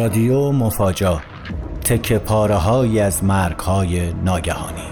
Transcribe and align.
رادیو 0.00 0.52
مفاجا 0.52 1.20
تک 1.84 2.12
پاره 2.12 3.02
از 3.02 3.24
مرگ 3.24 3.58
های 3.58 4.12
ناگهانی 4.12 4.82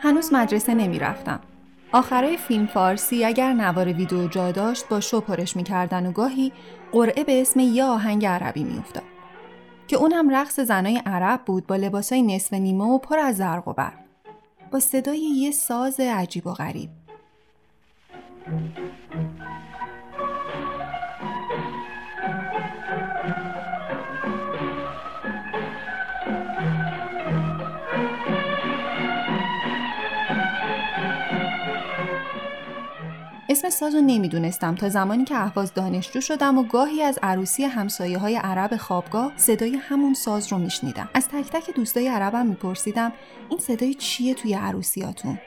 هنوز 0.00 0.32
مدرسه 0.32 0.74
نمی 0.74 0.98
رفتم. 0.98 1.40
آخرای 1.92 2.36
فیلم 2.36 2.66
فارسی 2.66 3.24
اگر 3.24 3.52
نوار 3.52 3.92
ویدیو 3.92 4.28
جا 4.28 4.52
داشت 4.52 4.88
با 4.88 5.00
شو 5.00 5.20
پرش 5.20 5.56
می‌کردن 5.56 6.06
و 6.06 6.12
گاهی 6.12 6.52
قرعه 6.92 7.24
به 7.24 7.40
اسم 7.40 7.60
یه 7.60 7.84
آهنگ 7.84 8.26
عربی 8.26 8.64
میافتاد 8.64 9.02
که 9.88 9.96
اون 9.96 10.12
هم 10.12 10.36
رقص 10.36 10.60
زنای 10.60 11.02
عرب 11.06 11.40
بود 11.46 11.66
با 11.66 11.76
لباسای 11.76 12.22
نصف 12.22 12.52
نیمه 12.52 12.84
و 12.84 12.98
پر 12.98 13.18
از 13.18 13.36
زرق 13.36 13.68
و 13.68 13.72
برق 13.72 14.07
با 14.70 14.80
صدای 14.80 15.18
یه 15.18 15.50
ساز 15.50 16.00
عجیب 16.00 16.46
و 16.46 16.52
غریب. 16.52 16.90
اسم 33.50 33.70
ساز 33.70 33.94
رو 33.94 34.00
نمی‌دونستم 34.00 34.74
تا 34.74 34.88
زمانی 34.88 35.24
که 35.24 35.34
احواز 35.34 35.74
دانشجو 35.74 36.20
شدم 36.20 36.58
و 36.58 36.62
گاهی 36.62 37.02
از 37.02 37.18
عروسی 37.22 37.64
همسایه 37.64 38.18
های 38.18 38.36
عرب 38.36 38.76
خوابگاه 38.76 39.32
صدای 39.36 39.76
همون 39.76 40.14
ساز 40.14 40.52
رو 40.52 40.58
میشنیدم. 40.58 41.08
از 41.14 41.28
تک 41.28 41.50
تک 41.50 41.74
دوستای 41.74 42.08
عربم 42.08 42.46
میپرسیدم 42.46 43.12
این 43.50 43.58
صدای 43.58 43.94
چیه 43.94 44.34
توی 44.34 44.54
عروسیاتون؟ 44.54 45.38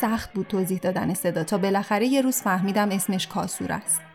سخت 0.00 0.32
بود 0.32 0.46
توضیح 0.46 0.78
دادن 0.78 1.14
صدا 1.14 1.44
تا 1.44 1.58
بالاخره 1.58 2.06
یه 2.06 2.20
روز 2.20 2.42
فهمیدم 2.42 2.90
اسمش 2.90 3.26
کاسور 3.26 3.72
است. 3.72 4.07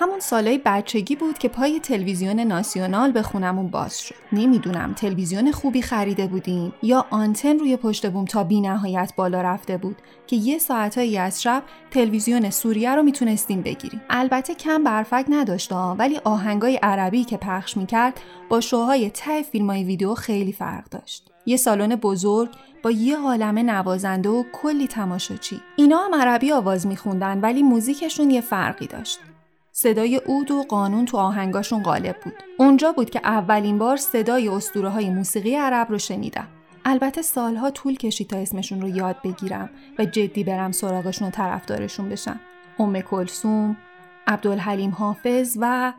همون 0.00 0.20
سالهای 0.20 0.60
بچگی 0.64 1.16
بود 1.16 1.38
که 1.38 1.48
پای 1.48 1.80
تلویزیون 1.80 2.40
ناسیونال 2.40 3.12
به 3.12 3.22
خونمون 3.22 3.68
باز 3.68 4.00
شد. 4.00 4.14
نمی‌دونم 4.32 4.94
تلویزیون 4.94 5.52
خوبی 5.52 5.82
خریده 5.82 6.26
بودیم 6.26 6.72
یا 6.82 7.06
آنتن 7.10 7.58
روی 7.58 7.76
پشت 7.76 8.10
بوم 8.10 8.24
تا 8.24 8.44
بی 8.44 8.60
نهایت 8.60 9.12
بالا 9.16 9.42
رفته 9.42 9.76
بود 9.76 9.96
که 10.26 10.36
یه 10.36 10.58
ساعتهایی 10.58 11.18
از 11.18 11.42
شب 11.42 11.62
تلویزیون 11.90 12.50
سوریه 12.50 12.94
رو 12.94 13.02
می‌تونستیم 13.02 13.62
بگیریم. 13.62 14.00
البته 14.10 14.54
کم 14.54 14.84
برفک 14.84 15.24
نداشت 15.28 15.72
ولی 15.72 16.20
آهنگای 16.24 16.76
عربی 16.76 17.24
که 17.24 17.36
پخش 17.36 17.76
می‌کرد 17.76 18.20
با 18.48 18.60
شوهای 18.60 19.10
ته 19.10 19.42
فیلمای 19.42 19.84
ویدیو 19.84 20.14
خیلی 20.14 20.52
فرق 20.52 20.88
داشت. 20.88 21.30
یه 21.46 21.56
سالن 21.56 21.96
بزرگ 21.96 22.50
با 22.82 22.90
یه 22.90 23.18
عالمه 23.18 23.62
نوازنده 23.62 24.28
و 24.28 24.44
کلی 24.52 24.86
تماشاچی. 24.86 25.60
اینا 25.76 25.98
هم 25.98 26.14
عربی 26.14 26.52
آواز 26.52 26.86
میخوندن 26.86 27.40
ولی 27.40 27.62
موزیکشون 27.62 28.30
یه 28.30 28.40
فرقی 28.40 28.86
داشت. 28.86 29.18
صدای 29.80 30.16
اود 30.16 30.50
و 30.50 30.62
قانون 30.62 31.04
تو 31.04 31.16
آهنگاشون 31.16 31.82
غالب 31.82 32.16
بود. 32.24 32.34
اونجا 32.58 32.92
بود 32.92 33.10
که 33.10 33.20
اولین 33.24 33.78
بار 33.78 33.96
صدای 33.96 34.48
اسطوره 34.48 34.88
های 34.88 35.10
موسیقی 35.10 35.54
عرب 35.54 35.90
رو 35.90 35.98
شنیدم. 35.98 36.48
البته 36.84 37.22
سالها 37.22 37.70
طول 37.70 37.96
کشید 37.96 38.30
تا 38.30 38.36
اسمشون 38.36 38.80
رو 38.80 38.88
یاد 38.88 39.16
بگیرم 39.24 39.70
و 39.98 40.04
جدی 40.04 40.44
برم 40.44 40.72
سراغشون 40.72 41.28
و 41.28 41.30
طرفدارشون 41.30 42.08
بشم. 42.08 42.40
ام 42.78 43.00
کلسوم، 43.00 43.76
عبدالحلیم 44.26 44.90
حافظ 44.90 45.58
و 45.60 45.92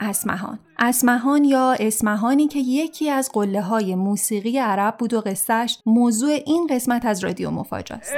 اسمهان. 0.00 0.58
اسمهان 0.78 1.44
یا 1.44 1.76
اسمهانی 1.80 2.48
که 2.48 2.58
یکی 2.58 3.10
از 3.10 3.30
قله 3.32 3.62
های 3.62 3.94
موسیقی 3.94 4.58
عرب 4.58 4.96
بود 4.96 5.14
و 5.14 5.20
قصهش 5.20 5.78
موضوع 5.86 6.30
این 6.46 6.66
قسمت 6.66 7.04
از 7.04 7.24
رادیو 7.24 7.50
مفاجاست. 7.50 8.14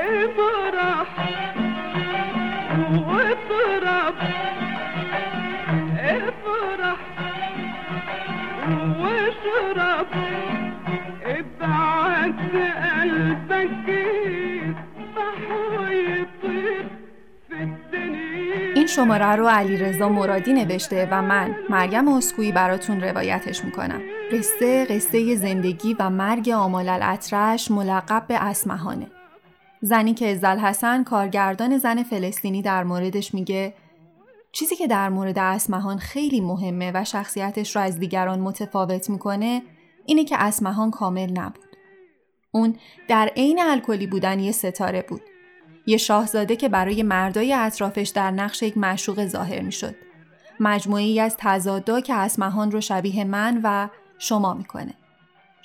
این 6.07 6.21
شماره 18.87 19.37
رو 19.37 19.47
علی 19.47 19.77
رضا 19.77 20.09
مرادی 20.09 20.53
نوشته 20.53 21.09
و 21.11 21.23
من 21.23 21.55
مریم 21.71 22.09
اسکویی 22.09 22.53
براتون 22.53 23.01
روایتش 23.01 23.65
می‌کنم. 23.65 24.01
قصه 24.33 24.85
قصه 24.85 25.37
زندگی 25.37 25.97
و 25.99 26.11
مرگ 26.11 26.49
آمال 26.49 26.89
الاطرش 26.89 27.71
ملقب 27.71 28.25
به 28.29 28.45
اسمهانه. 28.45 29.07
زنی 29.81 30.15
که 30.15 30.31
ازل 30.31 30.59
حسن 30.59 31.05
کارگردان 31.05 31.79
زن 31.79 32.03
فلسطینی 32.03 32.63
در 32.63 32.85
موردش 32.85 33.35
میگه 33.35 33.75
چیزی 34.59 34.77
که 34.77 34.87
در 34.87 35.09
مورد 35.09 35.39
اسمهان 35.39 35.99
خیلی 35.99 36.41
مهمه 36.41 36.91
و 36.95 37.05
شخصیتش 37.05 37.77
رو 37.77 37.83
از 37.83 37.99
دیگران 37.99 38.41
متفاوت 38.41 39.11
می‌کنه 39.11 39.63
اینه 40.07 40.25
که 40.25 40.37
اسمهان 40.39 40.91
کامل 40.91 41.31
نبود. 41.31 41.77
اون 42.51 42.77
در 43.09 43.31
عین 43.37 43.61
الکلی 43.63 44.07
بودن 44.07 44.41
یه 44.41 44.53
ستاره 44.53 45.03
بود. 45.09 45.21
یه 45.87 45.97
شاهزاده 45.97 46.57
که 46.57 46.69
برای 46.69 47.03
مردای 47.03 47.53
اطرافش 47.53 48.09
در 48.09 48.31
نقش 48.31 48.63
یک 48.63 48.79
معشوق 48.79 49.27
ظاهر 49.27 49.61
می‌شد. 49.61 49.95
مجموعی 50.61 51.21
از 51.21 51.37
تضادا 51.39 52.01
که 52.01 52.15
اسمهان 52.15 52.71
رو 52.71 52.81
شبیه 52.81 53.25
من 53.25 53.61
و 53.65 53.89
شما 54.19 54.55
می‌کنه. 54.55 54.95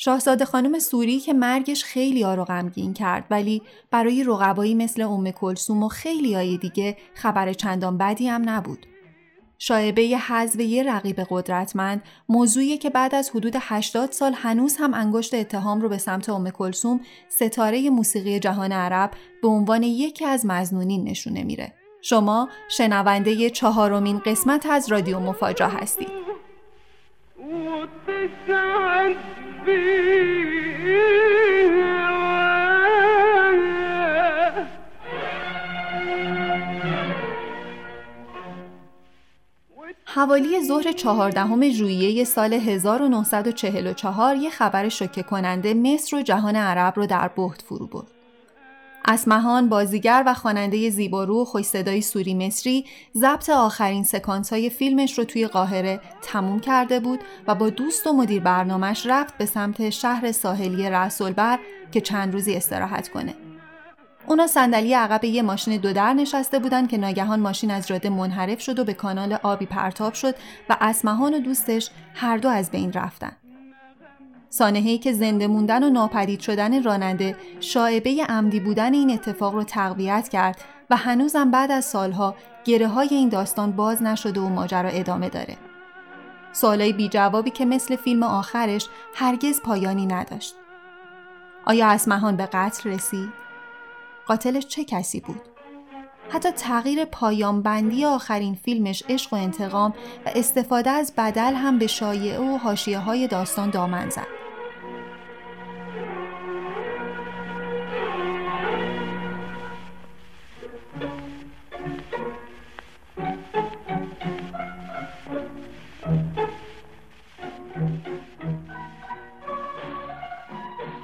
شاهزاده 0.03 0.45
خانم 0.45 0.79
سوری 0.79 1.19
که 1.19 1.33
مرگش 1.33 1.83
خیلی 1.83 2.23
آرو 2.23 2.45
غمگین 2.45 2.93
کرد 2.93 3.25
ولی 3.29 3.61
برای 3.91 4.23
رقبایی 4.23 4.75
مثل 4.75 5.01
ام 5.01 5.31
کلسوم 5.31 5.83
و 5.83 5.87
خیلی 5.87 6.33
های 6.33 6.57
دیگه 6.57 6.97
خبر 7.13 7.53
چندان 7.53 7.97
بدی 7.97 8.27
هم 8.27 8.49
نبود. 8.49 8.85
شایبه 9.57 10.01
حذف 10.01 10.59
یه 10.59 10.83
رقیب 10.83 11.19
قدرتمند 11.29 12.03
موضوعی 12.29 12.77
که 12.77 12.89
بعد 12.89 13.15
از 13.15 13.29
حدود 13.29 13.53
80 13.59 14.11
سال 14.11 14.33
هنوز 14.33 14.75
هم 14.79 14.93
انگشت 14.93 15.33
اتهام 15.33 15.81
رو 15.81 15.89
به 15.89 15.97
سمت 15.97 16.29
ام 16.29 16.49
کلسوم 16.49 16.99
ستاره 17.29 17.89
موسیقی 17.89 18.39
جهان 18.39 18.71
عرب 18.71 19.11
به 19.41 19.47
عنوان 19.47 19.83
یکی 19.83 20.25
از 20.25 20.45
مزنونین 20.45 21.03
نشونه 21.03 21.43
میره. 21.43 21.73
شما 22.01 22.49
شنونده 22.69 23.49
چهارمین 23.49 24.19
قسمت 24.19 24.65
از 24.65 24.91
رادیو 24.91 25.19
مفاجا 25.19 25.67
هستید. 25.67 26.21
حوالی 29.65 29.73
ظهر 40.67 40.91
چهاردهم 40.91 41.69
ژوئیه 41.69 42.23
سال 42.23 42.53
1944 42.53 44.35
یه 44.35 44.49
خبر 44.49 44.89
شوکه 44.89 45.23
کننده 45.23 45.73
مصر 45.73 46.15
و 46.15 46.21
جهان 46.21 46.55
عرب 46.55 46.93
رو 46.95 47.05
در 47.05 47.27
بهت 47.27 47.61
فرو 47.61 47.87
برد. 47.87 48.20
اسمهان 49.05 49.69
بازیگر 49.69 50.23
و 50.25 50.33
خواننده 50.33 50.89
زیبارو 50.89 51.41
و 51.41 51.45
خوش 51.45 51.65
صدای 51.65 52.01
سوری 52.01 52.33
مصری 52.33 52.85
ضبط 53.17 53.49
آخرین 53.49 54.03
سکانس 54.03 54.53
های 54.53 54.69
فیلمش 54.69 55.17
رو 55.17 55.23
توی 55.23 55.47
قاهره 55.47 56.01
تموم 56.21 56.59
کرده 56.59 56.99
بود 56.99 57.19
و 57.47 57.55
با 57.55 57.69
دوست 57.69 58.07
و 58.07 58.13
مدیر 58.13 58.41
برنامهش 58.41 59.05
رفت 59.05 59.37
به 59.37 59.45
سمت 59.45 59.89
شهر 59.89 60.31
ساحلی 60.31 60.89
رسولبر 60.89 61.59
که 61.91 62.01
چند 62.01 62.33
روزی 62.33 62.55
استراحت 62.55 63.09
کنه. 63.09 63.33
اونا 64.27 64.47
صندلی 64.47 64.93
عقب 64.93 65.23
یه 65.23 65.41
ماشین 65.41 65.77
دو 65.77 65.93
در 65.93 66.13
نشسته 66.13 66.59
بودن 66.59 66.87
که 66.87 66.97
ناگهان 66.97 67.39
ماشین 67.39 67.71
از 67.71 67.87
جاده 67.87 68.09
منحرف 68.09 68.61
شد 68.61 68.79
و 68.79 68.83
به 68.83 68.93
کانال 68.93 69.37
آبی 69.43 69.65
پرتاب 69.65 70.13
شد 70.13 70.35
و 70.69 70.77
اسمهان 70.81 71.33
و 71.33 71.39
دوستش 71.39 71.89
هر 72.13 72.37
دو 72.37 72.49
از 72.49 72.71
بین 72.71 72.93
رفتن. 72.93 73.31
سانههی 74.53 74.97
که 74.97 75.13
زنده 75.13 75.47
موندن 75.47 75.83
و 75.83 75.89
ناپدید 75.89 76.39
شدن 76.39 76.83
راننده 76.83 77.35
شاعبه 77.59 78.25
عمدی 78.29 78.59
بودن 78.59 78.93
این 78.93 79.11
اتفاق 79.11 79.53
رو 79.53 79.63
تقویت 79.63 80.29
کرد 80.29 80.61
و 80.89 80.95
هنوزم 80.95 81.51
بعد 81.51 81.71
از 81.71 81.85
سالها 81.85 82.35
گره 82.65 82.87
های 82.87 83.07
این 83.11 83.29
داستان 83.29 83.71
باز 83.71 84.03
نشده 84.03 84.39
و 84.39 84.49
ماجرا 84.49 84.89
ادامه 84.89 85.29
داره. 85.29 85.57
سوالای 86.51 86.93
بی 86.93 87.09
جوابی 87.09 87.51
که 87.51 87.65
مثل 87.65 87.95
فیلم 87.95 88.23
آخرش 88.23 88.87
هرگز 89.15 89.61
پایانی 89.61 90.05
نداشت. 90.05 90.55
آیا 91.65 91.87
اسمهان 91.87 92.37
به 92.37 92.45
قتل 92.45 92.89
رسید؟ 92.89 93.29
قاتلش 94.27 94.65
چه 94.65 94.83
کسی 94.83 95.19
بود؟ 95.19 95.41
حتی 96.29 96.51
تغییر 96.51 97.05
پایان 97.05 97.61
بندی 97.61 98.05
آخرین 98.05 98.55
فیلمش 98.55 99.03
عشق 99.09 99.33
و 99.33 99.35
انتقام 99.35 99.93
و 100.25 100.31
استفاده 100.35 100.89
از 100.89 101.13
بدل 101.17 101.53
هم 101.53 101.79
به 101.79 101.87
شایعه 101.87 102.39
و 102.39 102.57
حاشیه 102.57 102.99
های 102.99 103.27
داستان 103.27 103.69
دامن 103.69 104.09
زد. 104.09 104.40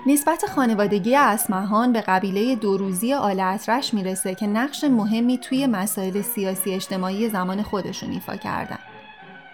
نسبت 0.07 0.45
خانوادگی 0.45 1.15
اسمهان 1.15 1.93
به 1.93 2.01
قبیله 2.01 2.55
دوروزی 2.55 3.13
آل 3.13 3.39
اطرش 3.39 3.93
می‌رسه 3.93 4.35
که 4.35 4.47
نقش 4.47 4.83
مهمی 4.83 5.37
توی 5.37 5.65
مسائل 5.65 6.21
سیاسی 6.21 6.73
اجتماعی 6.73 7.29
زمان 7.29 7.63
خودشون 7.63 8.11
ایفا 8.11 8.35
کردن. 8.35 8.77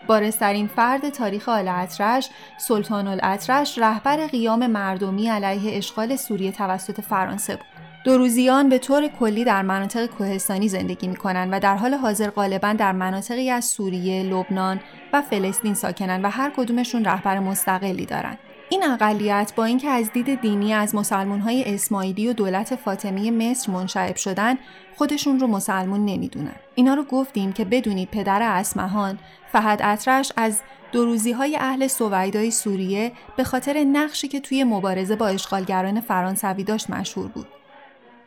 بارسترین 0.08 0.68
فرد 0.68 1.10
تاریخ 1.10 1.50
آل 1.50 1.68
اطرش، 1.68 2.30
سلطان 2.58 3.08
الاطرش 3.08 3.78
رهبر 3.78 4.28
قیام 4.28 4.68
مردمی 4.68 5.30
علیه 5.30 5.78
اشغال 5.78 6.16
سوریه 6.16 6.52
توسط 6.52 7.02
فرانسه 7.02 7.56
بود. 7.56 7.66
دوروزیان 8.06 8.70
به 8.70 8.78
طور 8.78 9.08
کلی 9.08 9.44
در 9.44 9.62
مناطق 9.62 10.06
کوهستانی 10.06 10.68
زندگی 10.68 11.08
می 11.08 11.16
کنند 11.16 11.50
و 11.54 11.60
در 11.60 11.76
حال 11.76 11.94
حاضر 11.94 12.30
غالبا 12.30 12.74
در 12.74 12.92
مناطقی 12.92 13.50
از 13.50 13.66
سوریه، 13.66 14.24
لبنان 14.24 14.80
و 15.14 15.22
فلسطین 15.22 15.74
ساکنند 15.74 16.24
و 16.24 16.30
هر 16.30 16.52
کدومشون 16.58 17.06
رهبر 17.06 17.40
مستقلی 17.40 18.06
دارند. 18.06 18.38
این 18.74 18.84
اقلیت 18.84 19.54
با 19.56 19.66
اینکه 19.66 19.90
از 19.90 20.12
دید 20.12 20.42
دینی 20.42 20.74
از 20.74 20.96
های 21.46 21.74
اسماعیلی 21.74 22.28
و 22.28 22.34
دولت 22.34 22.76
فاطمی 22.76 23.32
مصر 23.32 23.72
منشعب 23.72 24.16
شدن 24.16 24.58
خودشون 24.96 25.40
رو 25.40 25.48
مسلمون 25.48 26.06
نمی‌دونن. 26.06 26.56
اینا 26.76 26.94
رو 26.94 27.04
گفتیم 27.04 27.54
که 27.54 27.66
بدونید 27.66 28.10
پدر 28.12 28.42
اسمهان 28.42 29.20
فهد 29.52 29.80
اطرش 29.84 30.32
از 30.38 30.62
روزی 30.94 31.32
های 31.32 31.58
اهل 31.58 31.88
سویدای 31.88 32.52
سوریه 32.52 33.12
به 33.38 33.44
خاطر 33.44 33.84
نقشی 33.84 34.28
که 34.28 34.40
توی 34.40 34.64
مبارزه 34.64 35.16
با 35.16 35.28
اشغالگران 35.28 36.02
فرانسوی 36.02 36.64
داشت 36.64 36.90
مشهور 36.90 37.28
بود. 37.28 37.48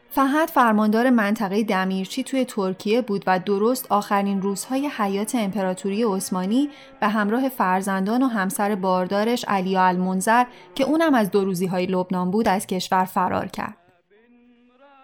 فهد 0.09 0.49
فرماندار 0.49 1.11
منطقه 1.11 1.63
دمیرچی 1.63 2.23
توی 2.23 2.45
ترکیه 2.45 3.03
بود 3.03 3.25
و 3.27 3.39
درست 3.39 3.87
آخرین 3.93 4.43
روزهای 4.43 4.91
حیات 4.97 5.35
امپراتوری 5.35 6.05
عثمانی 6.05 6.71
به 7.01 7.09
همراه 7.09 7.49
فرزندان 7.49 8.23
و 8.23 8.27
همسر 8.27 8.75
باردارش 8.75 9.45
علی 9.49 9.77
المنظر 9.77 10.45
که 10.75 10.85
اونم 10.85 11.15
از 11.15 11.31
دو 11.31 11.45
روزی 11.45 11.67
های 11.67 11.87
لبنان 11.87 12.31
بود 12.31 12.49
از 12.49 12.67
کشور 12.67 13.05
فرار 13.05 13.47
کرد. 13.47 13.77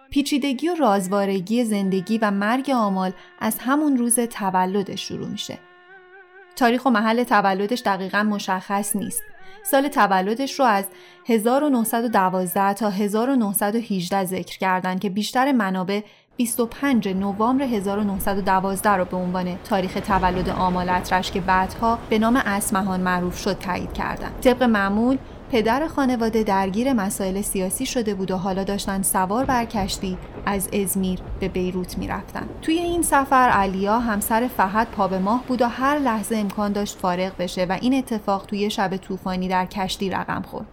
پیچیدگی 0.09 0.69
و 0.69 0.75
رازوارگی 0.75 1.63
زندگی 1.63 2.17
و 2.17 2.31
مرگ 2.31 2.69
آمال 2.69 3.11
از 3.39 3.59
همون 3.59 3.97
روز 3.97 4.19
تولدش 4.19 5.07
شروع 5.07 5.27
میشه. 5.27 5.59
تاریخ 6.55 6.85
و 6.85 6.89
محل 6.89 7.23
تولدش 7.23 7.81
دقیقا 7.81 8.23
مشخص 8.23 8.95
نیست 8.95 9.23
سال 9.63 9.87
تولدش 9.87 10.59
رو 10.59 10.65
از 10.65 10.85
1912 11.25 12.73
تا 12.73 12.89
1918 12.89 14.25
ذکر 14.25 14.57
کردند 14.57 14.99
که 14.99 15.09
بیشتر 15.09 15.51
منابع 15.51 16.01
25 16.37 17.07
نوامبر 17.07 17.63
1912 17.63 18.89
رو 18.89 19.05
به 19.05 19.17
عنوان 19.17 19.57
تاریخ 19.63 19.93
تولد 19.93 20.49
آمال 20.49 20.89
اطرش 20.89 21.31
که 21.31 21.41
بعدها 21.41 21.99
به 22.09 22.19
نام 22.19 22.35
اسمهان 22.35 23.01
معروف 23.01 23.37
شد 23.37 23.59
تایید 23.59 23.93
کردند. 23.93 24.39
طبق 24.41 24.63
معمول 24.63 25.17
پدر 25.53 25.87
خانواده 25.87 26.43
درگیر 26.43 26.93
مسائل 26.93 27.41
سیاسی 27.41 27.85
شده 27.85 28.13
بود 28.13 28.31
و 28.31 28.37
حالا 28.37 28.63
داشتن 28.63 29.01
سوار 29.01 29.45
بر 29.45 29.65
کشتی 29.65 30.17
از 30.45 30.69
ازمیر 30.73 31.19
به 31.39 31.47
بیروت 31.47 31.97
می‌رفتن. 31.97 32.49
توی 32.61 32.77
این 32.77 33.01
سفر 33.01 33.49
علیا 33.49 33.99
همسر 33.99 34.47
فهد 34.57 34.87
پا 34.87 35.07
به 35.07 35.19
ماه 35.19 35.43
بود 35.47 35.61
و 35.61 35.67
هر 35.67 35.99
لحظه 35.99 36.37
امکان 36.37 36.71
داشت 36.71 36.97
فارغ 36.97 37.31
بشه 37.39 37.65
و 37.65 37.77
این 37.81 37.93
اتفاق 37.93 38.45
توی 38.45 38.69
شب 38.69 38.97
طوفانی 38.97 39.47
در 39.47 39.65
کشتی 39.65 40.09
رقم 40.09 40.41
خورد. 40.41 40.67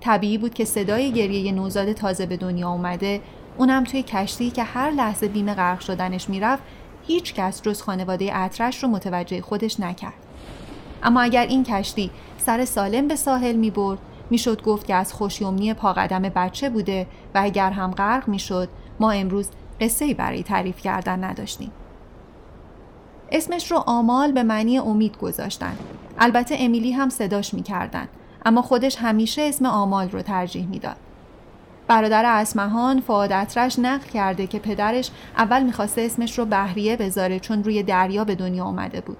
طبیعی 0.00 0.38
بود 0.38 0.54
که 0.54 0.64
صدای 0.64 1.12
گریه 1.12 1.52
نوزاد 1.52 1.92
تازه 1.92 2.26
به 2.26 2.36
دنیا 2.36 2.70
اومده. 2.70 3.20
اونم 3.58 3.84
توی 3.84 4.02
کشتی 4.02 4.50
که 4.50 4.62
هر 4.62 4.90
لحظه 4.90 5.28
بیم 5.28 5.54
غرق 5.54 5.80
شدنش 5.80 6.28
می‌رفت 6.28 6.62
هیچ 7.06 7.34
کس 7.34 7.62
جز 7.62 7.82
خانواده 7.82 8.30
اطرش 8.36 8.82
رو 8.82 8.88
متوجه 8.88 9.40
خودش 9.42 9.80
نکرد. 9.80 10.14
اما 11.02 11.20
اگر 11.20 11.46
این 11.46 11.64
کشتی 11.64 12.10
سر 12.38 12.64
سالم 12.64 13.08
به 13.08 13.16
ساحل 13.16 13.56
می 13.56 13.70
برد 13.70 13.98
می‌شد 14.30 14.62
گفت 14.62 14.86
که 14.86 14.94
از 14.94 15.12
خوشیومنی 15.12 15.74
پاقدم 15.74 16.22
بچه 16.22 16.70
بوده 16.70 17.06
و 17.34 17.40
اگر 17.42 17.70
هم 17.70 17.90
غرق 17.90 18.28
می‌شد 18.28 18.68
ما 19.00 19.10
امروز 19.10 19.48
قصه 19.80 20.14
برای 20.14 20.42
تعریف 20.42 20.80
کردن 20.80 21.24
نداشتیم. 21.24 21.72
اسمش 23.32 23.70
رو 23.70 23.82
آمال 23.86 24.32
به 24.32 24.42
معنی 24.42 24.78
امید 24.78 25.18
گذاشتن. 25.18 25.76
البته 26.18 26.56
امیلی 26.58 26.92
هم 26.92 27.08
صداش 27.08 27.54
می‌کردن 27.54 28.08
اما 28.44 28.62
خودش 28.62 28.96
همیشه 28.96 29.42
اسم 29.42 29.66
آمال 29.66 30.10
رو 30.10 30.22
ترجیح 30.22 30.66
می‌داد. 30.66 30.96
برادر 31.88 32.24
اسمهان 32.24 33.00
فعاد 33.00 33.32
اطرش 33.32 33.78
نقل 33.78 34.06
کرده 34.06 34.46
که 34.46 34.58
پدرش 34.58 35.10
اول 35.36 35.62
می‌خواسته 35.62 36.02
اسمش 36.02 36.38
رو 36.38 36.44
بحریه 36.44 36.96
بذاره 36.96 37.40
چون 37.40 37.64
روی 37.64 37.82
دریا 37.82 38.24
به 38.24 38.34
دنیا 38.34 38.64
آمده 38.64 39.00
بود. 39.00 39.16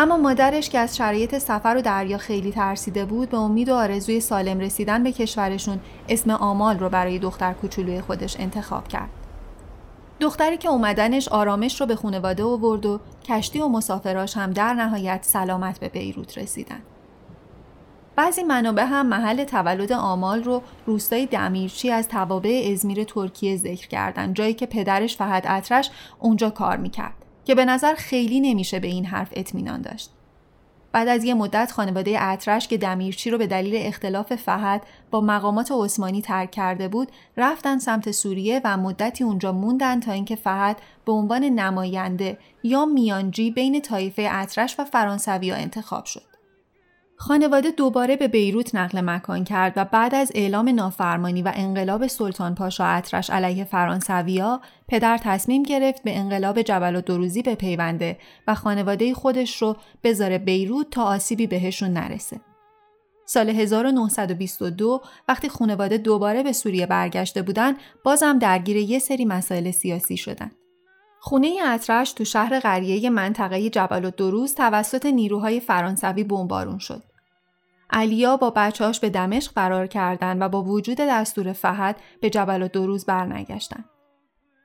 اما 0.00 0.16
مادرش 0.16 0.70
که 0.70 0.78
از 0.78 0.96
شرایط 0.96 1.38
سفر 1.38 1.76
و 1.76 1.82
دریا 1.82 2.18
خیلی 2.18 2.52
ترسیده 2.52 3.04
بود 3.04 3.30
به 3.30 3.38
امید 3.38 3.68
و 3.68 3.74
آرزوی 3.74 4.20
سالم 4.20 4.58
رسیدن 4.58 5.02
به 5.02 5.12
کشورشون 5.12 5.80
اسم 6.08 6.30
آمال 6.30 6.78
رو 6.78 6.88
برای 6.88 7.18
دختر 7.18 7.52
کوچولوی 7.52 8.00
خودش 8.00 8.40
انتخاب 8.40 8.88
کرد. 8.88 9.08
دختری 10.20 10.56
که 10.56 10.68
اومدنش 10.68 11.28
آرامش 11.28 11.80
رو 11.80 11.86
به 11.86 11.96
خانواده 11.96 12.44
آورد 12.44 12.86
و 12.86 13.00
کشتی 13.24 13.60
و 13.60 13.68
مسافراش 13.68 14.36
هم 14.36 14.50
در 14.50 14.74
نهایت 14.74 15.20
سلامت 15.22 15.80
به 15.80 15.88
بیروت 15.88 16.38
رسیدن. 16.38 16.80
بعضی 18.16 18.42
منابع 18.42 18.84
هم 18.84 19.06
محل 19.06 19.44
تولد 19.44 19.92
آمال 19.92 20.44
رو 20.44 20.62
روستای 20.86 21.26
دمیرچی 21.26 21.90
از 21.90 22.08
توابع 22.08 22.68
ازمیر 22.72 23.04
ترکیه 23.04 23.56
ذکر 23.56 23.88
کردن 23.88 24.34
جایی 24.34 24.54
که 24.54 24.66
پدرش 24.66 25.16
فهد 25.16 25.44
اطرش 25.46 25.90
اونجا 26.18 26.50
کار 26.50 26.76
می‌کرد. 26.76 27.27
که 27.48 27.54
به 27.54 27.64
نظر 27.64 27.94
خیلی 27.94 28.40
نمیشه 28.40 28.80
به 28.80 28.88
این 28.88 29.04
حرف 29.04 29.28
اطمینان 29.32 29.82
داشت. 29.82 30.10
بعد 30.92 31.08
از 31.08 31.24
یه 31.24 31.34
مدت 31.34 31.72
خانواده 31.72 32.16
اطرش 32.22 32.68
که 32.68 32.78
دمیرچی 32.78 33.30
رو 33.30 33.38
به 33.38 33.46
دلیل 33.46 33.74
اختلاف 33.76 34.34
فهد 34.36 34.82
با 35.10 35.20
مقامات 35.20 35.72
عثمانی 35.72 36.22
ترک 36.22 36.50
کرده 36.50 36.88
بود 36.88 37.12
رفتن 37.36 37.78
سمت 37.78 38.10
سوریه 38.10 38.60
و 38.64 38.76
مدتی 38.76 39.24
اونجا 39.24 39.52
موندن 39.52 40.00
تا 40.00 40.12
اینکه 40.12 40.36
فهد 40.36 40.76
به 41.04 41.12
عنوان 41.12 41.44
نماینده 41.44 42.38
یا 42.62 42.84
میانجی 42.84 43.50
بین 43.50 43.80
طایفه 43.80 44.28
اطرش 44.30 44.80
و 44.80 44.84
فرانسویا 44.84 45.54
انتخاب 45.54 46.04
شد. 46.04 46.37
خانواده 47.20 47.70
دوباره 47.70 48.16
به 48.16 48.28
بیروت 48.28 48.74
نقل 48.74 49.00
مکان 49.00 49.44
کرد 49.44 49.72
و 49.76 49.84
بعد 49.84 50.14
از 50.14 50.32
اعلام 50.34 50.68
نافرمانی 50.68 51.42
و 51.42 51.52
انقلاب 51.54 52.06
سلطان 52.06 52.54
پاشا 52.54 52.84
اطرش 52.84 53.30
علیه 53.30 53.64
فرانسویا 53.64 54.60
پدر 54.88 55.18
تصمیم 55.18 55.62
گرفت 55.62 56.02
به 56.02 56.18
انقلاب 56.18 56.62
جبل 56.62 56.96
و 56.96 57.00
دروزی 57.00 57.42
بپیونده 57.42 58.18
و 58.46 58.54
خانواده 58.54 59.14
خودش 59.14 59.62
رو 59.62 59.76
بذاره 60.04 60.38
بیروت 60.38 60.90
تا 60.90 61.04
آسیبی 61.04 61.46
بهشون 61.46 61.90
نرسه. 61.90 62.40
سال 63.26 63.48
1922 63.48 65.00
وقتی 65.28 65.48
خانواده 65.48 65.98
دوباره 65.98 66.42
به 66.42 66.52
سوریه 66.52 66.86
برگشته 66.86 67.42
بودن 67.42 67.74
بازم 68.04 68.38
درگیر 68.38 68.76
یه 68.76 68.98
سری 68.98 69.24
مسائل 69.24 69.70
سیاسی 69.70 70.16
شدن. 70.16 70.50
خونه 71.20 71.56
اطرش 71.64 72.12
تو 72.12 72.24
شهر 72.24 72.60
قریه 72.60 73.10
منطقه 73.10 73.70
جبل 73.70 74.04
و 74.04 74.10
دروز 74.10 74.54
توسط 74.54 75.06
نیروهای 75.06 75.60
فرانسوی 75.60 76.24
بمبارون 76.24 76.78
شد. 76.78 77.07
علیا 77.90 78.36
با 78.36 78.50
بچهاش 78.50 79.00
به 79.00 79.10
دمشق 79.10 79.52
فرار 79.52 79.86
کردند 79.86 80.42
و 80.42 80.48
با 80.48 80.62
وجود 80.62 80.96
دستور 80.96 81.52
فهد 81.52 81.96
به 82.20 82.30
جبل 82.30 82.62
و 82.62 82.68
دروز 82.68 83.06
برنگشتند. 83.06 83.84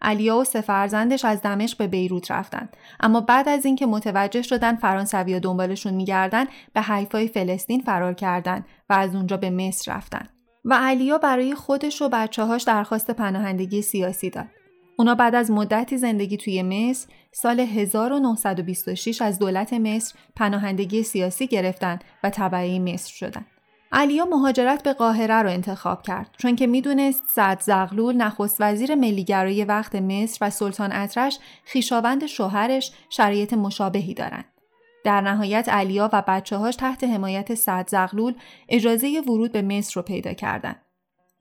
علیا 0.03 0.38
و 0.38 0.44
سه 0.44 0.62
فرزندش 0.62 1.25
از 1.25 1.42
دمشق 1.42 1.77
به 1.77 1.88
بیروت 1.88 2.32
رفتند 2.32 2.77
اما 3.00 3.22
بعد 3.22 3.50
از 3.50 3.65
اینکه 3.65 3.86
متوجه 3.86 4.42
شدن 4.42 4.75
فرانسویا 4.75 5.39
دنبالشون 5.39 5.94
میگردن 5.94 6.46
به 6.74 6.82
حیفای 6.82 7.27
فلسطین 7.27 7.82
فرار 7.82 8.13
کردند 8.13 8.65
و 8.89 8.94
از 8.94 9.15
اونجا 9.15 9.38
به 9.38 9.50
مصر 9.50 9.94
رفتند 9.94 10.30
و 10.65 10.77
علیا 10.82 11.18
برای 11.18 11.56
خودش 11.56 12.01
و 12.01 12.10
بچههاش 12.10 12.63
درخواست 12.63 13.12
پناهندگی 13.12 13.82
سیاسی 13.82 14.30
داد. 14.30 14.48
اونا 14.98 15.15
بعد 15.15 15.36
از 15.36 15.51
مدتی 15.51 15.98
زندگی 15.98 16.38
توی 16.38 16.63
مصر 16.63 17.08
سال 17.36 17.60
1926 17.60 19.22
از 19.22 19.40
دولت 19.40 19.74
مصر 19.74 20.16
پناهندگی 20.36 21.04
سیاسی 21.04 21.48
گرفتن 21.48 22.00
و 22.24 22.30
تبعی 22.30 22.80
مصر 22.80 23.13
شدن. 23.13 23.46
علیا 23.92 24.25
مهاجرت 24.25 24.84
به 24.84 24.94
قاهره 24.94 25.42
رو 25.42 25.50
انتخاب 25.50 26.02
کرد 26.02 26.30
چون 26.38 26.56
که 26.56 26.68
می‌دونست 26.68 27.24
سعد 27.30 27.62
زغلول 27.62 28.16
نخست 28.16 28.58
وزیر 28.60 28.96
ملیگرایی 28.96 29.63
وقت 29.63 29.96
مصر 29.96 30.38
و 30.42 30.50
سلطان 30.50 30.92
اطرش 30.92 31.40
خیشاوند 31.66 32.25
شوهرش 32.25 32.92
شرایط 33.10 33.54
مشابهی 33.54 34.13
دارند. 34.13 34.46
در 35.04 35.22
نهایت 35.22 35.70
علیا 35.70 36.10
و 36.13 36.24
بچه 36.28 36.58
هاش 36.58 36.75
تحت 36.75 37.04
حمایت 37.04 37.54
سعد 37.56 37.90
زغلول 37.90 38.34
اجازه 38.70 39.22
ورود 39.28 39.52
به 39.52 39.62
مصر 39.62 39.94
رو 39.96 40.02
پیدا 40.02 40.34
کردند. 40.34 40.82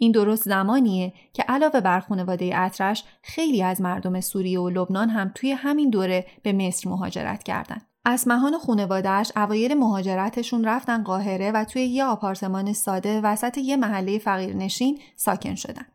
این 0.03 0.13
درست 0.13 0.43
زمانیه 0.43 1.13
که 1.33 1.43
علاوه 1.43 1.81
بر 1.81 2.01
خانواده 2.01 2.51
اطرش 2.55 3.05
خیلی 3.23 3.63
از 3.63 3.81
مردم 3.81 4.21
سوریه 4.21 4.61
و 4.61 4.69
لبنان 4.69 5.09
هم 5.11 5.33
توی 5.35 5.53
همین 5.53 5.91
دوره 5.91 6.27
به 6.43 6.53
مصر 6.53 6.89
مهاجرت 6.89 7.43
کردند. 7.43 7.87
اسمهان 8.05 8.55
و 8.55 8.59
خانوادهش 8.59 9.33
اوایل 9.37 9.75
مهاجرتشون 9.75 10.65
رفتن 10.65 11.03
قاهره 11.03 11.53
و 11.53 11.65
توی 11.65 11.83
یه 11.83 12.05
آپارتمان 12.05 12.73
ساده 12.73 13.21
وسط 13.21 13.59
یه 13.59 13.77
محله 13.77 14.19
فقیرنشین 14.19 14.99
ساکن 15.17 15.55
شدن. 15.55 15.87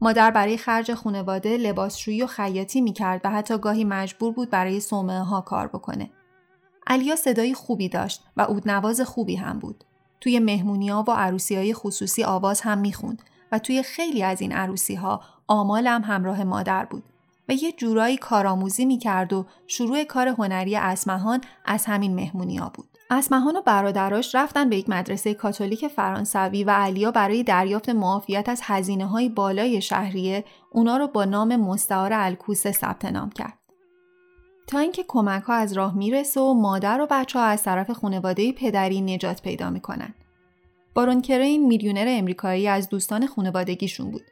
مادر 0.00 0.30
برای 0.30 0.56
خرج 0.56 0.94
خانواده 0.94 1.56
لباسشویی 1.56 2.22
و 2.22 2.26
خیاطی 2.26 2.80
می‌کرد 2.80 3.20
و 3.24 3.30
حتی 3.30 3.58
گاهی 3.58 3.84
مجبور 3.84 4.32
بود 4.32 4.50
برای 4.50 4.80
صومعه 4.80 5.20
ها 5.20 5.40
کار 5.40 5.68
بکنه. 5.68 6.10
علیا 6.86 7.16
صدای 7.16 7.54
خوبی 7.54 7.88
داشت 7.88 8.24
و 8.36 8.42
اودنواز 8.42 9.00
خوبی 9.00 9.36
هم 9.36 9.58
بود. 9.58 9.84
توی 10.20 10.38
مهمونیا 10.38 11.04
و 11.08 11.10
عروسی 11.10 11.56
های 11.56 11.74
خصوصی 11.74 12.24
آواز 12.24 12.60
هم 12.60 12.78
می‌خوند 12.78 13.22
و 13.52 13.58
توی 13.58 13.82
خیلی 13.82 14.22
از 14.22 14.40
این 14.40 14.52
عروسی 14.52 14.94
ها 14.94 15.20
آمالم 15.46 16.02
همراه 16.02 16.44
مادر 16.44 16.84
بود 16.84 17.04
و 17.48 17.52
یه 17.52 17.72
جورایی 17.72 18.16
کارآموزی 18.16 18.84
می‌کرد 18.84 19.32
و 19.32 19.46
شروع 19.66 20.04
کار 20.04 20.28
هنری 20.28 20.76
اسمهان 20.76 21.40
از 21.64 21.86
همین 21.86 22.14
مهمونیا 22.14 22.72
بود. 22.74 22.88
اسمهان 23.10 23.56
و 23.56 23.62
برادراش 23.62 24.34
رفتن 24.34 24.68
به 24.68 24.76
یک 24.76 24.88
مدرسه 24.88 25.34
کاتولیک 25.34 25.88
فرانسوی 25.88 26.64
و 26.64 26.70
علیا 26.70 27.10
برای 27.10 27.42
دریافت 27.42 27.88
معافیت 27.88 28.48
از 28.48 28.60
هزینه 28.64 29.06
های 29.06 29.28
بالای 29.28 29.80
شهریه 29.80 30.44
اونا 30.70 30.96
رو 30.96 31.06
با 31.06 31.24
نام 31.24 31.56
مستعار 31.56 32.12
الکوسه 32.12 32.72
ثبت 32.72 33.04
نام 33.04 33.30
کرد. 33.30 33.58
تا 34.66 34.78
اینکه 34.78 35.04
کمک 35.08 35.42
ها 35.42 35.54
از 35.54 35.72
راه 35.72 35.96
می‌رسه 35.96 36.40
و 36.40 36.54
مادر 36.54 37.00
و 37.00 37.06
بچه 37.10 37.38
ها 37.38 37.44
از 37.44 37.62
طرف 37.62 37.90
خانواده 37.90 38.52
پدری 38.52 39.00
نجات 39.00 39.42
پیدا 39.42 39.70
می‌کنن. 39.70 40.14
بارون 40.94 41.22
کرین 41.22 41.66
میلیونر 41.66 42.06
امریکایی 42.08 42.68
از 42.68 42.88
دوستان 42.88 43.26
خانوادگیشون 43.26 44.10
بود. 44.10 44.22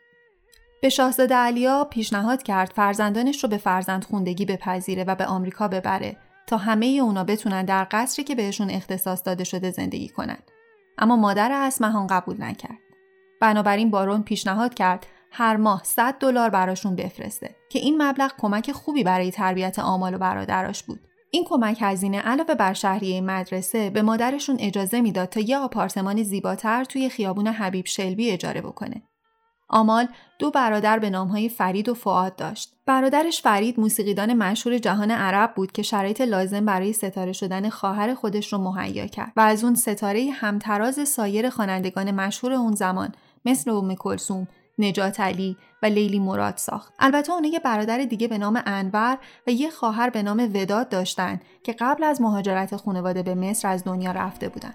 به 0.83 0.88
شاهزاده 0.88 1.35
علیا 1.35 1.85
پیشنهاد 1.85 2.43
کرد 2.43 2.73
فرزندانش 2.76 3.45
رو 3.45 3.50
به 3.50 3.57
فرزند 3.57 4.05
خوندگی 4.05 4.45
بپذیره 4.45 5.05
و 5.05 5.14
به 5.14 5.26
آمریکا 5.26 5.69
ببره 5.69 6.17
تا 6.47 6.57
همه 6.57 6.87
اونا 6.87 7.25
بتونن 7.25 7.64
در 7.64 7.87
قصری 7.90 8.25
که 8.25 8.35
بهشون 8.35 8.71
اختصاص 8.71 9.23
داده 9.25 9.45
شده 9.45 9.71
زندگی 9.71 10.09
کنن. 10.09 10.38
اما 10.99 11.17
مادر 11.17 11.52
اسمهان 11.52 12.07
قبول 12.07 12.43
نکرد. 12.43 12.79
بنابراین 13.40 13.90
بارون 13.90 14.23
پیشنهاد 14.23 14.75
کرد 14.75 15.07
هر 15.31 15.57
ماه 15.57 15.81
100 15.85 16.14
دلار 16.21 16.50
براشون 16.50 16.97
بفرسته 16.97 17.57
که 17.69 17.79
این 17.79 18.02
مبلغ 18.02 18.33
کمک 18.38 18.73
خوبی 18.73 19.05
برای 19.05 19.31
تربیت 19.31 19.79
آمال 19.79 20.14
و 20.14 20.19
برادراش 20.19 20.83
بود. 20.83 21.00
این 21.31 21.45
کمک 21.45 21.79
هزینه 21.81 22.21
علاوه 22.21 22.55
بر 22.55 22.73
شهریه 22.73 23.21
مدرسه 23.21 23.91
به 23.91 24.03
مادرشون 24.03 24.57
اجازه 24.61 25.01
می‌داد 25.01 25.29
تا 25.29 25.41
یه 25.41 25.59
آپارتمان 25.59 26.23
زیباتر 26.23 26.85
توی 26.85 27.09
خیابون 27.09 27.47
حبیب 27.47 27.87
شلبی 27.87 28.31
اجاره 28.31 28.61
بکنه. 28.61 29.03
آمال 29.69 30.09
دو 30.39 30.51
برادر 30.51 30.99
به 30.99 31.11
نامهای 31.11 31.49
فرید 31.49 31.89
و 31.89 31.95
فعاد 31.95 32.37
داشت. 32.37 32.73
برادرش 32.87 33.43
فرید 33.43 33.81
موسیقیدان 33.81 34.35
مشهور 34.35 34.79
جهان 34.79 35.11
عرب 35.11 35.55
بود 35.55 35.73
که 35.73 35.83
شرایط 35.83 36.21
لازم 36.21 36.65
برای 36.65 36.93
ستاره 36.93 37.33
شدن 37.33 37.69
خواهر 37.69 38.15
خودش 38.15 38.53
رو 38.53 38.59
مهیا 38.59 39.07
کرد 39.07 39.33
و 39.37 39.41
از 39.41 39.65
اون 39.65 39.75
ستاره 39.75 40.31
همتراز 40.31 41.09
سایر 41.09 41.51
خوانندگان 41.51 42.11
مشهور 42.11 42.53
اون 42.53 42.75
زمان 42.75 43.13
مثل 43.45 43.71
ام 43.71 43.95
کلثوم، 43.95 44.49
نجات 44.81 45.21
علی 45.21 45.57
و 45.83 45.87
لیلی 45.87 46.19
مراد 46.19 46.57
ساخت. 46.57 46.95
البته 46.99 47.33
اونها 47.33 47.51
یه 47.51 47.59
برادر 47.59 47.99
دیگه 47.99 48.29
به 48.29 48.39
نام 48.39 48.63
انور 48.67 49.19
و 49.47 49.51
یه 49.51 49.71
خواهر 49.71 50.11
به 50.11 50.23
نام 50.23 50.51
وداد 50.55 50.89
داشتن 50.89 51.41
که 51.63 51.73
قبل 51.73 52.05
از 52.05 52.21
مهاجرت 52.21 52.77
خانواده 52.77 53.23
به 53.23 53.35
مصر 53.35 53.69
از 53.69 53.85
دنیا 53.85 54.13
رفته 54.13 54.49
بودن. 54.49 54.75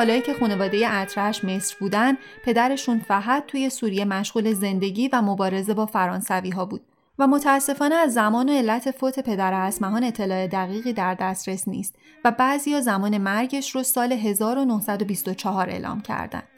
سالهایی 0.00 0.22
که 0.22 0.34
خانواده 0.34 0.94
اطرش 0.94 1.44
مصر 1.44 1.76
بودن 1.80 2.16
پدرشون 2.44 2.98
فحد 2.98 3.46
توی 3.46 3.70
سوریه 3.70 4.04
مشغول 4.04 4.52
زندگی 4.52 5.08
و 5.08 5.22
مبارزه 5.22 5.74
با 5.74 5.86
فرانسوی 5.86 6.50
ها 6.50 6.64
بود 6.64 6.80
و 7.18 7.26
متاسفانه 7.26 7.94
از 7.94 8.14
زمان 8.14 8.48
و 8.48 8.52
علت 8.52 8.90
فوت 8.90 9.20
پدر 9.20 9.54
اسمهان 9.54 10.04
اطلاع 10.04 10.46
دقیقی 10.46 10.92
در 10.92 11.14
دسترس 11.14 11.68
نیست 11.68 11.94
و 12.24 12.30
بعضی 12.30 12.80
زمان 12.80 13.18
مرگش 13.18 13.74
رو 13.74 13.82
سال 13.82 14.12
1924 14.12 15.70
اعلام 15.70 16.00
کردند. 16.00 16.48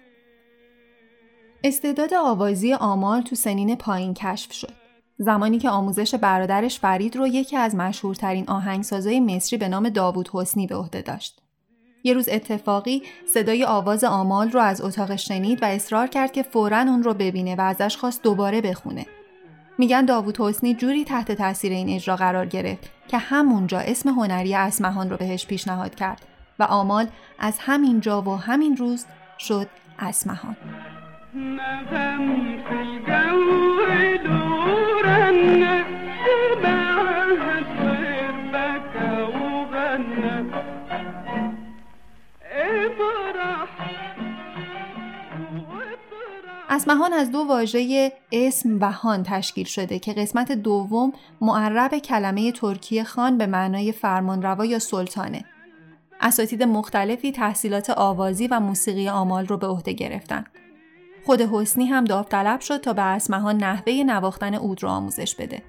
استعداد 1.64 2.14
آوازی 2.14 2.74
آمال 2.74 3.22
تو 3.22 3.36
سنین 3.36 3.76
پایین 3.76 4.14
کشف 4.14 4.52
شد. 4.52 4.74
زمانی 5.18 5.58
که 5.58 5.70
آموزش 5.70 6.14
برادرش 6.14 6.78
فرید 6.78 7.16
رو 7.16 7.26
یکی 7.26 7.56
از 7.56 7.74
مشهورترین 7.74 8.48
آهنگسازای 8.48 9.20
مصری 9.20 9.58
به 9.58 9.68
نام 9.68 9.88
داوود 9.88 10.30
حسنی 10.32 10.66
به 10.66 10.76
عهده 10.76 11.02
داشت. 11.02 11.42
یه 12.04 12.14
روز 12.14 12.28
اتفاقی 12.28 13.02
صدای 13.34 13.64
آواز 13.64 14.04
آمال 14.04 14.50
رو 14.50 14.60
از 14.60 14.80
اتاق 14.80 15.16
شنید 15.16 15.62
و 15.62 15.66
اصرار 15.66 16.06
کرد 16.06 16.32
که 16.32 16.42
فورا 16.42 16.78
اون 16.78 17.02
رو 17.02 17.14
ببینه 17.14 17.56
و 17.56 17.60
ازش 17.60 17.96
خواست 17.96 18.22
دوباره 18.22 18.60
بخونه. 18.60 19.06
میگن 19.78 20.04
داوود 20.04 20.40
حسنی 20.40 20.74
جوری 20.74 21.04
تحت 21.04 21.32
تاثیر 21.32 21.72
این 21.72 21.88
اجرا 21.88 22.16
قرار 22.16 22.46
گرفت 22.46 22.90
که 23.08 23.18
همونجا 23.18 23.78
اسم 23.78 24.08
هنری 24.08 24.54
اسمهان 24.54 25.10
رو 25.10 25.16
بهش 25.16 25.46
پیشنهاد 25.46 25.94
کرد 25.94 26.22
و 26.58 26.62
آمال 26.62 27.06
از 27.38 27.56
همین 27.60 28.00
جا 28.00 28.22
و 28.22 28.36
همین 28.36 28.76
روز 28.76 29.06
شد 29.38 29.68
اسمهان. 29.98 30.56
اسمهان 46.74 47.12
از 47.12 47.30
دو 47.30 47.38
واژه 47.38 48.12
اسم 48.32 48.78
و 48.80 48.92
هان 48.92 49.22
تشکیل 49.22 49.66
شده 49.66 49.98
که 49.98 50.12
قسمت 50.12 50.52
دوم 50.52 51.12
معرب 51.40 51.98
کلمه 51.98 52.52
ترکی 52.52 53.04
خان 53.04 53.38
به 53.38 53.46
معنای 53.46 53.92
فرمانروا 53.92 54.64
یا 54.64 54.78
سلطانه. 54.78 55.44
اساتید 56.20 56.62
مختلفی 56.62 57.32
تحصیلات 57.32 57.90
آوازی 57.90 58.46
و 58.46 58.60
موسیقی 58.60 59.08
آمال 59.08 59.46
رو 59.46 59.56
به 59.56 59.66
عهده 59.66 59.92
گرفتن. 59.92 60.44
خود 61.26 61.40
حسنی 61.40 61.86
هم 61.86 62.04
داوطلب 62.04 62.60
شد 62.60 62.80
تا 62.80 62.92
به 62.92 63.02
اسمهان 63.02 63.56
نحوه 63.56 63.92
نواختن 63.92 64.54
اود 64.54 64.82
رو 64.82 64.88
آموزش 64.88 65.34
بده. 65.34 65.62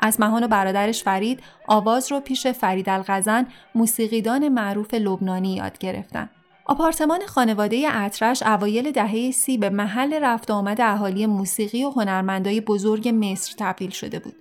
اسمهان 0.00 0.44
و 0.44 0.48
برادرش 0.48 1.02
فرید 1.02 1.40
آواز 1.66 2.12
رو 2.12 2.20
پیش 2.20 2.46
فرید 2.46 2.88
الغزن 2.88 3.46
موسیقیدان 3.74 4.48
معروف 4.48 4.94
لبنانی 4.94 5.54
یاد 5.54 5.78
گرفتن. 5.78 6.30
آپارتمان 6.70 7.26
خانواده 7.26 7.88
اطرش 7.90 8.42
اوایل 8.42 8.90
دهه 8.90 9.30
سی 9.30 9.58
به 9.58 9.70
محل 9.70 10.14
رفت 10.22 10.50
آمد 10.50 10.80
اهالی 10.80 11.26
موسیقی 11.26 11.84
و 11.84 11.90
هنرمندای 11.90 12.60
بزرگ 12.60 13.08
مصر 13.08 13.54
تبدیل 13.58 13.90
شده 13.90 14.18
بود. 14.18 14.34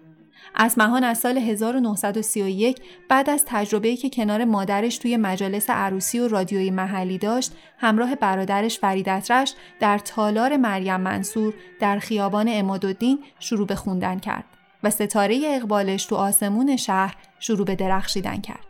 اسمهان 0.56 1.04
از 1.04 1.18
سال 1.18 1.38
1931 1.38 2.82
بعد 3.10 3.30
از 3.30 3.44
تجربه‌ای 3.48 3.98
که 3.98 4.10
کنار 4.10 4.46
مادرش 4.46 4.98
توی 4.98 5.18
مجالس 5.18 5.70
عروسی 5.70 6.20
و 6.20 6.28
رادیوی 6.28 6.72
محلی 6.72 7.18
داشت، 7.18 7.52
همراه 7.78 8.16
برادرش 8.16 8.80
فرید 8.80 9.10
اطرش 9.10 9.54
در 9.80 9.98
تالار 9.98 10.58
مریم 10.58 11.02
منصور 11.02 11.54
در 11.80 12.00
خیابان 12.00 12.46
امادالدین 12.50 13.20
شروع 13.40 13.68
به 13.68 13.76
خوندن 13.76 14.20
کرد 14.20 14.46
و 14.84 14.90
ستاره 14.90 15.42
اقبالش 15.46 16.06
تو 16.06 16.16
آسمون 16.16 16.76
شهر 16.76 17.16
شروع 17.40 17.66
به 17.66 17.76
درخشیدن 17.76 18.42
کرد. 18.42 18.69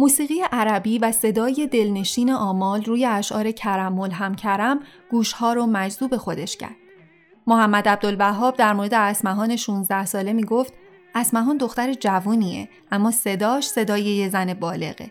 موسیقی 0.00 0.42
عربی 0.52 0.98
و 0.98 1.12
صدای 1.12 1.68
دلنشین 1.72 2.30
آمال 2.30 2.84
روی 2.84 3.06
اشعار 3.06 3.50
کرم 3.50 3.92
ملهم 3.92 4.34
کرم 4.34 4.80
گوشها 5.10 5.52
رو 5.52 5.66
مجذوب 5.66 6.16
خودش 6.16 6.56
کرد. 6.56 6.76
محمد 7.46 7.88
عبدالوهاب 7.88 8.56
در 8.56 8.72
مورد 8.72 8.94
اسمهان 8.94 9.56
16 9.56 10.06
ساله 10.06 10.32
می 10.32 10.44
گفت 10.44 10.72
اسمهان 11.14 11.56
دختر 11.56 11.92
جوونیه 11.92 12.68
اما 12.90 13.10
صداش 13.10 13.68
صدای 13.68 14.02
یه 14.02 14.28
زن 14.28 14.54
بالغه. 14.54 15.10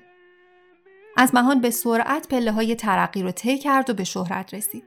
اسمهان 1.17 1.61
به 1.61 1.69
سرعت 1.69 2.27
پله 2.27 2.51
های 2.51 2.75
ترقی 2.75 3.23
رو 3.23 3.31
طی 3.31 3.57
کرد 3.57 3.89
و 3.89 3.93
به 3.93 4.03
شهرت 4.03 4.53
رسید. 4.53 4.83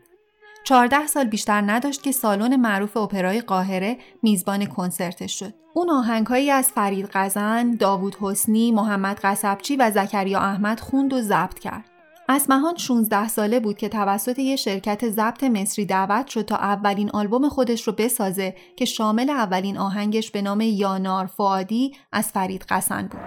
14 0.65 1.07
سال 1.07 1.25
بیشتر 1.25 1.61
نداشت 1.61 2.03
که 2.03 2.13
سالن 2.13 2.57
معروف 2.57 2.97
اپرای 2.97 3.41
قاهره 3.41 3.99
میزبان 4.23 4.67
کنسرتش 4.67 5.39
شد. 5.39 5.62
اون 5.75 5.91
آهنگهایی 5.91 6.51
از 6.51 6.73
فرید 6.73 7.07
قزن، 7.07 7.71
داوود 7.71 8.17
حسنی، 8.21 8.73
محمد 8.73 9.21
قصبچی 9.23 9.77
و 9.77 9.91
زکریا 9.91 10.41
احمد 10.41 10.81
خوند 10.81 11.13
و 11.13 11.21
ضبط 11.21 11.59
کرد. 11.59 11.85
اسمهان 12.29 12.77
16 12.77 13.29
ساله 13.29 13.61
بود 13.61 13.77
که 13.77 13.89
توسط 13.89 14.39
یه 14.39 14.57
شرکت 14.57 15.09
ضبط 15.09 15.45
مصری 15.45 15.87
دعوت 15.87 16.27
شد 16.27 16.43
تا 16.43 16.57
اولین 16.57 17.11
آلبوم 17.11 17.49
خودش 17.49 17.89
رو 17.89 17.93
بسازه 17.93 18.55
که 18.77 18.85
شامل 18.85 19.31
اولین 19.31 19.79
آهنگش 19.79 20.31
به 20.31 20.43
نام 20.43 20.61
یانار 20.61 21.27
فعادی 21.27 21.97
از 22.13 22.29
فرید 22.33 22.65
قسن 22.69 23.03
بود. 23.03 23.21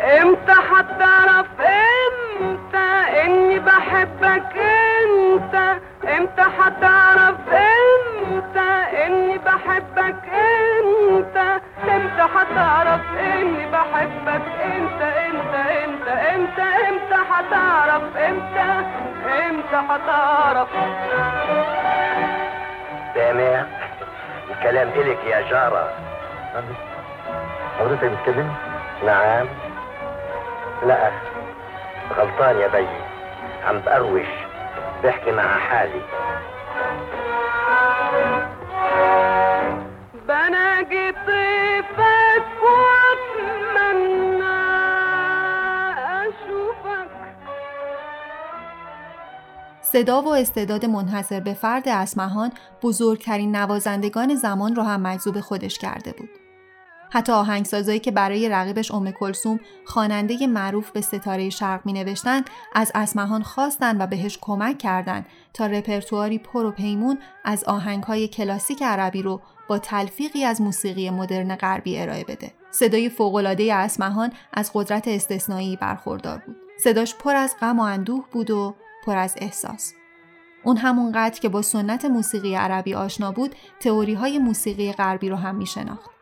امتى 0.00 0.52
حتعرف 0.52 1.46
بحبك 3.66 4.56
انت 4.56 5.89
إمتى 6.04 6.42
هتعرف 6.42 7.36
اني 13.14 13.66
بحبك 13.66 14.44
انت. 14.64 15.02
انت 15.02 15.54
انت. 15.54 16.08
انت 16.08 16.58
إمتى 16.58 17.16
هتعرف 17.30 18.16
إمتى 18.16 18.84
إمتى 19.48 19.76
هتعرف 19.88 20.68
سامع 23.14 23.64
الكلام 24.50 24.88
إلك 24.88 25.18
يا 25.24 25.40
جارة. 25.50 25.88
حضرتك 27.78 28.04
بتكلمني؟ 28.04 28.52
نعم. 29.06 29.46
لا 30.86 31.10
غلطان 32.18 32.56
يا 32.56 32.68
بي 32.68 32.86
عم 33.68 33.80
بقروش 33.86 34.26
بحكي 35.04 35.30
مع 35.30 35.58
حالي 35.58 36.02
بناجي 40.28 41.12
طيفك 41.26 42.46
واتمنى 42.62 44.42
اشوفك 46.28 47.10
صدا 49.82 50.20
و 50.20 50.28
استعداد 50.28 50.86
منحصر 50.86 51.40
به 51.40 51.54
فرد 51.54 51.88
اسمهان 51.88 52.52
بزرگترین 52.82 53.56
نوازندگان 53.56 54.34
زمان 54.34 54.74
را 54.76 54.84
هم 54.84 55.00
مجذوب 55.00 55.40
خودش 55.40 55.78
کرده 55.78 56.12
بود. 56.12 56.39
حتی 57.10 57.32
آهنگسازایی 57.32 57.98
که 57.98 58.10
برای 58.10 58.48
رقیبش 58.48 58.90
ام 58.90 59.10
کلسوم 59.10 59.60
خواننده 59.84 60.46
معروف 60.46 60.90
به 60.90 61.00
ستاره 61.00 61.50
شرق 61.50 61.86
می 61.86 61.92
نوشتن 61.92 62.42
از 62.74 62.92
اسمهان 62.94 63.42
خواستند 63.42 64.00
و 64.00 64.06
بهش 64.06 64.38
کمک 64.40 64.78
کردند 64.78 65.26
تا 65.54 65.66
رپرتواری 65.66 66.38
پر 66.38 66.64
و 66.64 66.70
پیمون 66.70 67.18
از 67.44 67.64
آهنگهای 67.64 68.28
کلاسیک 68.28 68.82
عربی 68.82 69.22
رو 69.22 69.40
با 69.68 69.78
تلفیقی 69.78 70.44
از 70.44 70.60
موسیقی 70.60 71.10
مدرن 71.10 71.56
غربی 71.56 71.98
ارائه 71.98 72.24
بده. 72.24 72.52
صدای 72.70 73.08
فوق‌العاده 73.08 73.74
اسمهان 73.74 74.32
از 74.52 74.70
قدرت 74.74 75.08
استثنایی 75.08 75.76
برخوردار 75.76 76.42
بود. 76.46 76.56
صداش 76.78 77.14
پر 77.14 77.36
از 77.36 77.54
غم 77.60 77.78
و 77.78 77.82
اندوه 77.82 78.24
بود 78.32 78.50
و 78.50 78.74
پر 79.06 79.16
از 79.16 79.34
احساس. 79.38 79.92
اون 80.64 80.76
همونقدر 80.76 81.40
که 81.40 81.48
با 81.48 81.62
سنت 81.62 82.04
موسیقی 82.04 82.54
عربی 82.54 82.94
آشنا 82.94 83.32
بود، 83.32 83.54
تئوری 83.80 84.14
های 84.14 84.38
موسیقی 84.38 84.92
غربی 84.92 85.28
رو 85.28 85.36
هم 85.36 85.54
می 85.54 85.66
شناخت. 85.66 86.19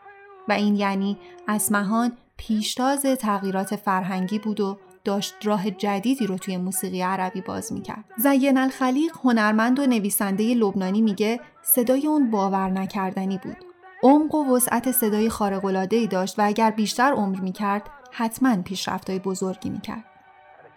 و 0.48 0.52
این 0.52 0.76
یعنی 0.76 1.18
اسمهان 1.48 2.12
پیشتاز 2.36 3.02
تغییرات 3.02 3.76
فرهنگی 3.76 4.38
بود 4.38 4.60
و 4.60 4.78
داشت 5.04 5.34
راه 5.42 5.70
جدیدی 5.70 6.26
رو 6.26 6.38
توی 6.38 6.56
موسیقی 6.56 7.02
عربی 7.02 7.40
باز 7.40 7.72
می‌کرد. 7.72 8.04
زین 8.16 8.58
الخلیق 8.58 9.12
هنرمند 9.24 9.78
و 9.78 9.86
نویسنده 9.86 10.54
لبنانی 10.54 11.00
میگه 11.00 11.40
صدای 11.62 12.06
اون 12.06 12.30
باور 12.30 12.68
نکردنی 12.68 13.40
بود. 13.42 13.56
عمق 14.02 14.34
و 14.34 14.56
وسعت 14.56 14.92
صدای 14.92 15.28
خارق‌العاده‌ای 15.28 16.06
داشت 16.06 16.38
و 16.38 16.42
اگر 16.46 16.70
بیشتر 16.70 17.12
عمر 17.12 17.40
می‌کرد 17.40 17.82
حتما 18.12 18.62
پیشرفت‌های 18.62 19.18
بزرگی 19.18 19.70
می‌کرد. 19.70 20.04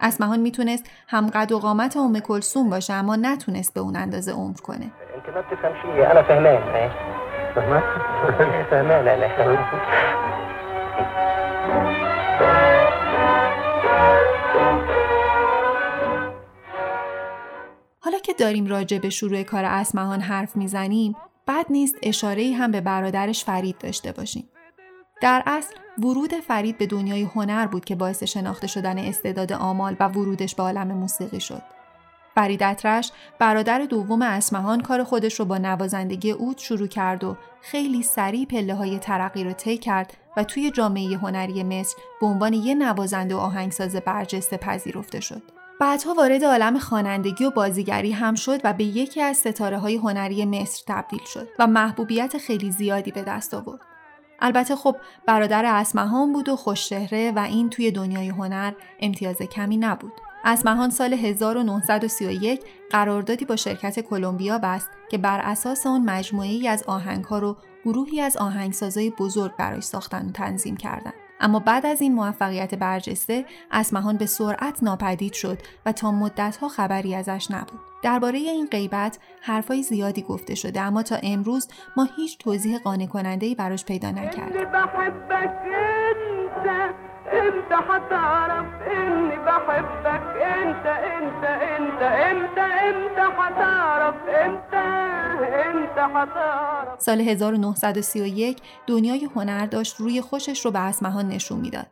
اسمهان 0.00 0.40
می‌تونست 0.40 0.84
هم 1.08 1.26
قد 1.26 1.52
و 1.52 1.58
قامت 1.58 1.96
ام 1.96 2.20
کلثوم 2.20 2.70
باشه 2.70 2.92
اما 2.92 3.16
نتونست 3.16 3.74
به 3.74 3.80
اون 3.80 3.96
اندازه 3.96 4.32
عمر 4.32 4.56
کنه. 4.56 4.92
حالا 18.00 18.18
که 18.22 18.32
داریم 18.32 18.66
راجع 18.66 18.98
به 18.98 19.10
شروع 19.10 19.42
کار 19.42 19.64
اسمهان 19.64 20.20
حرف 20.20 20.56
می‌زنیم 20.56 21.16
بد 21.48 21.66
نیست 21.70 21.94
اشاره 22.02 22.52
هم 22.52 22.70
به 22.70 22.80
برادرش 22.80 23.44
فرید 23.44 23.78
داشته 23.78 24.12
باشیم. 24.12 24.48
در 25.22 25.42
اصل 25.46 25.74
ورود 25.98 26.34
فرید 26.34 26.78
به 26.78 26.86
دنیای 26.86 27.22
هنر 27.22 27.66
بود 27.66 27.84
که 27.84 27.94
باعث 27.94 28.22
شناخته 28.22 28.66
شدن 28.66 28.98
استعداد 28.98 29.52
آمال 29.52 29.96
و 30.00 30.08
ورودش 30.08 30.54
به 30.54 30.62
عالم 30.62 30.88
موسیقی 30.88 31.40
شد. 31.40 31.81
فرید 32.34 32.62
اطرش 32.62 33.12
برادر 33.38 33.78
دوم 33.78 34.22
اسمهان 34.22 34.80
کار 34.80 35.04
خودش 35.04 35.34
رو 35.40 35.44
با 35.44 35.58
نوازندگی 35.58 36.30
اود 36.30 36.58
شروع 36.58 36.86
کرد 36.86 37.24
و 37.24 37.36
خیلی 37.60 38.02
سریع 38.02 38.46
پله 38.46 38.74
های 38.74 38.98
ترقی 38.98 39.44
رو 39.44 39.52
طی 39.52 39.78
کرد 39.78 40.16
و 40.36 40.44
توی 40.44 40.70
جامعه 40.70 41.16
هنری 41.16 41.62
مصر 41.62 41.96
به 42.20 42.26
عنوان 42.26 42.52
یه 42.52 42.74
نوازنده 42.74 43.34
و 43.34 43.38
آهنگساز 43.38 43.96
برجسته 43.96 44.56
پذیرفته 44.56 45.20
شد. 45.20 45.42
بعدها 45.80 46.14
وارد 46.14 46.44
عالم 46.44 46.78
خوانندگی 46.78 47.44
و 47.44 47.50
بازیگری 47.50 48.12
هم 48.12 48.34
شد 48.34 48.60
و 48.64 48.72
به 48.72 48.84
یکی 48.84 49.20
از 49.20 49.36
ستاره 49.36 49.78
های 49.78 49.96
هنری 49.96 50.44
مصر 50.44 50.82
تبدیل 50.86 51.24
شد 51.24 51.48
و 51.58 51.66
محبوبیت 51.66 52.38
خیلی 52.38 52.70
زیادی 52.70 53.10
به 53.10 53.22
دست 53.22 53.54
آورد. 53.54 53.80
البته 54.40 54.76
خب 54.76 54.96
برادر 55.26 55.64
اسمهان 55.64 56.32
بود 56.32 56.48
و 56.48 56.56
خوششهره 56.56 57.32
و 57.36 57.38
این 57.38 57.70
توی 57.70 57.90
دنیای 57.90 58.28
هنر 58.28 58.72
امتیاز 59.00 59.36
کمی 59.36 59.76
نبود. 59.76 60.12
اسمهان 60.44 60.90
سال 60.90 61.12
1931 61.12 62.60
قراردادی 62.90 63.44
با 63.44 63.56
شرکت 63.56 64.00
کلمبیا 64.00 64.58
بست 64.58 64.90
که 65.10 65.18
بر 65.18 65.40
اساس 65.40 65.86
آن 65.86 66.02
مجموعی 66.04 66.68
از 66.68 66.82
آهنگها 66.82 67.38
رو 67.38 67.56
گروهی 67.84 68.20
از 68.20 68.36
آهنگسازای 68.36 69.10
بزرگ 69.10 69.56
برای 69.56 69.80
ساختن 69.80 70.26
و 70.26 70.30
تنظیم 70.30 70.76
کردند. 70.76 71.14
اما 71.40 71.58
بعد 71.58 71.86
از 71.86 72.00
این 72.00 72.14
موفقیت 72.14 72.74
برجسته 72.74 73.44
اسمهان 73.70 74.16
به 74.16 74.26
سرعت 74.26 74.82
ناپدید 74.82 75.32
شد 75.32 75.58
و 75.86 75.92
تا 75.92 76.10
مدتها 76.10 76.68
خبری 76.68 77.14
ازش 77.14 77.46
نبود 77.50 77.80
درباره 78.02 78.38
این 78.38 78.66
غیبت 78.66 79.18
حرفای 79.40 79.82
زیادی 79.82 80.22
گفته 80.22 80.54
شده 80.54 80.80
اما 80.80 81.02
تا 81.02 81.16
امروز 81.22 81.68
ما 81.96 82.08
هیچ 82.16 82.38
توضیح 82.38 82.78
قانع 82.78 83.06
کننده 83.06 83.46
ای 83.46 83.54
براش 83.54 83.84
پیدا 83.84 84.10
نکردیم 84.10 84.66
امتى 87.40 87.78
هتعرف 87.88 88.66
اني 88.86 89.36
بحبك 89.36 90.24
انت 90.42 90.86
انت 90.86 91.44
انت 91.44 92.02
امتى 92.02 92.60
امتى 92.88 93.26
هتعرف 93.38 94.14
هتعرف 96.16 97.00
سال 97.00 97.20
1931 97.20 98.58
دنیای 98.86 99.28
هنر 99.36 99.66
داشت 99.66 99.96
روی 99.96 100.20
خوشش 100.20 100.64
رو 100.64 100.70
به 100.70 100.78
اسمهان 100.78 101.28
نشون 101.28 101.60
می‌داد. 101.60 101.86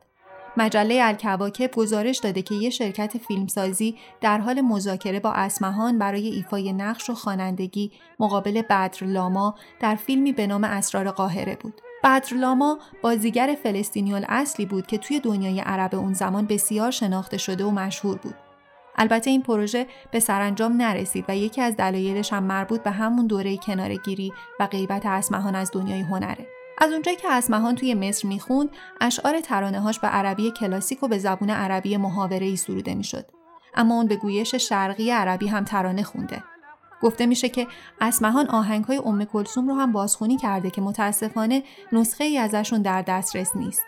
مجله 0.57 1.00
الکواکب 1.03 1.70
گزارش 1.70 2.18
داده 2.18 2.42
که 2.42 2.55
یه 2.55 2.70
شرکت 2.70 3.18
فیلمسازی 3.18 3.98
در 4.20 4.38
حال 4.38 4.61
مذاکره 4.61 5.20
با 5.20 5.33
اسمهان 5.33 5.98
برای 5.98 6.29
ایفای 6.29 6.72
نقش 6.72 7.11
و 7.11 7.14
خوانندگی 7.14 7.92
مقابل 8.20 8.62
بدر 8.62 9.05
لاما 9.05 9.55
در 9.81 9.94
فیلمی 9.94 10.33
به 10.33 10.46
نام 10.46 10.64
اسرار 10.64 11.11
قاهره 11.11 11.57
بود. 11.61 11.81
بدر 12.04 12.36
لاما 12.36 12.78
بازیگر 13.02 13.56
فلسطینی 13.62 14.14
اصلی 14.14 14.66
بود 14.66 14.86
که 14.86 14.98
توی 14.98 15.20
دنیای 15.20 15.60
عرب 15.60 15.94
اون 15.94 16.12
زمان 16.12 16.46
بسیار 16.46 16.90
شناخته 16.90 17.38
شده 17.38 17.64
و 17.64 17.70
مشهور 17.70 18.16
بود. 18.16 18.34
البته 18.96 19.30
این 19.30 19.42
پروژه 19.42 19.86
به 20.10 20.20
سرانجام 20.20 20.72
نرسید 20.72 21.24
و 21.28 21.36
یکی 21.36 21.60
از 21.60 21.76
دلایلش 21.76 22.32
هم 22.32 22.42
مربوط 22.42 22.82
به 22.82 22.90
همون 22.90 23.26
دوره 23.26 23.56
کنارگیری 23.56 24.32
و 24.60 24.66
غیبت 24.66 25.06
اسمهان 25.06 25.54
از 25.54 25.70
دنیای 25.72 26.00
هنره. 26.00 26.46
از 26.78 26.92
اونجایی 26.92 27.16
که 27.16 27.32
اسمهان 27.32 27.74
توی 27.74 27.94
مصر 27.94 28.28
می‌خوند، 28.28 28.68
اشعار 29.00 29.40
ترانه‌هاش 29.40 29.98
به 29.98 30.08
عربی 30.08 30.50
کلاسیک 30.50 31.02
و 31.02 31.08
به 31.08 31.18
زبون 31.18 31.50
عربی 31.50 31.96
محاوره‌ای 31.96 32.56
سروده 32.56 32.94
می‌شد. 32.94 33.26
اما 33.74 33.94
اون 33.94 34.06
به 34.06 34.16
گویش 34.16 34.54
شرقی 34.54 35.10
عربی 35.10 35.46
هم 35.46 35.64
ترانه 35.64 36.02
خونده. 36.02 36.42
گفته 37.02 37.26
میشه 37.26 37.48
که 37.48 37.66
اسمهان 38.00 38.46
آهنگهای 38.48 39.00
ام 39.04 39.24
کلثوم 39.24 39.68
رو 39.68 39.74
هم 39.74 39.92
بازخونی 39.92 40.36
کرده 40.36 40.70
که 40.70 40.80
متاسفانه 40.80 41.62
نسخه 41.92 42.24
ای 42.24 42.38
ازشون 42.38 42.82
در 42.82 43.02
دسترس 43.02 43.56
نیست. 43.56 43.82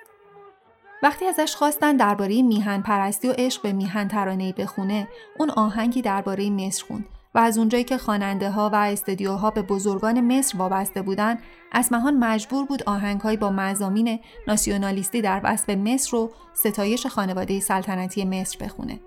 وقتی 1.03 1.27
ازش 1.27 1.57
خواستن 1.57 1.97
درباره 1.97 2.43
میهن 2.43 2.83
پرستی 2.83 3.29
و 3.29 3.33
عشق 3.39 3.63
به 3.63 3.73
میهن 3.73 4.09
ترانه‌ای 4.09 4.53
بخونه، 4.53 5.09
اون 5.39 5.51
آهنگی 5.51 6.03
درباره 6.03 6.51
مصر 6.51 6.85
خوند 6.85 7.05
و 7.35 7.39
از 7.39 7.59
اونجایی 7.59 7.85
که 7.85 7.99
خواننده 7.99 8.51
ها 8.51 8.71
و 8.71 8.75
استدیوها 8.75 9.51
به 9.51 9.63
بزرگان 9.63 10.21
مصر 10.39 10.59
وابسته 10.59 11.03
بودن، 11.03 11.39
اسمهان 11.73 12.17
مجبور 12.17 12.67
بود 12.67 12.83
آهنگهایی 12.83 13.37
با 13.37 13.51
مزامین 13.51 14.21
ناسیونالیستی 14.49 15.23
در 15.23 15.41
وصف 15.45 15.71
مصر 15.71 16.17
و 16.17 16.31
ستایش 16.55 17.07
خانواده 17.07 17.61
سلطنتی 17.61 18.25
مصر 18.25 18.65
بخونه. 18.65 19.01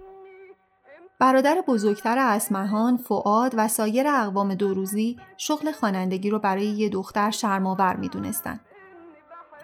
برادر 1.20 1.64
بزرگتر 1.68 2.18
اسمهان، 2.18 2.98
فعاد 2.98 3.54
و 3.58 3.68
سایر 3.68 4.08
اقوام 4.08 4.56
دوروزی 4.56 5.18
شغل 5.38 5.72
خوانندگی 5.72 6.30
رو 6.30 6.40
برای 6.40 6.66
یه 6.66 6.90
دختر 6.90 7.32
شرماور 7.32 7.96
می‌دونستند. 7.96 8.60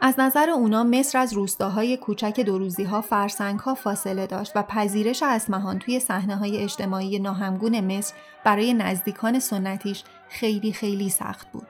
از 0.01 0.19
نظر 0.19 0.49
اونا 0.49 0.83
مصر 0.83 1.17
از 1.17 1.33
روستاهای 1.33 1.97
کوچک 1.97 2.39
دوروزی 2.39 2.83
ها 2.83 3.01
فرسنگ 3.01 3.59
ها 3.59 3.75
فاصله 3.75 4.27
داشت 4.27 4.51
و 4.55 4.63
پذیرش 4.63 5.23
اسمهان 5.23 5.79
توی 5.79 5.99
صحنه 5.99 6.35
های 6.35 6.57
اجتماعی 6.57 7.19
ناهمگون 7.19 7.97
مصر 7.97 8.13
برای 8.43 8.73
نزدیکان 8.73 9.39
سنتیش 9.39 10.03
خیلی 10.29 10.73
خیلی 10.73 11.09
سخت 11.09 11.51
بود. 11.51 11.67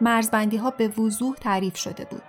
مرزبندی 0.00 0.56
ها 0.56 0.70
به 0.70 0.88
وضوح 0.88 1.36
تعریف 1.36 1.76
شده 1.76 2.04
بود. 2.04 2.22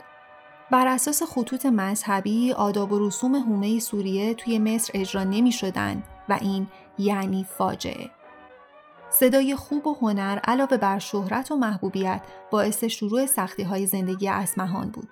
بر 0.71 0.87
اساس 0.87 1.23
خطوط 1.23 1.65
مذهبی 1.65 2.53
آداب 2.53 2.91
و 2.91 3.07
رسوم 3.07 3.35
هومه 3.35 3.79
سوریه 3.79 4.33
توی 4.33 4.59
مصر 4.59 4.91
اجرا 4.93 5.23
نمی 5.23 5.51
شدن 5.51 6.03
و 6.31 6.37
این 6.41 6.67
یعنی 6.97 7.43
فاجعه. 7.43 8.09
صدای 9.09 9.55
خوب 9.55 9.87
و 9.87 9.95
هنر 10.01 10.39
علاوه 10.43 10.77
بر 10.77 10.99
شهرت 10.99 11.51
و 11.51 11.55
محبوبیت 11.55 12.21
باعث 12.51 12.83
شروع 12.83 13.25
سختی 13.25 13.63
های 13.63 13.85
زندگی 13.85 14.27
اسمهان 14.27 14.89
بود. 14.89 15.09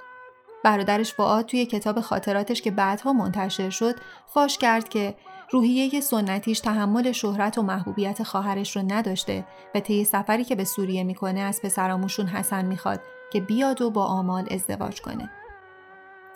برادرش 0.63 1.13
فعاد 1.13 1.45
توی 1.45 1.65
کتاب 1.65 2.01
خاطراتش 2.01 2.61
که 2.61 2.71
بعدها 2.71 3.13
منتشر 3.13 3.69
شد 3.69 3.95
فاش 4.27 4.57
کرد 4.57 4.89
که 4.89 5.15
روحیه 5.51 6.01
سنتیش 6.01 6.59
تحمل 6.59 7.11
شهرت 7.11 7.57
و 7.57 7.61
محبوبیت 7.61 8.23
خواهرش 8.23 8.75
رو 8.75 8.83
نداشته 8.87 9.45
و 9.75 9.79
طی 9.79 10.03
سفری 10.03 10.43
که 10.43 10.55
به 10.55 10.63
سوریه 10.63 11.03
می‌کنه 11.03 11.39
از 11.39 11.61
پسراموشون 11.61 12.27
حسن 12.27 12.65
می‌خواد 12.65 12.99
که 13.31 13.41
بیاد 13.41 13.81
و 13.81 13.89
با 13.89 14.05
آمال 14.05 14.47
ازدواج 14.51 15.01
کنه. 15.01 15.29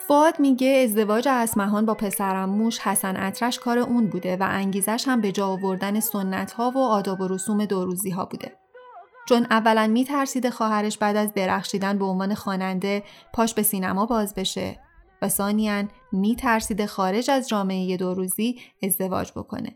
فاد 0.07 0.39
میگه 0.39 0.67
ازدواج 0.67 1.27
اسمهان 1.27 1.85
با 1.85 1.93
پسرموش 1.93 2.79
حسن 2.79 3.17
اطرش 3.17 3.59
کار 3.59 3.79
اون 3.79 4.07
بوده 4.07 4.37
و 4.37 4.47
انگیزش 4.49 5.03
هم 5.07 5.21
به 5.21 5.31
جا 5.31 5.47
آوردن 5.47 5.99
سنت 5.99 6.51
ها 6.51 6.71
و 6.75 6.77
آداب 6.77 7.21
و 7.21 7.27
رسوم 7.27 7.65
دوروزی 7.65 8.09
ها 8.09 8.25
بوده. 8.25 8.51
چون 9.29 9.47
اولا 9.49 9.87
میترسیده 9.87 10.51
خواهرش 10.51 10.97
بعد 10.97 11.15
از 11.15 11.33
درخشیدن 11.33 11.97
به 11.97 12.05
عنوان 12.05 12.35
خواننده 12.35 13.03
پاش 13.33 13.53
به 13.53 13.63
سینما 13.63 14.05
باز 14.05 14.35
بشه 14.35 14.79
و 15.21 15.29
ثانیا 15.29 15.83
میترسیده 16.11 16.87
خارج 16.87 17.31
از 17.31 17.49
جامعه 17.49 17.97
دوروزی 17.97 18.59
ازدواج 18.83 19.31
بکنه. 19.31 19.75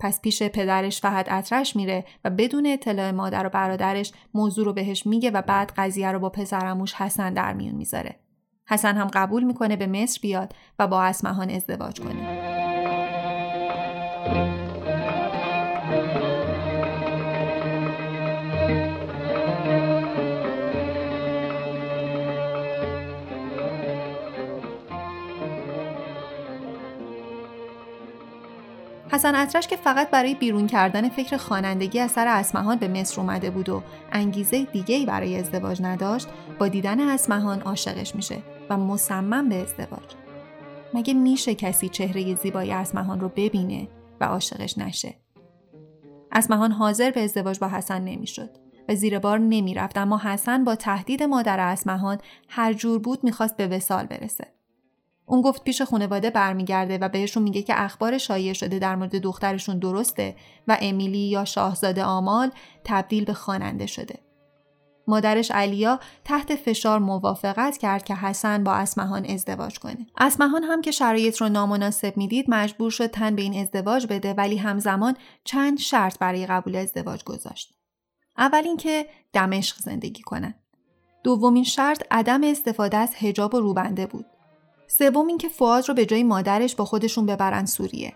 پس 0.00 0.20
پیش 0.20 0.42
پدرش 0.42 1.00
فهد 1.00 1.26
اطرش 1.30 1.76
میره 1.76 2.04
و 2.24 2.30
بدون 2.30 2.66
اطلاع 2.66 3.10
مادر 3.10 3.46
و 3.46 3.50
برادرش 3.50 4.12
موضوع 4.34 4.64
رو 4.64 4.72
بهش 4.72 5.06
میگه 5.06 5.30
و 5.30 5.42
بعد 5.42 5.72
قضیه 5.76 6.12
رو 6.12 6.18
با 6.18 6.30
پسرموش 6.30 6.94
حسن 6.94 7.34
در 7.34 7.52
میون 7.52 7.74
می‌ذاره. 7.74 8.27
حسن 8.68 8.96
هم 8.96 9.06
قبول 9.12 9.42
می‌کنه 9.42 9.76
به 9.76 9.86
مصر 9.86 10.18
بیاد 10.22 10.52
و 10.78 10.86
با 10.86 11.02
اسمهان 11.02 11.50
ازدواج 11.50 12.00
کنه. 12.00 12.48
حسن 29.12 29.34
اطرش 29.34 29.66
که 29.66 29.76
فقط 29.76 30.10
برای 30.10 30.34
بیرون 30.34 30.66
کردن 30.66 31.08
فکر 31.08 31.36
خوانندگی 31.36 32.00
از 32.00 32.10
سر 32.10 32.26
اسمهان 32.26 32.78
به 32.78 32.88
مصر 32.88 33.20
اومده 33.20 33.50
بود 33.50 33.68
و 33.68 33.82
انگیزه 34.12 34.64
دیگه 34.64 35.06
برای 35.06 35.38
ازدواج 35.38 35.82
نداشت 35.82 36.28
با 36.58 36.68
دیدن 36.68 37.00
اسمهان 37.00 37.60
عاشقش 37.60 38.14
میشه 38.14 38.36
و 38.70 38.76
مصمم 38.76 39.48
به 39.48 39.54
ازدواج. 39.54 40.14
مگه 40.94 41.14
میشه 41.14 41.54
کسی 41.54 41.88
چهره 41.88 42.34
زیبای 42.34 42.72
اسمهان 42.72 43.20
رو 43.20 43.28
ببینه 43.28 43.88
و 44.20 44.24
عاشقش 44.24 44.78
نشه؟ 44.78 45.14
اسمهان 46.32 46.72
حاضر 46.72 47.10
به 47.10 47.24
ازدواج 47.24 47.58
با 47.58 47.68
حسن 47.68 48.04
نمی‌شد 48.04 48.50
و 48.88 48.94
زیر 48.94 49.18
بار 49.18 49.38
نمی‌رفت 49.38 49.98
اما 49.98 50.18
حسن 50.18 50.64
با 50.64 50.74
تهدید 50.74 51.22
مادر 51.22 51.60
اسمهان 51.60 52.18
هر 52.48 52.72
جور 52.72 52.98
بود 52.98 53.24
می‌خواست 53.24 53.56
به 53.56 53.66
وسال 53.66 54.06
برسه. 54.06 54.46
اون 55.26 55.42
گفت 55.42 55.64
پیش 55.64 55.82
خانواده 55.82 56.30
برمیگرده 56.30 56.98
و 56.98 57.08
بهشون 57.08 57.42
میگه 57.42 57.62
که 57.62 57.84
اخبار 57.84 58.18
شایع 58.18 58.52
شده 58.52 58.78
در 58.78 58.96
مورد 58.96 59.16
دخترشون 59.16 59.78
درسته 59.78 60.36
و 60.68 60.78
امیلی 60.80 61.18
یا 61.18 61.44
شاهزاده 61.44 62.04
آمال 62.04 62.50
تبدیل 62.84 63.24
به 63.24 63.34
خواننده 63.34 63.86
شده. 63.86 64.18
مادرش 65.08 65.50
علیا 65.50 66.00
تحت 66.24 66.54
فشار 66.54 66.98
موافقت 66.98 67.76
کرد 67.76 68.04
که 68.04 68.14
حسن 68.14 68.64
با 68.64 68.72
اسمهان 68.72 69.26
ازدواج 69.26 69.78
کنه. 69.78 70.06
اسمهان 70.18 70.64
هم 70.64 70.82
که 70.82 70.90
شرایط 70.90 71.36
رو 71.36 71.48
نامناسب 71.48 72.16
می‌دید 72.16 72.46
مجبور 72.48 72.90
شد 72.90 73.06
تن 73.06 73.36
به 73.36 73.42
این 73.42 73.60
ازدواج 73.60 74.06
بده 74.06 74.34
ولی 74.34 74.56
همزمان 74.56 75.16
چند 75.44 75.78
شرط 75.78 76.18
برای 76.18 76.46
قبول 76.46 76.76
ازدواج 76.76 77.24
گذاشت. 77.24 77.74
اول 78.38 78.62
اینکه 78.64 79.06
دمشق 79.32 79.76
زندگی 79.76 80.22
کنند. 80.22 80.54
دومین 81.24 81.64
شرط 81.64 82.02
عدم 82.10 82.44
استفاده 82.44 82.96
از 82.96 83.14
حجاب 83.14 83.54
و 83.54 83.60
روبنده 83.60 84.06
بود. 84.06 84.26
سوم 84.86 85.26
اینکه 85.26 85.48
فواد 85.48 85.88
رو 85.88 85.94
به 85.94 86.06
جای 86.06 86.22
مادرش 86.22 86.74
با 86.76 86.84
خودشون 86.84 87.26
ببرن 87.26 87.66
سوریه 87.66 88.12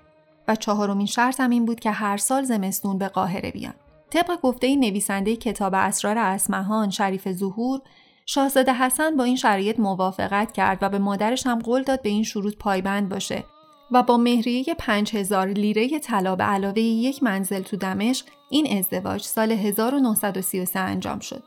و 0.48 0.56
چهارمین 0.56 1.06
شرط 1.06 1.40
هم 1.40 1.50
این 1.50 1.64
بود 1.64 1.80
که 1.80 1.90
هر 1.90 2.16
سال 2.16 2.42
زمستون 2.42 2.98
به 2.98 3.08
قاهره 3.08 3.50
بیان. 3.50 3.74
طبق 4.12 4.40
گفته 4.40 4.76
نویسنده 4.76 5.36
کتاب 5.36 5.74
اسرار 5.74 6.18
اسمهان 6.18 6.90
شریف 6.90 7.32
ظهور 7.32 7.80
شاهزاده 8.26 8.74
حسن 8.74 9.16
با 9.16 9.24
این 9.24 9.36
شرایط 9.36 9.80
موافقت 9.80 10.52
کرد 10.52 10.78
و 10.82 10.88
به 10.88 10.98
مادرش 10.98 11.46
هم 11.46 11.58
قول 11.58 11.82
داد 11.82 12.02
به 12.02 12.08
این 12.08 12.24
شروط 12.24 12.56
پایبند 12.56 13.08
باشه 13.08 13.44
و 13.90 14.02
با 14.02 14.16
مهریه 14.16 14.74
5000 14.78 15.48
لیره 15.48 15.98
طلا 15.98 16.36
به 16.36 16.44
علاوه 16.44 16.80
یک 16.80 17.22
منزل 17.22 17.62
تو 17.62 17.76
دمشق 17.76 18.26
این 18.50 18.78
ازدواج 18.78 19.22
سال 19.22 19.52
1933 19.52 20.80
انجام 20.80 21.18
شد. 21.18 21.42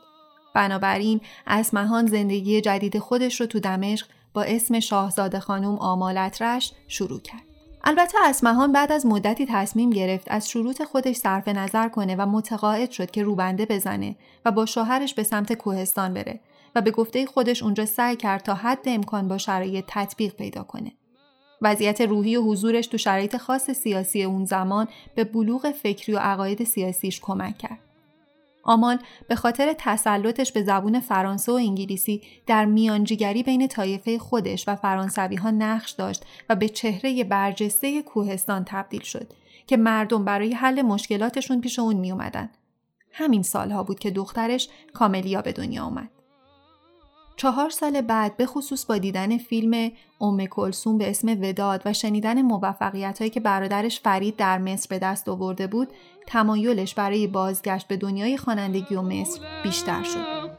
بنابراین 0.54 1.20
اسمهان 1.46 2.06
زندگی 2.06 2.60
جدید 2.60 2.98
خودش 2.98 3.40
رو 3.40 3.46
تو 3.46 3.60
دمشق 3.60 4.06
با 4.34 4.42
اسم 4.42 4.80
شاهزاده 4.80 5.40
خانم 5.40 5.78
آمالترش 5.78 6.72
شروع 6.88 7.20
کرد. 7.20 7.45
البته 7.88 8.18
اسمهان 8.22 8.72
بعد 8.72 8.92
از 8.92 9.06
مدتی 9.06 9.46
تصمیم 9.50 9.90
گرفت 9.90 10.26
از 10.30 10.48
شروط 10.50 10.82
خودش 10.82 11.16
صرف 11.16 11.48
نظر 11.48 11.88
کنه 11.88 12.16
و 12.16 12.26
متقاعد 12.26 12.90
شد 12.90 13.10
که 13.10 13.22
روبنده 13.22 13.66
بزنه 13.66 14.16
و 14.44 14.50
با 14.50 14.66
شوهرش 14.66 15.14
به 15.14 15.22
سمت 15.22 15.52
کوهستان 15.52 16.14
بره 16.14 16.40
و 16.74 16.80
به 16.80 16.90
گفته 16.90 17.26
خودش 17.26 17.62
اونجا 17.62 17.86
سعی 17.86 18.16
کرد 18.16 18.42
تا 18.42 18.54
حد 18.54 18.82
امکان 18.86 19.28
با 19.28 19.38
شرایط 19.38 19.84
تطبیق 19.88 20.34
پیدا 20.34 20.62
کنه. 20.62 20.92
وضعیت 21.62 22.00
روحی 22.00 22.36
و 22.36 22.42
حضورش 22.42 22.86
تو 22.86 22.98
شرایط 22.98 23.36
خاص 23.36 23.70
سیاسی 23.70 24.24
اون 24.24 24.44
زمان 24.44 24.88
به 25.14 25.24
بلوغ 25.24 25.70
فکری 25.70 26.12
و 26.12 26.18
عقاید 26.18 26.64
سیاسیش 26.64 27.20
کمک 27.20 27.58
کرد. 27.58 27.85
آمال 28.66 28.98
به 29.28 29.34
خاطر 29.34 29.74
تسلطش 29.78 30.52
به 30.52 30.62
زبون 30.62 31.00
فرانسه 31.00 31.52
و 31.52 31.54
انگلیسی 31.54 32.22
در 32.46 32.64
میانجیگری 32.64 33.42
بین 33.42 33.68
طایفه 33.68 34.18
خودش 34.18 34.68
و 34.68 34.76
فرانسوی 34.76 35.36
ها 35.36 35.50
نقش 35.50 35.90
داشت 35.90 36.24
و 36.48 36.56
به 36.56 36.68
چهره 36.68 37.24
برجسته 37.24 38.02
کوهستان 38.02 38.64
تبدیل 38.66 39.02
شد 39.02 39.32
که 39.66 39.76
مردم 39.76 40.24
برای 40.24 40.52
حل 40.52 40.82
مشکلاتشون 40.82 41.60
پیش 41.60 41.78
اون 41.78 41.96
می 41.96 42.12
اومدن. 42.12 42.50
همین 43.12 43.42
سالها 43.42 43.82
بود 43.82 43.98
که 43.98 44.10
دخترش 44.10 44.68
کاملیا 44.94 45.42
به 45.42 45.52
دنیا 45.52 45.82
آمد. 45.82 46.10
چهار 47.36 47.70
سال 47.70 48.00
بعد 48.00 48.36
به 48.36 48.46
خصوص 48.46 48.86
با 48.86 48.98
دیدن 48.98 49.38
فیلم 49.38 49.92
ام 50.20 50.46
کلسوم 50.46 50.98
به 50.98 51.10
اسم 51.10 51.28
وداد 51.28 51.82
و 51.84 51.92
شنیدن 51.92 52.42
موفقیت 52.42 53.18
هایی 53.18 53.30
که 53.30 53.40
برادرش 53.40 54.00
فرید 54.00 54.36
در 54.36 54.58
مصر 54.58 54.86
به 54.90 54.98
دست 54.98 55.28
آورده 55.28 55.66
بود 55.66 55.88
تمایلش 56.26 56.94
برای 56.94 57.26
بازگشت 57.26 57.88
به 57.88 57.96
دنیای 57.96 58.36
خوانندگی 58.36 58.94
و 58.94 59.02
مصر 59.02 59.40
بیشتر 59.62 60.02
شد. 60.02 60.50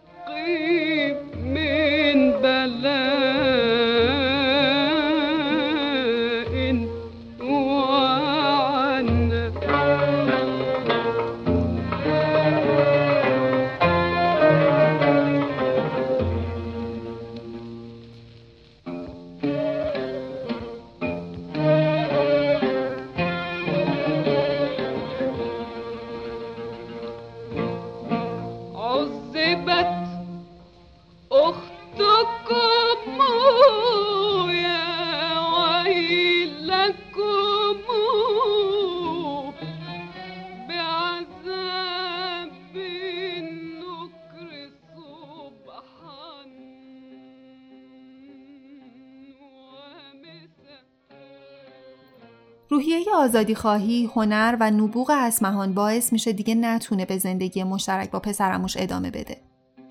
آزادی 53.17 53.55
خواهی، 53.55 54.09
هنر 54.15 54.57
و 54.59 54.71
نبوغ 54.71 55.11
اسمهان 55.13 55.73
باعث 55.73 56.13
میشه 56.13 56.33
دیگه 56.33 56.55
نتونه 56.55 57.05
به 57.05 57.17
زندگی 57.17 57.63
مشترک 57.63 58.11
با 58.11 58.19
پسرموش 58.19 58.77
ادامه 58.77 59.11
بده. 59.11 59.37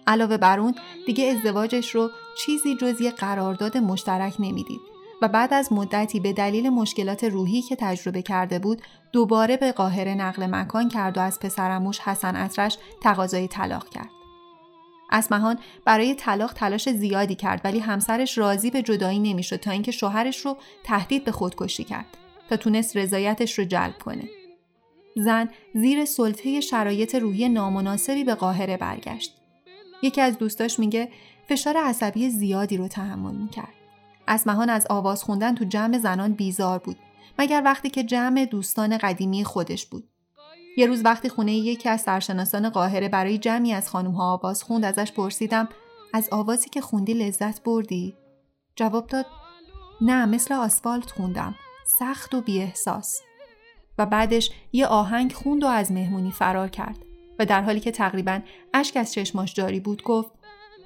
علاوه 0.07 0.37
بر 0.37 0.61
اون 0.61 0.75
دیگه 1.07 1.25
ازدواجش 1.25 1.95
رو 1.95 2.11
چیزی 2.39 2.77
جز 2.77 3.01
یه 3.01 3.11
قرارداد 3.11 3.77
مشترک 3.77 4.35
نمی‌دید 4.39 4.81
و 5.23 5.29
بعد 5.29 5.55
از 5.55 5.73
مدتی 5.73 6.21
به 6.21 6.33
دلیل 6.33 6.71
مشکلات 6.71 7.25
روحی 7.25 7.63
که 7.63 7.77
تجربه 7.77 8.23
کرده 8.23 8.59
بود 8.59 8.83
دوباره 9.13 9.57
به 9.57 9.73
قاهره 9.73 10.15
نقل 10.15 10.47
مکان 10.47 10.89
کرد 10.89 11.19
و 11.19 11.21
از 11.21 11.41
پسرموش 11.41 11.99
حسن 11.99 12.37
اطرش 12.37 12.79
تقاضای 13.03 13.49
طلاق 13.49 13.89
کرد. 13.89 14.11
اسمهان 15.11 15.59
برای 15.85 16.15
طلاق 16.15 16.53
تلاش 16.53 16.89
زیادی 16.89 17.35
کرد 17.35 17.61
ولی 17.65 17.79
همسرش 17.79 18.39
راضی 18.39 18.71
به 18.71 18.83
جدایی 18.83 19.19
نمی‌شد 19.19 19.57
تا 19.57 19.71
اینکه 19.71 19.93
شوهرش 19.93 20.47
رو 20.47 20.57
تهدید 20.85 21.25
به 21.25 21.33
خودکشی 21.33 21.85
کرد. 21.85 22.07
تا 22.49 22.57
تونست 22.57 22.97
رضایتش 22.97 23.59
رو 23.59 23.65
جلب 23.65 23.99
کنه. 23.99 24.29
زن 25.17 25.49
زیر 25.75 26.05
سلطه 26.05 26.61
شرایط 26.61 27.15
روحی 27.15 27.49
نامناسبی 27.49 28.25
به 28.25 28.35
قاهره 28.35 28.77
برگشت. 28.77 29.35
یکی 30.03 30.21
از 30.21 30.39
دوستاش 30.39 30.79
میگه 30.79 31.09
فشار 31.49 31.77
عصبی 31.77 32.31
زیادی 32.31 32.77
رو 32.77 32.89
تحمل 32.89 33.35
می‌کرد. 33.35 33.75
اسمهان 34.29 34.71
از 34.71 34.87
آواز 34.91 35.23
خوندن 35.23 35.55
تو 35.55 35.65
جمع 35.65 35.99
زنان 35.99 36.33
بیزار 36.33 36.79
بود 36.79 36.97
مگر 37.39 37.63
وقتی 37.65 37.91
که 37.91 38.05
جمع 38.05 38.45
دوستان 38.45 38.99
قدیمی 38.99 39.45
خودش 39.45 39.87
بود. 39.87 40.09
یه 40.77 40.87
روز 40.87 41.05
وقتی 41.05 41.29
خونه 41.29 41.55
یکی 41.55 41.89
از 41.89 42.01
سرشناسان 42.01 42.69
قاهره 42.69 43.09
برای 43.09 43.39
جمعی 43.39 43.73
از 43.73 43.89
خانم 43.89 44.11
ها 44.11 44.33
آواز 44.33 44.63
خوند 44.63 44.85
ازش 44.85 45.13
پرسیدم 45.13 45.69
از 46.13 46.29
آوازی 46.33 46.69
که 46.69 46.81
خوندی 46.81 47.15
لذت 47.15 47.63
بردی؟ 47.63 48.15
جواب 48.77 49.07
داد 49.07 49.27
نه 50.01 50.27
مثل 50.27 50.55
آسفالت 50.55 51.11
خوندم 51.11 51.55
سخت 51.87 52.35
و 52.35 52.41
بی 52.41 52.63
احساس. 52.63 53.21
و 53.99 54.07
بعدش 54.07 54.51
یه 54.73 54.87
آهنگ 54.87 55.33
خوند 55.33 55.65
و 55.65 55.67
از 55.67 55.93
مهمونی 55.93 56.31
فرار 56.31 56.69
کرد 56.69 56.99
و 57.39 57.47
در 57.47 57.63
حالی 57.63 57.81
که 57.81 57.91
تقریبا 57.91 58.41
اشک 58.75 58.97
از 58.97 59.13
چشماش 59.13 59.55
جاری 59.55 59.81
بود 59.81 60.03
گفت 60.03 60.31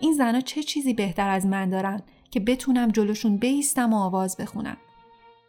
این 0.01 0.15
زنا 0.15 0.41
چه 0.41 0.63
چیزی 0.63 0.95
بهتر 0.95 1.29
از 1.29 1.47
من 1.47 1.71
دارن 1.71 2.03
که 2.31 2.41
بتونم 2.41 2.89
جلوشون 2.89 3.37
بیستم 3.37 3.93
و 3.93 3.97
آواز 3.97 4.37
بخونم. 4.37 4.77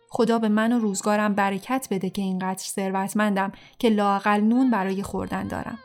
خدا 0.10 0.40
به 0.40 0.50
من 0.50 0.74
و 0.74 0.80
روزگارم 0.80 1.34
برکت 1.34 1.88
بده 1.92 2.10
که 2.10 2.22
اینقدر 2.22 2.64
ثروتمندم 2.64 3.52
که 3.80 3.90
لاقل 3.90 4.42
نون 4.42 4.72
برای 4.72 5.04
خوردن 5.04 5.48
دارم. 5.48 5.80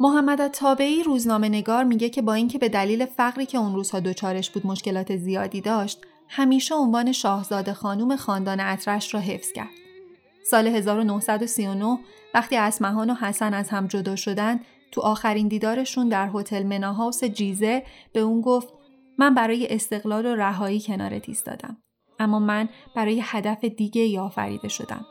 محمد 0.00 0.48
تابعی 0.48 1.02
روزنامه 1.02 1.48
نگار 1.48 1.84
میگه 1.84 2.08
که 2.08 2.22
با 2.22 2.34
اینکه 2.34 2.58
به 2.58 2.68
دلیل 2.68 3.06
فقری 3.06 3.46
که 3.46 3.58
اون 3.58 3.74
روزها 3.74 4.00
دچارش 4.00 4.50
بود 4.50 4.66
مشکلات 4.66 5.16
زیادی 5.16 5.60
داشت 5.60 6.00
همیشه 6.28 6.74
عنوان 6.74 7.12
شاهزاده 7.12 7.72
خانوم 7.72 8.16
خاندان 8.16 8.60
اطرش 8.60 9.14
را 9.14 9.20
حفظ 9.20 9.52
کرد. 9.52 9.70
سال 10.50 10.66
1939 10.66 11.98
وقتی 12.34 12.56
اسمهان 12.56 13.10
و 13.10 13.14
حسن 13.14 13.54
از 13.54 13.68
هم 13.68 13.86
جدا 13.86 14.16
شدند 14.16 14.60
تو 14.92 15.00
آخرین 15.00 15.48
دیدارشون 15.48 16.08
در 16.08 16.30
هتل 16.34 16.62
مناهاوس 16.62 17.24
جیزه 17.24 17.82
به 18.12 18.20
اون 18.20 18.40
گفت 18.40 18.68
من 19.18 19.34
برای 19.34 19.66
استقلال 19.74 20.26
و 20.26 20.34
رهایی 20.34 20.80
کنارت 20.80 21.28
ایستادم 21.28 21.76
اما 22.18 22.38
من 22.38 22.68
برای 22.96 23.22
هدف 23.24 23.64
دیگه 23.64 24.02
ای 24.02 24.18
آفریده 24.18 24.68
شدم. 24.68 25.06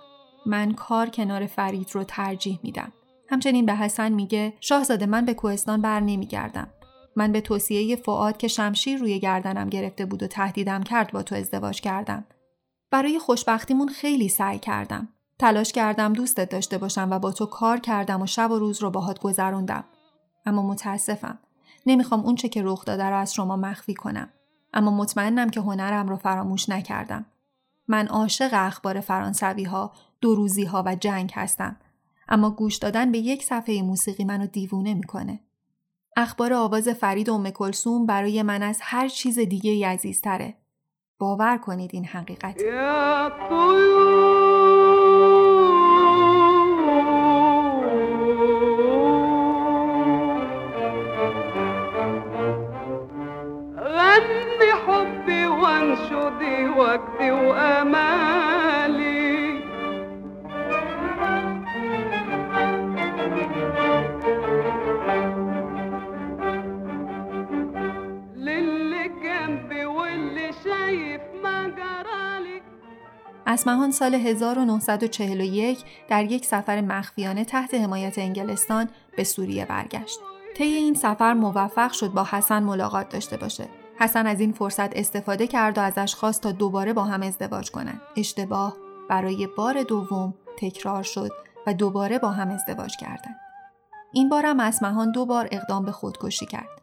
من 0.45 0.71
کار 0.73 1.09
کنار 1.09 1.45
فرید 1.45 1.89
رو 1.91 2.03
ترجیح 2.03 2.59
میدم. 2.63 2.93
همچنین 3.29 3.65
به 3.65 3.75
حسن 3.75 4.11
میگه 4.11 4.53
شاهزاده 4.59 5.05
من 5.05 5.25
به 5.25 5.33
کوهستان 5.33 5.81
بر 5.81 5.99
نمیگردم. 5.99 6.67
من 7.15 7.31
به 7.31 7.41
توصیه 7.41 7.95
فعاد 7.95 8.37
که 8.37 8.47
شمشیر 8.47 8.99
روی 8.99 9.19
گردنم 9.19 9.69
گرفته 9.69 10.05
بود 10.05 10.23
و 10.23 10.27
تهدیدم 10.27 10.83
کرد 10.83 11.11
با 11.11 11.23
تو 11.23 11.35
ازدواج 11.35 11.81
کردم 11.81 12.25
برای 12.91 13.19
خوشبختیمون 13.19 13.87
خیلی 13.87 14.29
سعی 14.29 14.59
کردم 14.59 15.07
تلاش 15.39 15.71
کردم 15.71 16.13
دوستت 16.13 16.49
داشته 16.49 16.77
باشم 16.77 17.07
و 17.11 17.19
با 17.19 17.31
تو 17.31 17.45
کار 17.45 17.79
کردم 17.79 18.21
و 18.21 18.25
شب 18.25 18.51
و 18.51 18.59
روز 18.59 18.81
رو 18.81 18.89
باهات 18.89 19.19
گذروندم. 19.19 19.83
اما 20.45 20.61
متاسفم. 20.61 21.39
نمی‌خوام 21.85 22.19
اون 22.19 22.35
چه 22.35 22.49
که 22.49 22.61
رخ 22.63 22.85
داده 22.85 23.03
رو 23.03 23.17
از 23.17 23.33
شما 23.33 23.55
مخفی 23.55 23.93
کنم. 23.93 24.29
اما 24.73 24.91
مطمئنم 24.91 25.49
که 25.49 25.59
هنرم 25.59 26.09
رو 26.09 26.17
فراموش 26.17 26.69
نکردم. 26.69 27.25
من 27.87 28.07
عاشق 28.07 28.49
اخبار 28.53 28.99
فرانسوی 28.99 29.63
ها، 29.63 29.91
دو 30.21 30.35
روزی 30.35 30.63
ها 30.63 30.83
و 30.85 30.95
جنگ 30.95 31.31
هستم. 31.33 31.75
اما 32.29 32.49
گوش 32.49 32.75
دادن 32.75 33.11
به 33.11 33.17
یک 33.17 33.43
صفحه 33.43 33.81
موسیقی 33.81 34.23
منو 34.23 34.45
دیوونه 34.45 34.93
می‌کنه. 34.93 35.39
اخبار 36.17 36.53
آواز 36.53 36.89
فرید 36.89 37.29
ام 37.29 37.49
کلسوم 37.49 38.05
برای 38.05 38.43
من 38.43 38.63
از 38.63 38.79
هر 38.81 39.07
چیز 39.07 39.39
دیگه 39.39 39.87
عزیزتره. 39.87 40.57
باور 41.19 41.57
کنید 41.57 41.89
این 41.93 42.05
حقیقت. 42.05 42.61
وجدي 56.77 57.29
وامالي 57.31 59.12
اسمهان 73.53 73.91
سال 73.91 74.15
1941 74.15 75.83
در 76.07 76.31
یک 76.31 76.45
سفر 76.45 76.81
مخفیانه 76.81 77.45
تحت 77.45 77.73
حمایت 77.73 78.19
انگلستان 78.19 78.89
به 79.17 79.23
سوریه 79.23 79.65
برگشت. 79.65 80.19
طی 80.57 80.63
این 80.63 80.93
سفر 80.93 81.33
موفق 81.33 81.91
شد 81.91 82.07
با 82.07 82.23
حسن 82.23 82.63
ملاقات 82.63 83.09
داشته 83.09 83.37
باشه 83.37 83.67
حسن 83.99 84.27
از 84.27 84.39
این 84.39 84.51
فرصت 84.51 84.97
استفاده 84.97 85.47
کرد 85.47 85.77
و 85.77 85.81
ازش 85.81 86.15
خواست 86.15 86.41
تا 86.41 86.51
دوباره 86.51 86.93
با 86.93 87.03
هم 87.03 87.21
ازدواج 87.21 87.71
کنند. 87.71 88.01
اشتباه 88.17 88.77
برای 89.09 89.47
بار 89.57 89.83
دوم 89.83 90.33
تکرار 90.57 91.03
شد 91.03 91.31
و 91.67 91.73
دوباره 91.73 92.19
با 92.19 92.29
هم 92.29 92.49
ازدواج 92.49 92.97
کردند. 92.97 93.39
این 94.13 94.29
بارم 94.29 94.59
اسمهان 94.59 95.11
دو 95.11 95.25
بار 95.25 95.47
اقدام 95.51 95.85
به 95.85 95.91
خودکشی 95.91 96.45
کرد. 96.45 96.82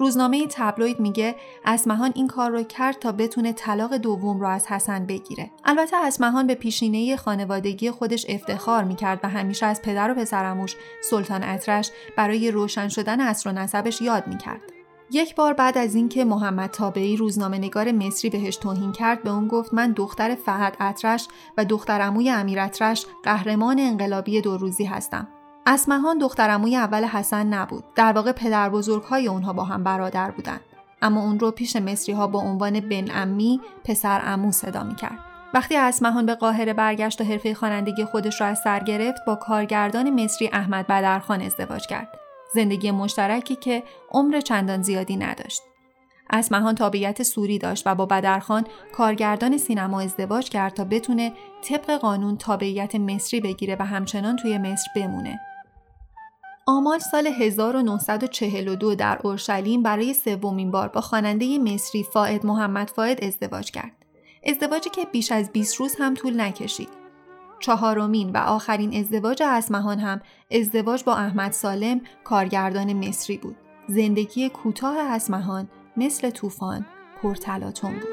روزنامه 0.00 0.46
تبلوید 0.50 1.00
میگه 1.00 1.36
اسمهان 1.64 2.12
این 2.14 2.28
کار 2.28 2.50
رو 2.50 2.62
کرد 2.62 2.98
تا 2.98 3.12
بتونه 3.12 3.52
طلاق 3.52 3.96
دوم 3.96 4.40
رو 4.40 4.48
از 4.48 4.66
حسن 4.66 5.06
بگیره. 5.06 5.50
البته 5.64 5.96
اسمهان 5.96 6.46
به 6.46 6.54
پیشینه 6.54 7.16
خانوادگی 7.16 7.90
خودش 7.90 8.26
افتخار 8.28 8.84
می‌کرد 8.84 9.20
و 9.22 9.28
همیشه 9.28 9.66
از 9.66 9.82
پدر 9.82 10.10
و 10.10 10.14
پسرموش 10.14 10.76
سلطان 11.02 11.44
اطرش 11.44 11.90
برای 12.16 12.50
روشن 12.50 12.88
شدن 12.88 13.20
اصر 13.20 13.50
و 13.50 13.52
نسبش 13.52 14.02
یاد 14.02 14.26
می‌کرد. 14.26 14.60
یک 15.10 15.34
بار 15.34 15.52
بعد 15.52 15.78
از 15.78 15.94
اینکه 15.94 16.24
محمد 16.24 16.70
تابعی 16.70 17.16
روزنامه 17.16 17.58
نگار 17.58 17.92
مصری 17.92 18.30
بهش 18.30 18.56
توهین 18.56 18.92
کرد 18.92 19.22
به 19.22 19.30
اون 19.30 19.48
گفت 19.48 19.74
من 19.74 19.92
دختر 19.92 20.34
فهد 20.34 20.76
اطرش 20.80 21.28
و 21.56 21.64
دختر 21.64 22.00
عموی 22.00 22.30
امیر 22.30 22.60
اطرش 22.60 23.06
قهرمان 23.22 23.78
انقلابی 23.78 24.40
دو 24.40 24.56
روزی 24.56 24.84
هستم. 24.84 25.28
اسمهان 25.66 26.18
دختر 26.18 26.50
عموی 26.50 26.76
اول 26.76 27.04
حسن 27.04 27.46
نبود. 27.46 27.84
در 27.94 28.12
واقع 28.12 28.32
پدر 28.32 28.68
بزرگ 28.68 29.02
های 29.02 29.28
اونها 29.28 29.52
با 29.52 29.64
هم 29.64 29.84
برادر 29.84 30.30
بودند. 30.30 30.60
اما 31.02 31.22
اون 31.22 31.40
رو 31.40 31.50
پیش 31.50 31.76
مصری 31.76 32.14
ها 32.14 32.26
با 32.26 32.38
عنوان 32.38 32.80
بن 32.80 33.10
امی 33.10 33.60
پسر 33.84 34.22
امو 34.24 34.52
صدا 34.52 34.82
می 34.82 34.94
کرد. 34.94 35.18
وقتی 35.54 35.76
اسمهان 35.76 36.26
به 36.26 36.34
قاهره 36.34 36.72
برگشت 36.72 37.20
و 37.20 37.24
حرفه 37.24 37.54
خوانندگی 37.54 38.04
خودش 38.04 38.40
را 38.40 38.46
از 38.46 38.58
سر 38.64 38.80
گرفت 38.80 39.20
با 39.26 39.34
کارگردان 39.34 40.24
مصری 40.24 40.50
احمد 40.52 40.86
بدرخان 40.86 41.40
ازدواج 41.42 41.86
کرد. 41.86 42.08
زندگی 42.54 42.90
مشترکی 42.90 43.56
که 43.56 43.82
عمر 44.10 44.40
چندان 44.40 44.82
زیادی 44.82 45.16
نداشت. 45.16 45.62
اسمهان 46.30 46.74
تابعیت 46.74 47.22
سوری 47.22 47.58
داشت 47.58 47.86
و 47.86 47.94
با 47.94 48.06
بدرخان 48.06 48.64
کارگردان 48.92 49.58
سینما 49.58 50.00
ازدواج 50.00 50.48
کرد 50.48 50.74
تا 50.74 50.84
بتونه 50.84 51.32
طبق 51.62 51.90
قانون 51.90 52.36
تابعیت 52.36 52.94
مصری 52.94 53.40
بگیره 53.40 53.76
و 53.80 53.84
همچنان 53.84 54.36
توی 54.36 54.58
مصر 54.58 54.86
بمونه. 54.96 55.40
آمال 56.66 56.98
سال 56.98 57.26
1942 57.26 58.94
در 58.94 59.18
اورشلیم 59.24 59.82
برای 59.82 60.14
سومین 60.14 60.70
بار 60.70 60.88
با 60.88 61.00
خواننده 61.00 61.58
مصری 61.58 62.02
فائد 62.02 62.46
محمد 62.46 62.88
فائد 62.88 63.24
ازدواج 63.24 63.70
کرد. 63.70 63.92
ازدواجی 64.46 64.90
که 64.90 65.04
بیش 65.04 65.32
از 65.32 65.52
20 65.52 65.76
روز 65.76 65.94
هم 65.98 66.14
طول 66.14 66.40
نکشید. 66.40 66.88
چهارمین 67.60 68.30
و 68.30 68.36
آخرین 68.36 68.96
ازدواج 68.96 69.42
اسمهان 69.42 69.98
هم 69.98 70.20
ازدواج 70.50 71.04
با 71.04 71.14
احمد 71.14 71.52
سالم 71.52 72.00
کارگردان 72.24 73.08
مصری 73.08 73.38
بود. 73.38 73.56
زندگی 73.88 74.48
کوتاه 74.48 74.98
اسمهان 74.98 75.68
مثل 75.96 76.30
طوفان 76.30 76.86
پرتلاتون 77.22 77.92
بود. 77.92 78.08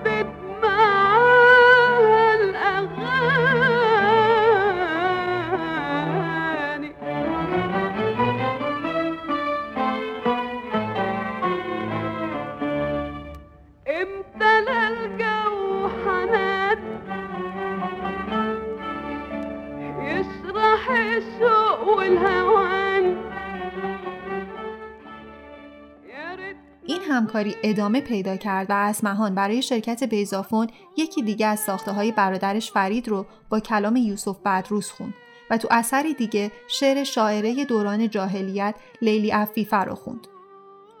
همکاری 27.08 27.54
ادامه 27.62 28.00
پیدا 28.00 28.36
کرد 28.36 28.70
و 28.70 28.72
اسمهان 28.72 29.34
برای 29.34 29.62
شرکت 29.62 30.04
بیزافون 30.04 30.66
یکی 30.96 31.22
دیگه 31.22 31.46
از 31.46 31.60
ساخته 31.60 31.92
های 31.92 32.12
برادرش 32.12 32.72
فرید 32.72 33.08
رو 33.08 33.26
با 33.48 33.60
کلام 33.60 33.96
یوسف 33.96 34.36
بدروس 34.44 34.90
خوند 34.90 35.14
و 35.50 35.58
تو 35.58 35.68
اثری 35.70 36.14
دیگه 36.14 36.52
شعر 36.68 37.04
شاعره 37.04 37.64
دوران 37.64 38.10
جاهلیت 38.10 38.74
لیلی 39.02 39.30
عفیفه 39.30 39.76
رو 39.76 39.94
خوند. 39.94 40.26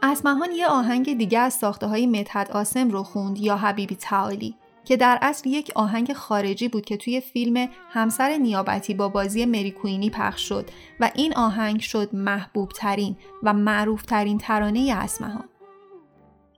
اسمهان 0.02 0.52
یه 0.52 0.66
آهنگ 0.66 1.18
دیگه 1.18 1.38
از 1.38 1.54
ساخته 1.54 1.86
های 1.86 2.06
مدحت 2.06 2.50
آسم 2.50 2.90
رو 2.90 3.02
خوند 3.02 3.38
یا 3.38 3.56
حبیبی 3.56 3.96
تعالی 3.96 4.54
که 4.84 4.96
در 4.96 5.18
اصل 5.22 5.50
یک 5.50 5.72
آهنگ 5.74 6.12
خارجی 6.12 6.68
بود 6.68 6.84
که 6.84 6.96
توی 6.96 7.20
فیلم 7.20 7.68
همسر 7.90 8.36
نیابتی 8.36 8.94
با 8.94 9.08
بازی 9.08 9.44
مری 9.44 9.70
کوینی 9.70 10.10
پخش 10.10 10.48
شد 10.48 10.70
و 11.00 11.10
این 11.14 11.36
آهنگ 11.36 11.80
شد 11.80 12.14
محبوب 12.14 12.68
ترین 12.68 13.16
و 13.42 13.52
معروف 13.52 14.02
ترین 14.02 14.38
ترانه 14.38 14.94
اسمهان. 14.98 15.48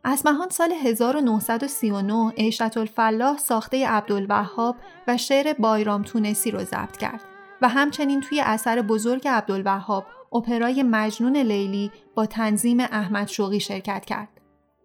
اسمهان 0.09 0.49
سال 0.49 0.73
1939 0.73 2.31
عیشت 2.39 2.77
الفلاح 2.77 3.39
ساخته 3.39 3.89
عبدالوهاب 3.89 4.77
و 5.09 5.17
شعر 5.17 5.53
بایرام 5.53 6.03
تونسی 6.03 6.51
رو 6.51 6.65
ضبط 6.65 6.97
کرد 6.97 7.21
و 7.63 7.69
همچنین 7.69 8.21
توی 8.21 8.41
اثر 8.41 8.83
بزرگ 8.83 9.29
عبدالوهاب 9.29 10.07
اپرای 10.33 10.83
مجنون 10.83 11.37
لیلی 11.37 11.91
با 12.15 12.27
تنظیم 12.27 12.81
احمد 12.81 13.29
شوقی 13.29 13.61
شرکت 13.61 14.05
کرد. 14.05 14.29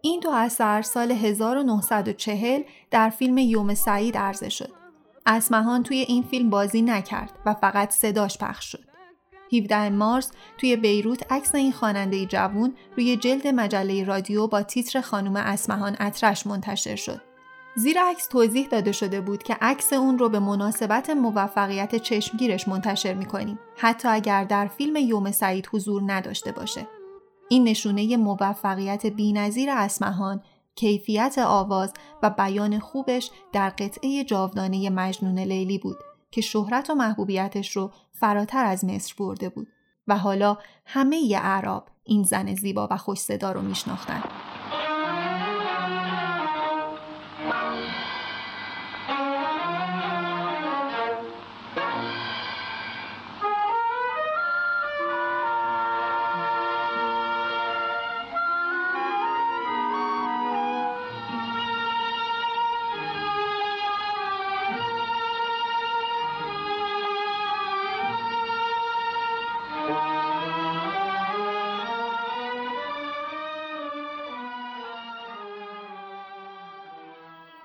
این 0.00 0.20
دو 0.20 0.30
اثر 0.30 0.82
سال 0.82 1.10
1940 1.10 2.62
در 2.90 3.10
فیلم 3.10 3.38
یوم 3.38 3.74
سعید 3.74 4.16
عرضه 4.16 4.48
شد. 4.48 4.72
اسمهان 5.26 5.82
توی 5.82 5.96
این 5.96 6.22
فیلم 6.22 6.50
بازی 6.50 6.82
نکرد 6.82 7.38
و 7.46 7.54
فقط 7.54 7.90
صداش 7.90 8.38
پخش 8.38 8.72
شد. 8.72 8.91
17 9.52 9.88
مارس 9.88 10.32
توی 10.58 10.76
بیروت 10.76 11.32
عکس 11.32 11.54
این 11.54 11.72
خواننده 11.72 12.26
جوون 12.26 12.74
روی 12.96 13.16
جلد 13.16 13.46
مجله 13.46 14.04
رادیو 14.04 14.46
با 14.46 14.62
تیتر 14.62 15.00
خانم 15.00 15.36
اسمهان 15.36 15.96
اطرش 16.00 16.46
منتشر 16.46 16.96
شد. 16.96 17.20
زیر 17.74 17.96
عکس 18.00 18.26
توضیح 18.26 18.68
داده 18.68 18.92
شده 18.92 19.20
بود 19.20 19.42
که 19.42 19.56
عکس 19.60 19.92
اون 19.92 20.18
رو 20.18 20.28
به 20.28 20.38
مناسبت 20.38 21.10
موفقیت 21.10 21.96
چشمگیرش 21.96 22.68
منتشر 22.68 23.14
می‌کنیم 23.14 23.58
حتی 23.76 24.08
اگر 24.08 24.44
در 24.44 24.66
فیلم 24.66 24.96
یوم 24.96 25.30
سعید 25.30 25.68
حضور 25.72 26.02
نداشته 26.06 26.52
باشه. 26.52 26.86
این 27.48 27.64
نشونه 27.64 28.16
موفقیت 28.16 29.06
بینظیر 29.06 29.70
اسمهان 29.70 30.42
کیفیت 30.74 31.38
آواز 31.38 31.92
و 32.22 32.30
بیان 32.30 32.78
خوبش 32.78 33.30
در 33.52 33.68
قطعه 33.68 34.24
جاودانه 34.24 34.90
مجنون 34.90 35.38
لیلی 35.38 35.78
بود 35.78 35.96
که 36.30 36.40
شهرت 36.40 36.90
و 36.90 36.94
محبوبیتش 36.94 37.76
رو 37.76 37.90
فراتر 38.22 38.64
از 38.64 38.84
مصر 38.84 39.14
برده 39.18 39.48
بود 39.48 39.68
و 40.08 40.18
حالا 40.18 40.58
همه 40.86 41.38
اعراب 41.42 41.88
این 42.04 42.22
زن 42.22 42.54
زیبا 42.54 42.88
و 42.90 42.96
خوش 42.96 43.18
صدا 43.18 43.52
رو 43.52 43.62
میشناختند. 43.62 44.24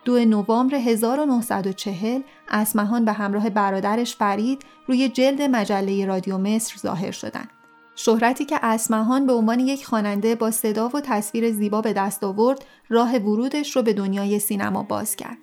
دو 0.08 0.26
نوامبر 0.26 0.76
1940 0.76 2.22
اسمهان 2.50 3.06
به 3.06 3.12
همراه 3.12 3.50
برادرش 3.50 4.16
فرید 4.16 4.66
روی 4.88 5.10
جلد 5.10 5.42
مجله 5.42 6.06
رادیو 6.06 6.38
مصر 6.38 6.78
ظاهر 6.78 7.12
شدند. 7.12 7.50
شهرتی 7.96 8.46
که 8.46 8.60
اسمهان 8.62 9.28
به 9.28 9.34
عنوان 9.34 9.60
یک 9.60 9.86
خواننده 9.86 10.36
با 10.36 10.52
صدا 10.52 10.90
و 10.90 11.02
تصویر 11.02 11.52
زیبا 11.52 11.82
به 11.82 11.94
دست 11.94 12.24
آورد 12.24 12.66
راه 12.90 13.18
ورودش 13.18 13.76
رو 13.76 13.82
به 13.82 13.94
دنیای 13.94 14.40
سینما 14.40 14.84
باز 14.84 15.16
کرد. 15.16 15.38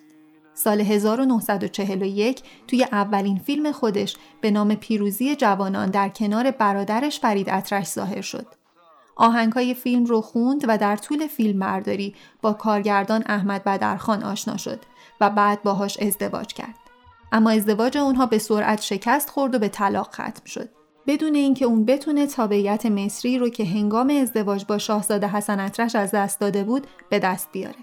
سال 0.55 0.81
1941 0.81 2.43
توی 2.69 2.87
اولین 2.93 3.39
فیلم 3.39 3.73
خودش 3.73 4.17
به 4.41 4.51
نام 4.51 4.75
پیروزی 4.75 5.37
جوانان 5.37 5.91
در 5.91 6.09
کنار 6.09 6.51
برادرش 6.51 7.21
فرید 7.21 7.51
اطرش 7.51 7.87
ظاهر 7.87 8.21
شد. 8.21 8.64
آهنگهای 9.17 9.75
فیلم 9.75 10.05
رو 10.05 10.21
خوند 10.21 10.65
و 10.69 10.79
در 10.79 10.97
طول 10.97 11.27
فیلم 11.27 11.59
برداری 11.59 12.15
با 12.43 12.53
کارگردان 12.53 13.23
احمد 13.27 13.65
بدرخان 13.65 14.23
آشنا 14.23 14.57
شد 14.57 14.81
و 15.21 15.31
بعد 15.31 15.63
باهاش 15.63 15.99
ازدواج 15.99 16.47
کرد. 16.47 16.79
اما 17.33 17.51
ازدواج 17.51 17.97
اونها 17.97 18.27
به 18.27 18.39
سرعت 18.39 18.83
شکست 18.83 19.31
خورد 19.31 19.55
و 19.55 19.59
به 19.59 19.69
طلاق 19.69 20.09
ختم 20.13 20.45
شد. 20.47 20.69
بدون 21.07 21.35
اینکه 21.35 21.65
اون 21.65 21.85
بتونه 21.85 22.27
تابعیت 22.27 22.87
مصری 22.87 23.39
رو 23.39 23.49
که 23.49 23.65
هنگام 23.65 24.11
ازدواج 24.11 24.65
با 24.65 24.79
شاهزاده 24.79 25.29
حسن 25.29 25.61
اطرش 25.61 25.97
از 25.97 26.11
دست 26.11 26.41
داده 26.41 26.65
بود 26.65 26.87
به 27.11 27.19
دست 27.19 27.49
بیاره. 27.53 27.77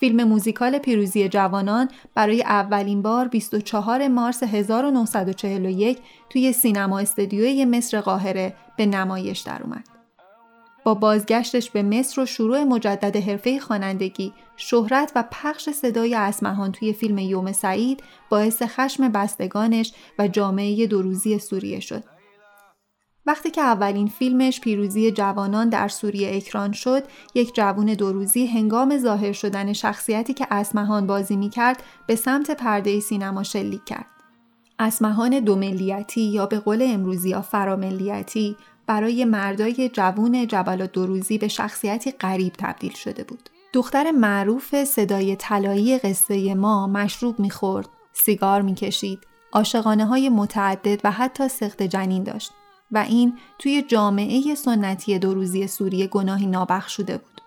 فیلم 0.00 0.24
موزیکال 0.24 0.78
پیروزی 0.78 1.28
جوانان 1.28 1.88
برای 2.14 2.42
اولین 2.42 3.02
بار 3.02 3.28
24 3.28 4.08
مارس 4.08 4.42
1941 4.42 5.98
توی 6.30 6.52
سینما 6.52 6.98
استدیوی 6.98 7.64
مصر 7.64 8.00
قاهره 8.00 8.54
به 8.76 8.86
نمایش 8.86 9.38
در 9.40 9.62
اومد. 9.62 9.99
با 10.84 10.94
بازگشتش 10.94 11.70
به 11.70 11.82
مصر 11.82 12.20
و 12.20 12.26
شروع 12.26 12.64
مجدد 12.64 13.16
حرفه 13.16 13.58
خوانندگی، 13.58 14.32
شهرت 14.56 15.12
و 15.16 15.24
پخش 15.30 15.70
صدای 15.70 16.14
اسمهان 16.14 16.72
توی 16.72 16.92
فیلم 16.92 17.18
یوم 17.18 17.52
سعید 17.52 18.02
باعث 18.28 18.62
خشم 18.62 19.08
بستگانش 19.08 19.92
و 20.18 20.28
جامعه 20.28 20.86
دروزی 20.86 21.38
سوریه 21.38 21.80
شد. 21.80 22.04
وقتی 23.26 23.50
که 23.50 23.60
اولین 23.60 24.06
فیلمش 24.06 24.60
پیروزی 24.60 25.10
جوانان 25.10 25.68
در 25.68 25.88
سوریه 25.88 26.36
اکران 26.36 26.72
شد، 26.72 27.02
یک 27.34 27.54
جوان 27.54 27.94
دروزی 27.94 28.46
هنگام 28.46 28.98
ظاهر 28.98 29.32
شدن 29.32 29.72
شخصیتی 29.72 30.34
که 30.34 30.46
اسمهان 30.50 31.06
بازی 31.06 31.36
می 31.36 31.50
کرد 31.50 31.82
به 32.06 32.16
سمت 32.16 32.50
پرده 32.50 33.00
سینما 33.00 33.42
شلیک 33.42 33.84
کرد. 33.84 34.06
اسمهان 34.78 35.40
دوملیتی 35.40 36.20
یا 36.20 36.46
به 36.46 36.58
قول 36.58 36.82
امروزی 36.82 37.28
یا 37.28 37.42
فراملیتی 37.42 38.56
برای 38.90 39.24
مردای 39.24 39.90
جوون 39.92 40.46
جبل 40.46 40.86
دروزی 40.86 41.38
به 41.38 41.48
شخصیتی 41.48 42.10
غریب 42.10 42.52
تبدیل 42.58 42.92
شده 42.92 43.24
بود. 43.24 43.50
دختر 43.72 44.10
معروف 44.10 44.84
صدای 44.84 45.36
طلایی 45.36 45.98
قصه 45.98 46.54
ما 46.54 46.86
مشروب 46.86 47.40
می‌خورد، 47.40 47.88
سیگار 48.12 48.62
می‌کشید، 48.62 49.18
عاشقانه 49.52 50.06
های 50.06 50.28
متعدد 50.28 51.00
و 51.04 51.10
حتی 51.10 51.48
سخت 51.48 51.82
جنین 51.82 52.22
داشت 52.22 52.50
و 52.92 52.98
این 52.98 53.38
توی 53.58 53.82
جامعه 53.82 54.54
سنتی 54.54 55.18
دروزی 55.18 55.66
سوریه 55.66 56.06
گناهی 56.06 56.46
نابخشوده 56.46 57.18
بود. 57.18 57.40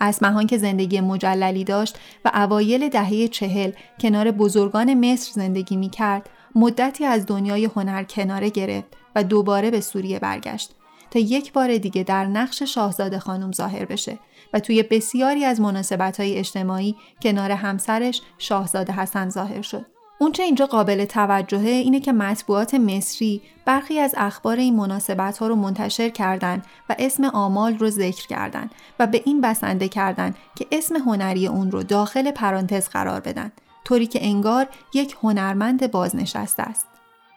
اسمهان 0.00 0.46
که 0.46 0.58
زندگی 0.58 1.00
مجللی 1.00 1.64
داشت 1.64 1.98
و 2.24 2.30
اوایل 2.34 2.88
دهه 2.88 3.28
چهل 3.28 3.72
کنار 4.00 4.30
بزرگان 4.30 5.12
مصر 5.12 5.32
زندگی 5.32 5.76
می 5.76 5.90
کرد 5.90 6.30
مدتی 6.54 7.04
از 7.04 7.26
دنیای 7.26 7.64
هنر 7.64 8.02
کناره 8.04 8.50
گرفت 8.50 8.99
و 9.14 9.24
دوباره 9.24 9.70
به 9.70 9.80
سوریه 9.80 10.18
برگشت 10.18 10.74
تا 11.10 11.18
یک 11.18 11.52
بار 11.52 11.78
دیگه 11.78 12.02
در 12.02 12.26
نقش 12.26 12.62
شاهزاده 12.62 13.18
خانم 13.18 13.52
ظاهر 13.52 13.84
بشه 13.84 14.18
و 14.52 14.60
توی 14.60 14.82
بسیاری 14.82 15.44
از 15.44 15.60
مناسبت 15.60 16.20
های 16.20 16.36
اجتماعی 16.36 16.96
کنار 17.22 17.50
همسرش 17.50 18.22
شاهزاده 18.38 18.92
حسن 18.92 19.28
ظاهر 19.28 19.62
شد. 19.62 19.86
اونچه 20.22 20.42
اینجا 20.42 20.66
قابل 20.66 21.04
توجهه 21.04 21.68
اینه 21.68 22.00
که 22.00 22.12
مطبوعات 22.12 22.74
مصری 22.74 23.42
برخی 23.64 23.98
از 23.98 24.14
اخبار 24.16 24.56
این 24.56 24.76
مناسبت 24.76 25.38
ها 25.38 25.46
رو 25.46 25.56
منتشر 25.56 26.08
کردند 26.08 26.66
و 26.88 26.96
اسم 26.98 27.24
آمال 27.24 27.78
رو 27.78 27.90
ذکر 27.90 28.26
کردند 28.26 28.70
و 28.98 29.06
به 29.06 29.22
این 29.24 29.40
بسنده 29.40 29.88
کردند 29.88 30.36
که 30.56 30.66
اسم 30.72 30.96
هنری 30.96 31.46
اون 31.46 31.70
رو 31.70 31.82
داخل 31.82 32.30
پرانتز 32.30 32.88
قرار 32.88 33.20
بدن 33.20 33.52
طوری 33.84 34.06
که 34.06 34.18
انگار 34.26 34.68
یک 34.94 35.16
هنرمند 35.22 35.90
بازنشسته 35.90 36.62
است. 36.62 36.89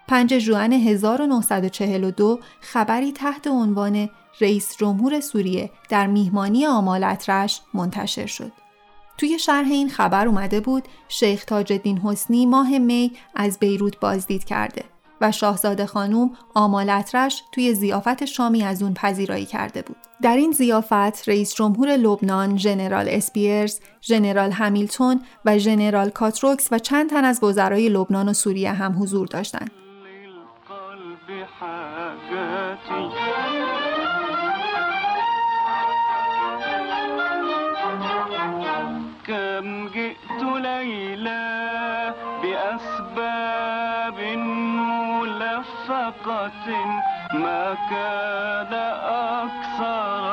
5 0.07 0.37
ژوئن 0.37 0.73
1942 0.73 2.39
خبری 2.61 3.11
تحت 3.11 3.47
عنوان 3.47 4.09
رئیس 4.41 4.77
جمهور 4.77 5.19
سوریه 5.19 5.69
در 5.89 6.07
میهمانی 6.07 6.65
آمالترش 6.65 7.61
منتشر 7.73 8.25
شد. 8.25 8.51
توی 9.17 9.39
شرح 9.39 9.67
این 9.71 9.89
خبر 9.89 10.27
اومده 10.27 10.59
بود 10.59 10.83
شیخ 11.07 11.45
تاج 11.45 11.73
الدین 11.73 11.97
حسنی 11.97 12.45
ماه 12.45 12.77
می 12.77 13.11
از 13.35 13.59
بیروت 13.59 13.99
بازدید 13.99 14.43
کرده 14.43 14.83
و 15.21 15.31
شاهزاده 15.31 15.85
خانوم 15.85 16.31
آمالترش 16.53 17.43
توی 17.51 17.73
زیافت 17.73 18.25
شامی 18.25 18.63
از 18.63 18.83
اون 18.83 18.93
پذیرایی 18.93 19.45
کرده 19.45 19.81
بود. 19.81 19.95
در 20.21 20.35
این 20.37 20.51
زیافت 20.51 21.29
رئیس 21.29 21.53
جمهور 21.53 21.97
لبنان 21.97 22.57
ژنرال 22.57 23.09
اسپیرز، 23.09 23.79
ژنرال 24.01 24.51
همیلتون 24.51 25.21
و 25.45 25.57
ژنرال 25.57 26.09
کاتروکس 26.09 26.67
و 26.71 26.79
چند 26.79 27.09
تن 27.09 27.25
از 27.25 27.43
وزرای 27.43 27.89
لبنان 27.89 28.29
و 28.29 28.33
سوریه 28.33 28.71
هم 28.71 29.01
حضور 29.01 29.27
داشتند. 29.27 29.82
كم 39.27 39.87
جئت 39.87 40.41
ليلى 40.43 42.13
بأسباب 42.43 44.19
ملفقة 45.21 46.67
ما 47.33 47.75
كان 47.89 48.73
أكثر 49.43 50.32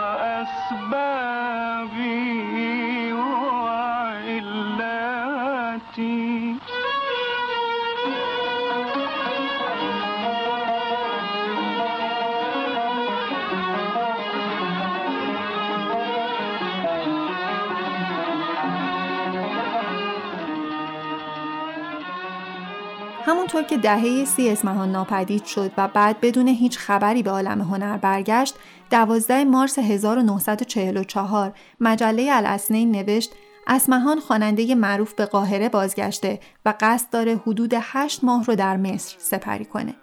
همونطور 23.31 23.63
که 23.63 23.77
دهه 23.77 24.25
سی 24.25 24.49
اسمهان 24.49 24.93
ناپدید 24.93 25.45
شد 25.45 25.73
و 25.77 25.89
بعد 25.89 26.21
بدون 26.21 26.49
هیچ 26.49 26.79
خبری 26.79 27.23
به 27.23 27.31
عالم 27.31 27.61
هنر 27.61 27.97
برگشت 27.97 28.55
12 28.91 29.45
مارس 29.45 29.79
1944 29.79 31.53
مجله 31.81 32.29
الاسنین 32.33 32.91
نوشت 32.91 33.33
اسمهان 33.67 34.21
خواننده 34.21 34.75
معروف 34.75 35.15
به 35.15 35.27
قاهره 35.27 35.69
بازگشته 35.69 36.41
و 36.65 36.75
قصد 36.81 37.11
داره 37.11 37.37
حدود 37.37 37.75
8 37.81 38.25
ماه 38.25 38.45
رو 38.45 38.55
در 38.55 38.77
مصر 38.77 39.17
سپری 39.19 39.65
کنه. 39.65 39.95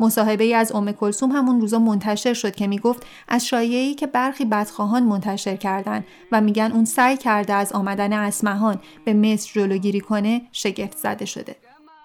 مصاحبه 0.00 0.44
ای 0.44 0.54
از 0.54 0.72
ام 0.72 0.92
کلسوم 0.92 1.32
همون 1.32 1.60
روزا 1.60 1.78
منتشر 1.78 2.34
شد 2.34 2.54
که 2.54 2.66
می‌گفت 2.66 3.06
از 3.28 3.46
شایعی 3.46 3.94
که 3.94 4.06
برخی 4.06 4.44
بدخواهان 4.44 5.02
منتشر 5.02 5.56
کردن 5.56 6.04
و 6.32 6.40
میگن 6.40 6.72
اون 6.72 6.84
سعی 6.84 7.16
کرده 7.16 7.52
از 7.52 7.72
آمدن 7.72 8.12
اسمهان 8.12 8.80
به 9.04 9.14
مصر 9.14 9.50
جلوگیری 9.52 10.00
کنه 10.00 10.42
شگفت 10.52 10.96
زده 10.96 11.24
شده. 11.24 11.56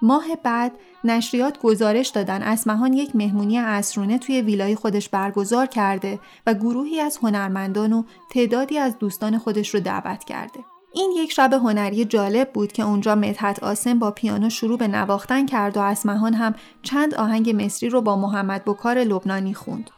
ماه 0.03 0.23
بعد 0.43 0.71
نشریات 1.03 1.59
گزارش 1.59 2.07
دادن 2.07 2.41
اسمهان 2.41 2.93
یک 2.93 3.15
مهمونی 3.15 3.57
عصرونه 3.57 4.17
توی 4.17 4.41
ویلای 4.41 4.75
خودش 4.75 5.09
برگزار 5.09 5.65
کرده 5.65 6.19
و 6.47 6.53
گروهی 6.53 6.99
از 6.99 7.17
هنرمندان 7.17 7.93
و 7.93 8.03
تعدادی 8.29 8.77
از 8.77 8.97
دوستان 8.99 9.37
خودش 9.37 9.69
رو 9.69 9.79
دعوت 9.79 10.23
کرده. 10.23 10.59
این 10.93 11.11
یک 11.17 11.31
شب 11.31 11.53
هنری 11.53 12.05
جالب 12.05 12.53
بود 12.53 12.71
که 12.71 12.83
اونجا 12.83 13.15
مدحت 13.15 13.63
آسم 13.63 13.99
با 13.99 14.11
پیانو 14.11 14.49
شروع 14.49 14.77
به 14.77 14.87
نواختن 14.87 15.45
کرد 15.45 15.77
و 15.77 15.79
اسمهان 15.79 16.33
هم 16.33 16.55
چند 16.81 17.15
آهنگ 17.15 17.63
مصری 17.63 17.89
رو 17.89 18.01
با 18.01 18.15
محمد 18.15 18.65
بکار 18.65 18.97
لبنانی 18.97 19.53
خوند. 19.53 19.89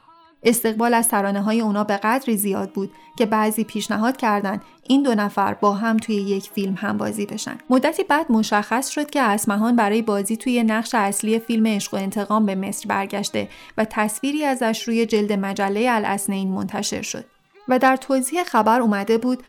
استقبال 0.45 0.93
از 0.93 1.07
ترانه 1.07 1.41
های 1.41 1.61
اونا 1.61 1.83
به 1.83 1.97
قدری 1.97 2.37
زیاد 2.37 2.71
بود 2.71 2.91
که 3.17 3.25
بعضی 3.25 3.63
پیشنهاد 3.63 4.17
کردند 4.17 4.61
این 4.83 5.03
دو 5.03 5.15
نفر 5.15 5.53
با 5.53 5.73
هم 5.73 5.97
توی 5.97 6.15
یک 6.15 6.49
فیلم 6.49 6.75
هم 6.77 6.97
بازی 6.97 7.25
بشن. 7.25 7.57
مدتی 7.69 8.03
بعد 8.03 8.31
مشخص 8.31 8.89
شد 8.89 9.09
که 9.09 9.21
اسمهان 9.21 9.75
برای 9.75 10.01
بازی 10.01 10.37
توی 10.37 10.63
نقش 10.63 10.95
اصلی 10.95 11.39
فیلم 11.39 11.67
عشق 11.67 11.93
و 11.93 11.97
انتقام 11.97 12.45
به 12.45 12.55
مصر 12.55 12.87
برگشته 12.87 13.49
و 13.77 13.85
تصویری 13.89 14.45
ازش 14.45 14.83
روی 14.87 15.05
جلد 15.05 15.33
مجله 15.33 15.87
الاسنین 15.89 16.47
منتشر 16.47 17.01
شد. 17.01 17.25
و 17.67 17.79
در 17.79 17.95
توضیح 17.95 18.43
خبر 18.43 18.81
اومده 18.81 19.17
بود 19.17 19.43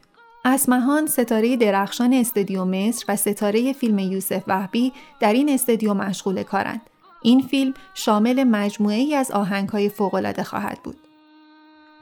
اسمهان 0.45 1.07
ستاره 1.07 1.57
درخشان 1.57 2.13
استدیو 2.13 2.65
مصر 2.65 3.05
و 3.09 3.17
ستاره 3.17 3.73
فیلم 3.73 3.99
یوسف 3.99 4.43
وحبی 4.47 4.93
در 5.21 5.33
این 5.33 5.49
استدیو 5.49 5.95
مشغول 5.95 6.43
کارند. 6.43 6.81
این 7.23 7.43
فیلم 7.43 7.75
شامل 7.95 8.45
مجموعه 8.45 8.97
ای 8.97 9.15
از 9.15 9.31
آهنگهای 9.31 9.89
فوقالعاده 9.89 10.45
خواهد 10.45 10.79
بود. 10.85 10.97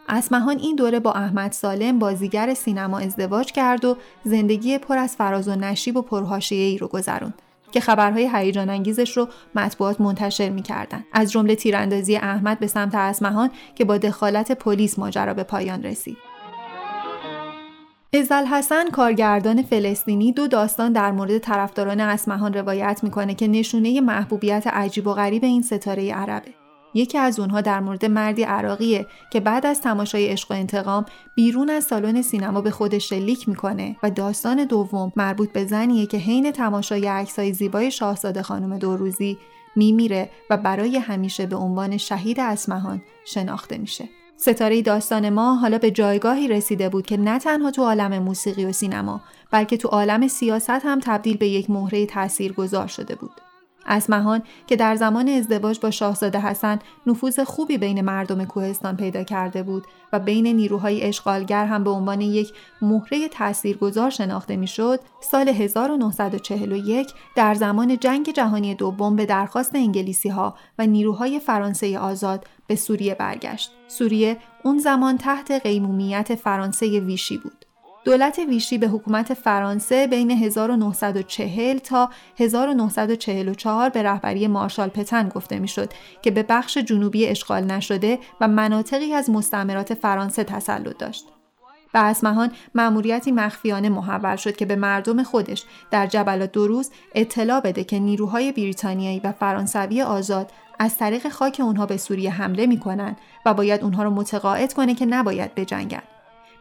اسمهان 0.09 0.59
این 0.59 0.77
دوره 0.77 1.01
با 1.01 1.13
احمد 1.13 1.53
سالم 1.53 1.99
بازیگر 1.99 2.55
سینما 2.55 2.99
ازدواج 2.99 3.53
کرد 3.53 3.85
و 3.85 3.97
زندگی 4.25 4.79
پر 4.79 4.99
از 4.99 5.17
فراز 5.17 5.49
و 5.49 5.55
نشیب 5.55 5.97
و 5.97 6.41
ای 6.51 6.79
رو 6.79 6.89
گذروند 6.89 7.35
که 7.73 7.81
خبرهای 7.81 8.31
هیجان 8.35 8.71
انگیزش 8.71 9.17
رو 9.17 9.29
مطبوعات 9.55 10.01
منتشر 10.01 10.49
می‌کردند 10.49 11.05
از 11.13 11.33
جمله 11.33 11.55
تیراندازی 11.55 12.17
احمد 12.17 12.59
به 12.59 12.67
سمت 12.67 12.95
اسمهان 12.95 13.51
که 13.75 13.85
با 13.85 13.99
دخالت 13.99 14.53
پلیس 14.53 14.99
ماجرا 14.99 15.35
به 15.35 15.43
پایان 15.43 15.83
رسید 15.83 16.34
ازل 18.15 18.45
حسن 18.45 18.91
کارگردان 18.91 19.63
فلسطینی 19.63 20.33
دو 20.33 20.47
داستان 20.47 20.93
در 20.93 21.13
مورد 21.13 21.39
طرفداران 21.39 22.01
اسمهان 22.01 22.55
روایت 22.55 23.01
می‌کنه 23.03 23.35
که 23.35 23.49
نشونه 23.49 24.01
محبوبیت 24.01 24.67
عجیب 24.67 25.07
و 25.07 25.13
غریب 25.13 25.45
این 25.45 25.63
ستاره 25.63 26.13
عربه. 26.13 26.51
یکی 26.95 27.19
از 27.19 27.41
اونها 27.41 27.61
در 27.61 27.81
مورد 27.81 28.05
مردی 28.05 28.43
عراقیه 28.43 29.07
که 29.31 29.41
بعد 29.41 29.67
از 29.67 29.81
تماشای 29.81 30.29
عشق 30.29 30.51
و 30.51 30.55
انتقام 30.55 31.05
بیرون 31.35 31.71
از 31.71 31.85
سالن 31.85 32.23
سینما 32.23 32.61
به 32.61 32.71
خودش 32.71 33.09
شلیک 33.09 33.49
می‌کنه 33.49 33.97
و 34.03 34.11
داستان 34.11 34.65
دوم 34.65 35.13
مربوط 35.17 35.53
به 35.53 35.65
زنیه 35.65 36.07
که 36.07 36.17
حین 36.17 36.53
تماشای 36.53 37.07
عکسای 37.07 37.53
زیبای 37.53 37.91
شاهزاده 37.91 38.43
خانم 38.43 38.79
دوروزی 38.79 39.39
میمیره 39.77 40.31
و 40.51 40.57
برای 40.57 40.99
همیشه 40.99 41.47
به 41.47 41.57
عنوان 41.57 41.97
شهید 41.97 42.41
اسمهان 42.41 43.03
شناخته 43.25 43.79
میشه. 43.79 44.09
ستاره 44.45 44.83
داستان 44.83 45.31
ما 45.31 45.55
حالا 45.55 45.79
به 45.79 45.91
جایگاهی 45.91 46.49
رسیده 46.49 46.89
بود 46.89 47.07
که 47.07 47.17
نه 47.17 47.39
تنها 47.39 47.71
تو 47.71 47.83
عالم 47.83 48.19
موسیقی 48.19 48.65
و 48.65 48.73
سینما 48.73 49.21
بلکه 49.51 49.77
تو 49.77 49.89
عالم 49.89 50.29
سیاست 50.29 50.71
هم 50.71 51.01
تبدیل 51.01 51.37
به 51.37 51.49
یک 51.49 51.71
مهره 51.71 52.07
گذار 52.57 52.87
شده 52.87 53.15
بود. 53.15 53.54
اسمهان 53.87 54.43
که 54.67 54.77
در 54.77 54.97
زمان 54.97 55.29
ازدواج 55.29 55.81
با 55.81 55.91
شاهزاده 55.91 56.41
حسن 56.41 56.79
نفوذ 57.07 57.41
خوبی 57.41 57.79
بین 57.79 58.01
مردم 58.01 58.45
کوهستان 58.45 58.97
پیدا 58.97 59.23
کرده 59.23 59.63
بود 59.63 59.87
و 60.13 60.19
بین 60.19 60.47
نیروهای 60.47 61.03
اشغالگر 61.03 61.67
هم 61.67 61.85
به 61.85 61.91
عنوان 61.91 62.21
یک 62.21 62.53
مهره 62.83 63.29
تاثیرگذار 63.29 64.11
شناخته 64.11 64.57
می‌شد 64.57 65.01
سال 65.21 65.49
1941 65.49 67.13
در 67.37 67.55
زمان 67.55 67.99
جنگ 67.99 68.33
جهانی 68.33 68.75
دوم 68.75 69.17
به 69.17 69.27
درخواست 69.27 69.75
انگلیسی 69.75 70.29
ها 70.29 70.55
و 70.79 70.87
نیروهای 70.87 71.41
فرانسه 71.41 71.99
آزاد 71.99 72.47
به 72.67 72.77
سوریه 72.77 73.15
برگشت. 73.15 73.71
سوریه 73.89 74.37
اون 74.65 74.79
زمان 74.79 75.19
تحت 75.19 75.51
قیمومیت 75.51 76.35
فرانسه 76.35 77.01
ویشی 77.01 77.39
بود. 77.39 77.64
دولت 78.05 78.39
ویشی 78.39 78.79
به 78.79 78.89
حکومت 78.89 79.35
فرانسه 79.35 80.07
بین 80.07 80.31
1940 80.31 81.79
تا 81.79 82.11
1944 82.39 83.89
به 83.89 84.03
رهبری 84.03 84.47
مارشال 84.47 84.89
پتن 84.89 85.29
گفته 85.29 85.59
می‌شد 85.59 85.93
که 86.23 86.31
به 86.31 86.43
بخش 86.43 86.79
جنوبی 86.79 87.27
اشغال 87.27 87.65
نشده 87.65 88.19
و 88.41 88.49
مناطقی 88.49 89.13
از 89.15 89.31
مستعمرات 89.31 89.95
فرانسه 89.95 90.45
تسلط 90.45 90.99
داشت. 90.99 91.27
به 91.93 91.99
اسمهان 92.01 92.53
مأموریتی 92.75 93.33
مخفیانه 93.33 93.89
محول 93.89 94.37
شد 94.37 94.57
که 94.57 94.67
به 94.67 94.77
مردم 94.77 95.23
خودش 95.23 95.65
در 95.91 96.07
جبلات 96.07 96.53
دروز 96.53 96.91
اطلاع 97.15 97.61
بده 97.61 97.85
که 97.85 97.99
نیروهای 97.99 98.53
بریتانیایی 98.53 99.21
و 99.25 99.33
فرانسوی 99.33 100.03
آزاد 100.03 100.53
از 100.79 100.99
طریق 100.99 101.29
خاک 101.29 101.61
اونها 101.65 101.87
به 101.87 101.97
سوریه 101.97 102.31
حمله 102.31 102.67
می‌کنن 102.67 103.17
و 103.47 103.55
باید 103.55 103.83
اونها 103.83 104.03
رو 104.03 104.11
متقاعد 104.11 104.73
کنه 104.73 104.95
که 104.95 105.07
نباید 105.07 105.55
بجنگن. 105.55 106.03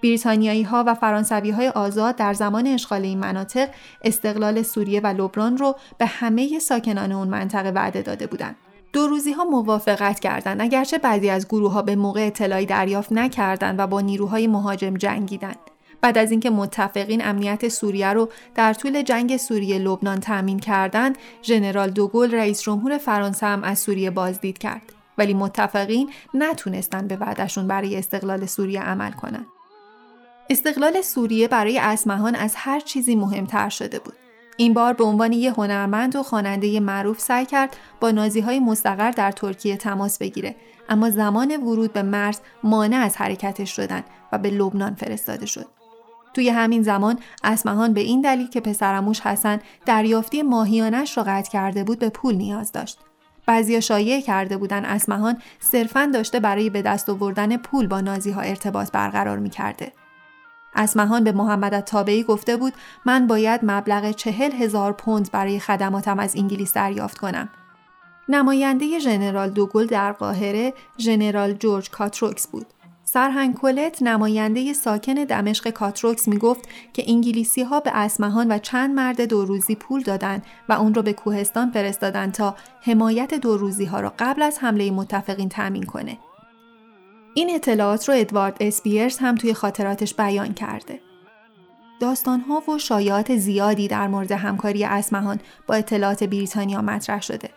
بریتانیایی 0.03 0.63
ها 0.63 0.83
و 0.87 0.93
فرانسوی 0.93 1.51
های 1.51 1.69
آزاد 1.69 2.15
در 2.15 2.33
زمان 2.33 2.67
اشغال 2.67 3.01
این 3.01 3.19
مناطق 3.19 3.69
استقلال 4.03 4.61
سوریه 4.61 4.99
و 4.99 5.07
لبنان 5.07 5.57
رو 5.57 5.75
به 5.97 6.05
همه 6.05 6.59
ساکنان 6.59 7.11
اون 7.11 7.27
منطقه 7.27 7.69
وعده 7.69 8.01
داده 8.01 8.27
بودند. 8.27 8.55
دو 8.93 9.07
روزی 9.07 9.31
ها 9.31 9.43
موافقت 9.43 10.19
کردند 10.19 10.61
اگرچه 10.61 10.97
بعضی 10.97 11.29
از 11.29 11.47
گروه 11.47 11.71
ها 11.71 11.81
به 11.81 11.95
موقع 11.95 12.27
اطلاعی 12.27 12.65
دریافت 12.65 13.11
نکردند 13.11 13.79
و 13.79 13.87
با 13.87 14.01
نیروهای 14.01 14.47
مهاجم 14.47 14.97
جنگیدند. 14.97 15.59
بعد 16.01 16.17
از 16.17 16.31
اینکه 16.31 16.49
متفقین 16.49 17.25
امنیت 17.25 17.67
سوریه 17.67 18.13
رو 18.13 18.29
در 18.55 18.73
طول 18.73 19.01
جنگ 19.01 19.37
سوریه 19.37 19.79
لبنان 19.79 20.19
تأمین 20.19 20.59
کردند، 20.59 21.17
ژنرال 21.43 21.89
دوگل 21.89 22.31
رئیس 22.31 22.61
جمهور 22.61 22.97
فرانسه 22.97 23.45
هم 23.45 23.63
از 23.63 23.79
سوریه 23.79 24.09
بازدید 24.09 24.57
کرد. 24.57 24.93
ولی 25.17 25.33
متفقین 25.33 26.09
نتونستن 26.33 27.07
به 27.07 27.15
وعدشون 27.15 27.67
برای 27.67 27.97
استقلال 27.97 28.45
سوریه 28.45 28.81
عمل 28.81 29.11
کنند. 29.11 29.45
استقلال 30.49 31.01
سوریه 31.01 31.47
برای 31.47 31.79
اسمهان 31.79 32.35
از 32.35 32.53
هر 32.57 32.79
چیزی 32.79 33.15
مهمتر 33.15 33.69
شده 33.69 33.99
بود. 33.99 34.13
این 34.57 34.73
بار 34.73 34.93
به 34.93 35.03
عنوان 35.03 35.33
یه 35.33 35.51
هنرمند 35.51 36.15
و 36.15 36.23
خواننده 36.23 36.79
معروف 36.79 37.19
سعی 37.19 37.45
کرد 37.45 37.77
با 37.99 38.11
نازی 38.11 38.39
های 38.39 38.59
مستقر 38.59 39.11
در 39.11 39.31
ترکیه 39.31 39.77
تماس 39.77 40.17
بگیره 40.17 40.55
اما 40.89 41.09
زمان 41.09 41.57
ورود 41.57 41.93
به 41.93 42.01
مرز 42.01 42.39
مانع 42.63 42.97
از 42.97 43.17
حرکتش 43.17 43.75
شدن 43.75 44.03
و 44.31 44.37
به 44.37 44.49
لبنان 44.49 44.95
فرستاده 44.95 45.45
شد. 45.45 45.65
توی 46.33 46.49
همین 46.49 46.83
زمان 46.83 47.19
اسمهان 47.43 47.93
به 47.93 48.01
این 48.01 48.21
دلیل 48.21 48.47
که 48.47 48.59
پسرموش 48.59 49.19
حسن 49.19 49.59
دریافتی 49.85 50.41
ماهیانش 50.41 51.17
را 51.17 51.23
قطع 51.23 51.51
کرده 51.51 51.83
بود 51.83 51.99
به 51.99 52.09
پول 52.09 52.35
نیاز 52.35 52.71
داشت. 52.71 52.99
بعضیا 53.45 53.79
شایع 53.79 54.21
کرده 54.21 54.57
بودن 54.57 54.85
اسمهان 54.85 55.37
صرفا 55.59 56.09
داشته 56.13 56.39
برای 56.39 56.69
به 56.69 56.81
دست 56.81 57.09
آوردن 57.09 57.57
پول 57.57 57.87
با 57.87 58.01
نازی 58.01 58.31
ها 58.31 58.41
ارتباط 58.41 58.91
برقرار 58.91 59.39
می 59.39 59.49
کرده. 59.49 59.91
اسمهان 60.75 61.23
به 61.23 61.31
محمد 61.31 61.79
تابعی 61.79 62.23
گفته 62.23 62.57
بود 62.57 62.73
من 63.05 63.27
باید 63.27 63.59
مبلغ 63.63 64.11
چهل 64.11 64.51
هزار 64.51 64.93
پوند 64.93 65.31
برای 65.31 65.59
خدماتم 65.59 66.19
از 66.19 66.35
انگلیس 66.35 66.73
دریافت 66.73 67.17
کنم. 67.17 67.49
نماینده 68.29 68.99
ژنرال 68.99 69.49
دوگل 69.49 69.85
در 69.85 70.11
قاهره 70.11 70.73
ژنرال 70.97 71.53
جورج 71.53 71.89
کاتروکس 71.89 72.47
بود. 72.47 72.65
سرهنگ 73.05 73.55
کلت 73.55 74.01
نماینده 74.01 74.73
ساکن 74.73 75.13
دمشق 75.13 75.69
کاتروکس 75.69 76.27
می 76.27 76.37
گفت 76.37 76.69
که 76.93 77.03
انگلیسی 77.07 77.63
ها 77.63 77.79
به 77.79 77.91
اسمهان 77.93 78.51
و 78.51 78.57
چند 78.57 78.95
مرد 78.95 79.21
دو 79.21 79.45
روزی 79.45 79.75
پول 79.75 80.01
دادند 80.01 80.45
و 80.69 80.73
اون 80.73 80.93
را 80.93 81.01
به 81.01 81.13
کوهستان 81.13 81.71
فرستادن 81.71 82.31
تا 82.31 82.55
حمایت 82.81 83.33
دو 83.33 83.57
روزی 83.57 83.85
ها 83.85 83.99
را 83.99 84.13
قبل 84.19 84.41
از 84.41 84.59
حمله 84.59 84.91
متفقین 84.91 85.49
تأمین 85.49 85.83
کنه. 85.83 86.17
این 87.33 87.55
اطلاعات 87.55 88.09
رو 88.09 88.15
ادوارد 88.17 88.57
اسپیرز 88.59 89.17
هم 89.17 89.35
توی 89.35 89.53
خاطراتش 89.53 90.13
بیان 90.13 90.53
کرده. 90.53 90.99
داستانها 91.99 92.63
و 92.71 92.77
شایعات 92.77 93.35
زیادی 93.35 93.87
در 93.87 94.07
مورد 94.07 94.31
همکاری 94.31 94.83
اسمهان 94.83 95.39
با 95.67 95.75
اطلاعات 95.75 96.23
بریتانیا 96.23 96.81
مطرح 96.81 97.21
شده. 97.21 97.49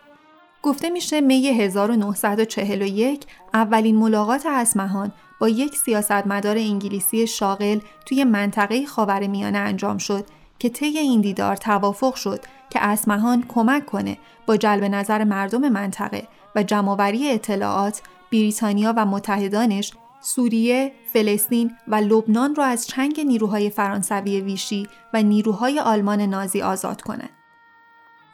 گفته 0.63 0.89
میشه 0.89 1.21
می 1.21 1.47
1941 1.47 3.25
اولین 3.53 3.95
ملاقات 3.95 4.45
اسمهان 4.45 5.11
با 5.39 5.49
یک 5.49 5.75
سیاستمدار 5.75 6.57
انگلیسی 6.57 7.27
شاغل 7.27 7.79
توی 8.05 8.23
منطقه 8.23 8.85
خاورمیانه 8.85 9.57
انجام 9.57 9.97
شد 9.97 10.25
که 10.59 10.69
طی 10.69 10.97
این 10.97 11.21
دیدار 11.21 11.55
توافق 11.55 12.15
شد 12.15 12.39
که 12.69 12.83
اسمهان 12.83 13.45
کمک 13.47 13.85
کنه 13.85 14.17
با 14.45 14.57
جلب 14.57 14.83
نظر 14.83 15.23
مردم 15.23 15.69
منطقه 15.69 16.27
و 16.55 16.63
جمعآوری 16.63 17.31
اطلاعات 17.31 18.01
بریتانیا 18.31 18.93
و 18.97 19.05
متحدانش 19.05 19.93
سوریه، 20.21 20.91
فلسطین 21.13 21.71
و 21.87 21.95
لبنان 21.95 22.55
را 22.55 22.65
از 22.65 22.87
چنگ 22.87 23.19
نیروهای 23.19 23.69
فرانسوی 23.69 24.41
ویشی 24.41 24.87
و 25.13 25.23
نیروهای 25.23 25.79
آلمان 25.79 26.21
نازی 26.21 26.61
آزاد 26.61 27.01
کنند. 27.01 27.29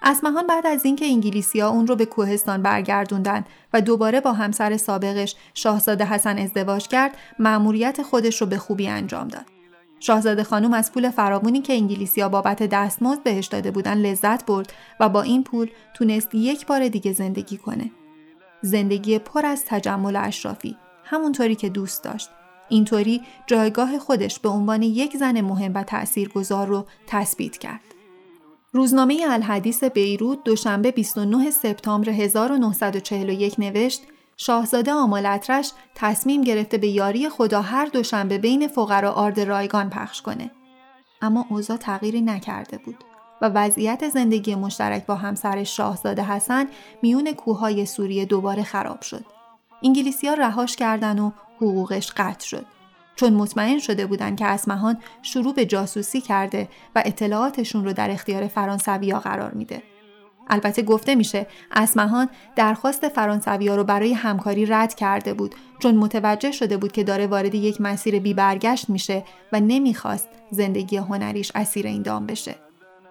اسمهان 0.03 0.47
بعد 0.47 0.67
از 0.67 0.85
اینکه 0.85 1.05
انگلیسیا 1.05 1.69
اون 1.69 1.87
رو 1.87 1.95
به 1.95 2.05
کوهستان 2.05 2.61
برگردوندن 2.61 3.45
و 3.73 3.81
دوباره 3.81 4.21
با 4.21 4.33
همسر 4.33 4.77
سابقش 4.77 5.35
شاهزاده 5.53 6.05
حسن 6.05 6.37
ازدواج 6.37 6.87
کرد، 6.87 7.17
مأموریت 7.39 8.01
خودش 8.01 8.41
رو 8.41 8.47
به 8.47 8.57
خوبی 8.57 8.87
انجام 8.87 9.27
داد. 9.27 9.45
شاهزاده 9.99 10.43
خانم 10.43 10.73
از 10.73 10.91
پول 10.91 11.09
فراوانی 11.09 11.61
که 11.61 11.73
انگلیسیا 11.73 12.29
بابت 12.29 12.63
دستمزد 12.63 13.23
بهش 13.23 13.47
داده 13.47 13.71
بودن 13.71 13.97
لذت 13.97 14.45
برد 14.45 14.73
و 14.99 15.09
با 15.09 15.21
این 15.21 15.43
پول 15.43 15.69
تونست 15.93 16.35
یک 16.35 16.65
بار 16.65 16.87
دیگه 16.87 17.13
زندگی 17.13 17.57
کنه. 17.57 17.91
زندگی 18.63 19.19
پر 19.19 19.45
از 19.45 19.63
تجمل 19.67 20.15
اشرافی 20.15 20.77
همونطوری 21.03 21.55
که 21.55 21.69
دوست 21.69 22.03
داشت. 22.03 22.29
اینطوری 22.69 23.21
جایگاه 23.47 23.99
خودش 23.99 24.39
به 24.39 24.49
عنوان 24.49 24.81
یک 24.81 25.17
زن 25.17 25.41
مهم 25.41 25.73
و 25.73 25.83
تأثیرگذار 25.83 26.67
رو 26.67 26.85
تثبیت 27.07 27.57
کرد. 27.57 27.81
روزنامه 28.71 29.25
الحدیث 29.29 29.83
بیروت 29.83 30.43
دوشنبه 30.43 30.91
29 30.91 31.51
سپتامبر 31.51 32.09
1941 32.09 33.55
نوشت 33.59 34.01
شاهزاده 34.37 34.91
آمالترش 34.91 35.71
تصمیم 35.95 36.41
گرفته 36.41 36.77
به 36.77 36.87
یاری 36.87 37.29
خدا 37.29 37.61
هر 37.61 37.85
دوشنبه 37.85 38.37
بین 38.37 38.67
فقرا 38.67 39.11
آرد 39.11 39.39
رایگان 39.39 39.89
پخش 39.89 40.21
کنه. 40.21 40.51
اما 41.21 41.45
اوضاع 41.49 41.77
تغییری 41.77 42.21
نکرده 42.21 42.77
بود 42.77 43.03
و 43.43 43.49
وضعیت 43.49 44.09
زندگی 44.09 44.55
مشترک 44.55 45.05
با 45.05 45.15
همسر 45.15 45.63
شاهزاده 45.63 46.23
حسن 46.23 46.67
میون 47.01 47.31
کوههای 47.31 47.85
سوریه 47.85 48.25
دوباره 48.25 48.63
خراب 48.63 49.01
شد. 49.01 49.25
انگلیسی 49.83 50.27
ها 50.27 50.33
رهاش 50.33 50.75
کردن 50.75 51.19
و 51.19 51.31
حقوقش 51.55 52.11
قطع 52.17 52.45
شد. 52.45 52.65
چون 53.15 53.33
مطمئن 53.33 53.79
شده 53.79 54.05
بودند 54.05 54.39
که 54.39 54.45
اسمهان 54.45 54.97
شروع 55.21 55.53
به 55.53 55.65
جاسوسی 55.65 56.21
کرده 56.21 56.69
و 56.95 57.03
اطلاعاتشون 57.05 57.85
رو 57.85 57.93
در 57.93 58.11
اختیار 58.11 58.47
فرانسویا 58.47 59.19
قرار 59.19 59.51
میده. 59.51 59.83
البته 60.49 60.81
گفته 60.81 61.15
میشه 61.15 61.47
اسمهان 61.71 62.29
درخواست 62.55 63.07
فرانسویا 63.09 63.75
رو 63.75 63.83
برای 63.83 64.13
همکاری 64.13 64.65
رد 64.65 64.93
کرده 64.93 65.33
بود 65.33 65.55
چون 65.79 65.95
متوجه 65.95 66.51
شده 66.51 66.77
بود 66.77 66.91
که 66.91 67.03
داره 67.03 67.27
وارد 67.27 67.55
یک 67.55 67.81
مسیر 67.81 68.19
بی 68.19 68.33
برگشت 68.33 68.89
میشه 68.89 69.23
و 69.51 69.59
نمی‌خواست 69.59 70.29
زندگی 70.51 70.97
هنریش 70.97 71.51
اسیر 71.55 71.87
این 71.87 72.01
دام 72.01 72.25
بشه. 72.25 72.55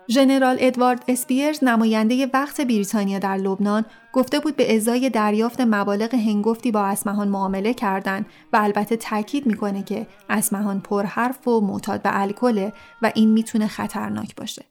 ژنرال 0.08 0.56
ادوارد 0.60 1.04
اسپیرز 1.08 1.64
نماینده 1.64 2.30
وقت 2.34 2.60
بریتانیا 2.60 3.18
در 3.18 3.36
لبنان 3.36 3.84
گفته 4.12 4.40
بود 4.40 4.56
به 4.56 4.76
ازای 4.76 5.10
دریافت 5.10 5.60
مبالغ 5.60 6.14
هنگفتی 6.14 6.70
با 6.70 6.84
اسمهان 6.84 7.28
معامله 7.28 7.74
کردند 7.74 8.26
و 8.52 8.56
البته 8.56 8.96
تاکید 8.96 9.46
می‌کنه 9.46 9.82
که 9.82 10.06
اسمهان 10.30 10.80
پرحرف 10.80 11.48
و 11.48 11.60
معتاد 11.60 12.02
به 12.02 12.20
الکل 12.20 12.70
و 13.02 13.12
این 13.14 13.30
می‌تونه 13.30 13.66
خطرناک 13.66 14.36
باشه. 14.36 14.64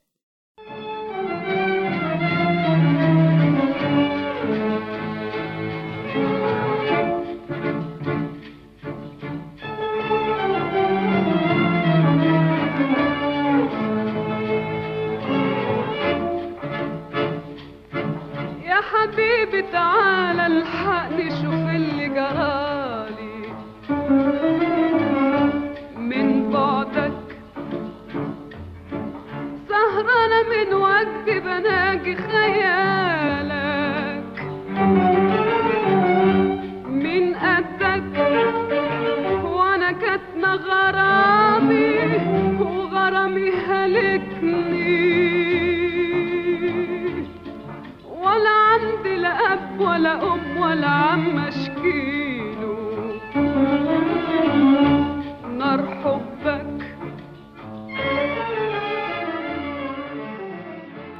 حبيبي 19.42 19.62
تعالى 19.72 20.46
الحقني 20.46 21.30
شوف 21.30 21.68
اللي 21.74 22.08
جرالي. 22.08 23.38
من 25.98 26.50
بعدك 26.52 27.22
سهرانة 29.68 30.40
من 30.52 30.74
وجدي 30.74 31.40
بناجي 31.40 32.16
خيالك. 32.16 33.22
من 36.86 37.34
قدك 37.34 38.14
وأنا 39.44 39.92
كاتمة 39.92 40.54
غرامي 40.54 41.98
وغرامي 42.60 43.50
هلكني. 43.50 45.21
اب 49.32 49.80
ولا 49.80 50.32
ام 50.32 50.62
ولا 50.62 50.88
عم 50.88 51.38
اشكيله 51.38 52.76
نار 55.58 55.80
حبك 56.04 56.82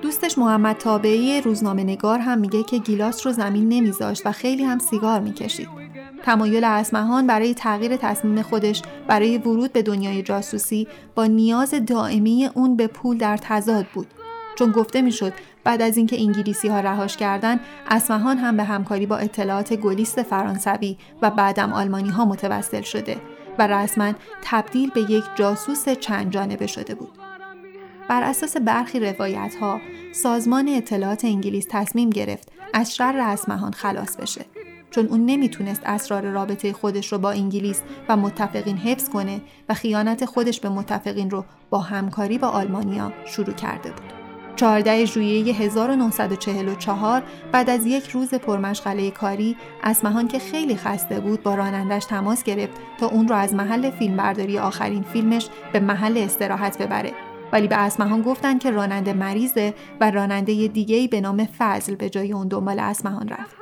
دوستش 0.02 0.38
محمد 0.38 0.76
تابعی 0.76 1.40
روزنامه 1.40 1.84
نگار 1.84 2.18
هم 2.18 2.38
میگه 2.38 2.62
که 2.62 2.78
گیلاس 2.78 3.26
رو 3.26 3.32
زمین 3.32 3.68
نمیذاشت 3.68 4.26
و 4.26 4.32
خیلی 4.32 4.64
هم 4.64 4.78
سیگار 4.78 5.20
می‌کشید. 5.20 5.68
تمایل 6.24 6.64
اسمهان 6.64 7.26
برای 7.26 7.54
تغییر 7.54 7.96
تصمیم 7.96 8.42
خودش 8.42 8.82
برای 9.06 9.38
ورود 9.38 9.72
به 9.72 9.82
دنیای 9.82 10.22
جاسوسی 10.22 10.88
با 11.14 11.26
نیاز 11.26 11.74
دائمی 11.86 12.48
اون 12.54 12.76
به 12.76 12.86
پول 12.86 13.18
در 13.18 13.36
تضاد 13.36 13.86
بود. 13.94 14.06
چون 14.58 14.70
گفته 14.70 15.02
می‌شد 15.02 15.32
بعد 15.64 15.82
از 15.82 15.96
اینکه 15.96 16.20
انگلیسی 16.20 16.68
ها 16.68 16.80
رهاش 16.80 17.16
کردند 17.16 17.60
اسمهان 17.88 18.38
هم 18.38 18.56
به 18.56 18.64
همکاری 18.64 19.06
با 19.06 19.16
اطلاعات 19.16 19.72
گلیست 19.74 20.22
فرانسوی 20.22 20.96
و 21.22 21.30
بعدم 21.30 21.72
آلمانی 21.72 22.10
ها 22.10 22.24
متوسل 22.24 22.82
شده 22.82 23.16
و 23.58 23.66
رسما 23.66 24.12
تبدیل 24.42 24.90
به 24.90 25.00
یک 25.00 25.24
جاسوس 25.34 25.88
چند 25.88 26.32
جانبه 26.32 26.66
شده 26.66 26.94
بود. 26.94 27.18
بر 28.08 28.22
اساس 28.22 28.56
برخی 28.56 29.00
روایت 29.00 29.54
ها 29.60 29.80
سازمان 30.12 30.68
اطلاعات 30.68 31.24
انگلیس 31.24 31.66
تصمیم 31.70 32.10
گرفت 32.10 32.52
از 32.74 32.94
شر 32.94 33.18
اسمهان 33.18 33.72
خلاص 33.72 34.16
بشه 34.16 34.44
چون 34.90 35.06
اون 35.06 35.26
نمی‌تونست 35.26 35.82
اسرار 35.84 36.22
رابطه 36.22 36.72
خودش 36.72 37.12
رو 37.12 37.18
با 37.18 37.30
انگلیس 37.30 37.82
و 38.08 38.16
متفقین 38.16 38.76
حفظ 38.76 39.08
کنه 39.08 39.40
و 39.68 39.74
خیانت 39.74 40.24
خودش 40.24 40.60
به 40.60 40.68
متفقین 40.68 41.30
رو 41.30 41.44
با 41.70 41.78
همکاری 41.78 42.38
با 42.38 42.48
آلمانیا 42.48 43.12
شروع 43.26 43.54
کرده 43.54 43.90
بود. 43.90 44.21
14 44.56 45.04
ژوئیه 45.04 45.54
1944 45.54 47.22
بعد 47.52 47.70
از 47.70 47.86
یک 47.86 48.08
روز 48.08 48.34
پرمشغله 48.34 49.10
کاری 49.10 49.56
اسمهان 49.82 50.28
که 50.28 50.38
خیلی 50.38 50.76
خسته 50.76 51.20
بود 51.20 51.42
با 51.42 51.54
رانندش 51.54 52.04
تماس 52.04 52.42
گرفت 52.42 52.76
تا 52.98 53.06
اون 53.06 53.28
رو 53.28 53.34
از 53.34 53.54
محل 53.54 53.90
فیلمبرداری 53.90 54.58
آخرین 54.58 55.02
فیلمش 55.02 55.48
به 55.72 55.80
محل 55.80 56.18
استراحت 56.18 56.82
ببره. 56.82 57.12
ولی 57.52 57.68
به 57.68 57.76
اسمهان 57.76 58.22
گفتن 58.22 58.58
که 58.58 58.70
راننده 58.70 59.12
مریضه 59.12 59.74
و 60.00 60.10
راننده 60.10 60.68
دیگه‌ای 60.68 61.08
به 61.08 61.20
نام 61.20 61.48
فضل 61.58 61.94
به 61.94 62.10
جای 62.10 62.32
اون 62.32 62.48
دنبال 62.48 62.78
اسمهان 62.78 63.28
رفت. 63.28 63.56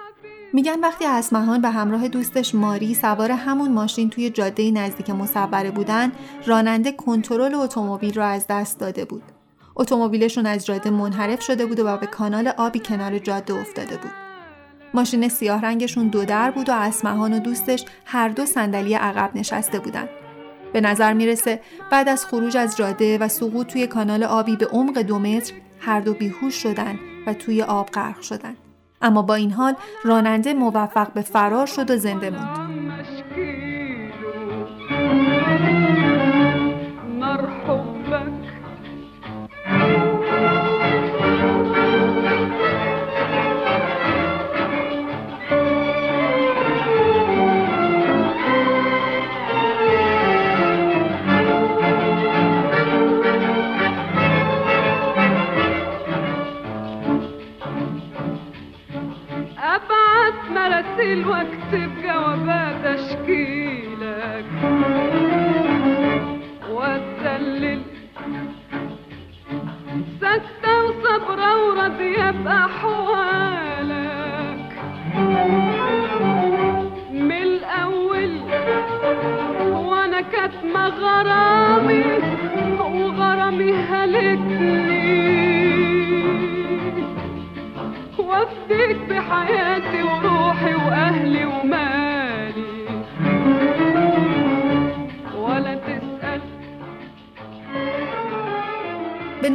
میگن 0.53 0.80
وقتی 0.80 1.07
اسمهان 1.07 1.61
به 1.61 1.70
همراه 1.70 2.09
دوستش 2.09 2.55
ماری 2.55 2.95
سوار 2.95 3.30
همون 3.30 3.72
ماشین 3.72 4.11
توی 4.11 4.30
جاده 4.30 4.70
نزدیک 4.70 5.11
مصوره 5.11 5.70
بودن 5.70 6.12
راننده 6.47 6.93
کنترل 6.93 7.55
اتومبیل 7.55 8.14
را 8.14 8.26
از 8.26 8.47
دست 8.47 8.78
داده 8.78 9.05
بود. 9.05 9.22
اتومبیلشون 9.81 10.47
از 10.47 10.66
جاده 10.66 10.91
منحرف 10.91 11.43
شده 11.43 11.66
بود 11.66 11.81
و 11.81 11.97
به 11.97 12.07
کانال 12.07 12.49
آبی 12.49 12.78
کنار 12.78 13.18
جاده 13.18 13.55
افتاده 13.55 13.97
بود. 13.97 14.11
ماشین 14.95 15.28
سیاه 15.28 15.61
رنگشون 15.61 16.09
دو 16.09 16.24
در 16.24 16.51
بود 16.51 16.68
و 16.68 16.72
اسمهان 16.72 17.33
و 17.33 17.39
دوستش 17.39 17.85
هر 18.05 18.28
دو 18.28 18.47
صندلی 18.47 18.95
عقب 18.95 19.31
نشسته 19.35 19.78
بودن. 19.78 20.09
به 20.72 20.81
نظر 20.81 21.12
می‌رسه 21.12 21.61
بعد 21.91 22.09
از 22.09 22.26
خروج 22.26 22.57
از 22.57 22.76
جاده 22.76 23.18
و 23.18 23.28
سقوط 23.28 23.66
توی 23.66 23.87
کانال 23.87 24.24
آبی 24.24 24.57
به 24.57 24.66
عمق 24.66 24.99
دو 24.99 25.18
متر 25.18 25.53
هر 25.81 26.01
دو 26.01 26.14
بیهوش 26.14 26.55
شدن 26.55 26.99
و 27.26 27.35
توی 27.35 27.62
آب 27.62 27.91
غرق 27.91 28.20
شدن. 28.20 28.57
اما 29.03 29.22
با 29.22 29.35
این 29.35 29.53
حال 29.53 29.74
راننده 30.05 30.55
موفق 30.55 31.12
به 31.12 31.20
فرار 31.20 31.66
شد 31.66 31.91
و 31.91 31.97
زنده 31.97 32.31
موند. 32.31 33.70
مراسيل 61.01 61.26
واكتب 61.26 61.90
جوابات 62.03 62.84
أشكيلك. 62.84 64.44
واتدلل 66.70 67.82
ساكتة 70.20 70.84
وصبرة 70.84 71.68
وراضية 71.68 72.30
بأحوالك. 72.30 73.90
من 77.12 77.32
الأول 77.32 78.40
وأنا 79.72 80.20
كاتمة 80.20 80.88
غرامي 80.88 81.49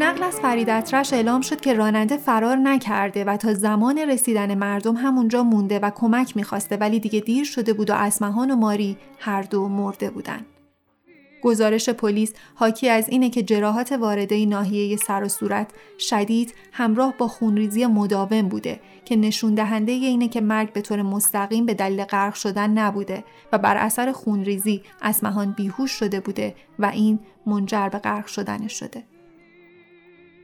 نقل 0.05 0.23
از 0.23 0.39
فرید 0.39 0.69
اطرش 0.69 1.13
اعلام 1.13 1.41
شد 1.41 1.61
که 1.61 1.73
راننده 1.73 2.17
فرار 2.17 2.57
نکرده 2.57 3.23
و 3.23 3.37
تا 3.37 3.53
زمان 3.53 3.97
رسیدن 3.97 4.55
مردم 4.55 4.95
همونجا 4.95 5.43
مونده 5.43 5.79
و 5.79 5.91
کمک 5.95 6.37
می‌خواسته 6.37 6.77
ولی 6.77 6.99
دیگه 6.99 7.19
دیر 7.19 7.45
شده 7.45 7.73
بود 7.73 7.89
و 7.89 7.93
اسمهان 7.93 8.51
و 8.51 8.55
ماری 8.55 8.97
هر 9.19 9.41
دو 9.41 9.67
مرده 9.67 10.09
بودن. 10.09 10.45
گزارش 11.43 11.89
پلیس 11.89 12.33
حاکی 12.55 12.89
از 12.89 13.09
اینه 13.09 13.29
که 13.29 13.43
جراحات 13.43 13.91
وارده 13.91 14.45
ناحیه 14.45 14.97
سر 14.97 15.23
و 15.23 15.29
صورت 15.29 15.71
شدید 15.99 16.53
همراه 16.71 17.13
با 17.17 17.27
خونریزی 17.27 17.85
مداوم 17.85 18.41
بوده 18.41 18.79
که 19.05 19.15
نشون 19.15 19.55
دهنده 19.55 19.91
اینه 19.91 20.27
که 20.27 20.41
مرگ 20.41 20.73
به 20.73 20.81
طور 20.81 21.01
مستقیم 21.01 21.65
به 21.65 21.73
دلیل 21.73 22.03
غرق 22.03 22.33
شدن 22.33 22.69
نبوده 22.69 23.23
و 23.51 23.57
بر 23.57 23.77
اثر 23.77 24.11
خونریزی 24.11 24.81
اسمهان 25.01 25.51
بیهوش 25.51 25.91
شده 25.91 26.19
بوده 26.19 26.55
و 26.79 26.85
این 26.85 27.19
منجر 27.45 27.89
به 27.89 27.97
غرق 27.99 28.27
شدن 28.27 28.67
شده. 28.67 29.14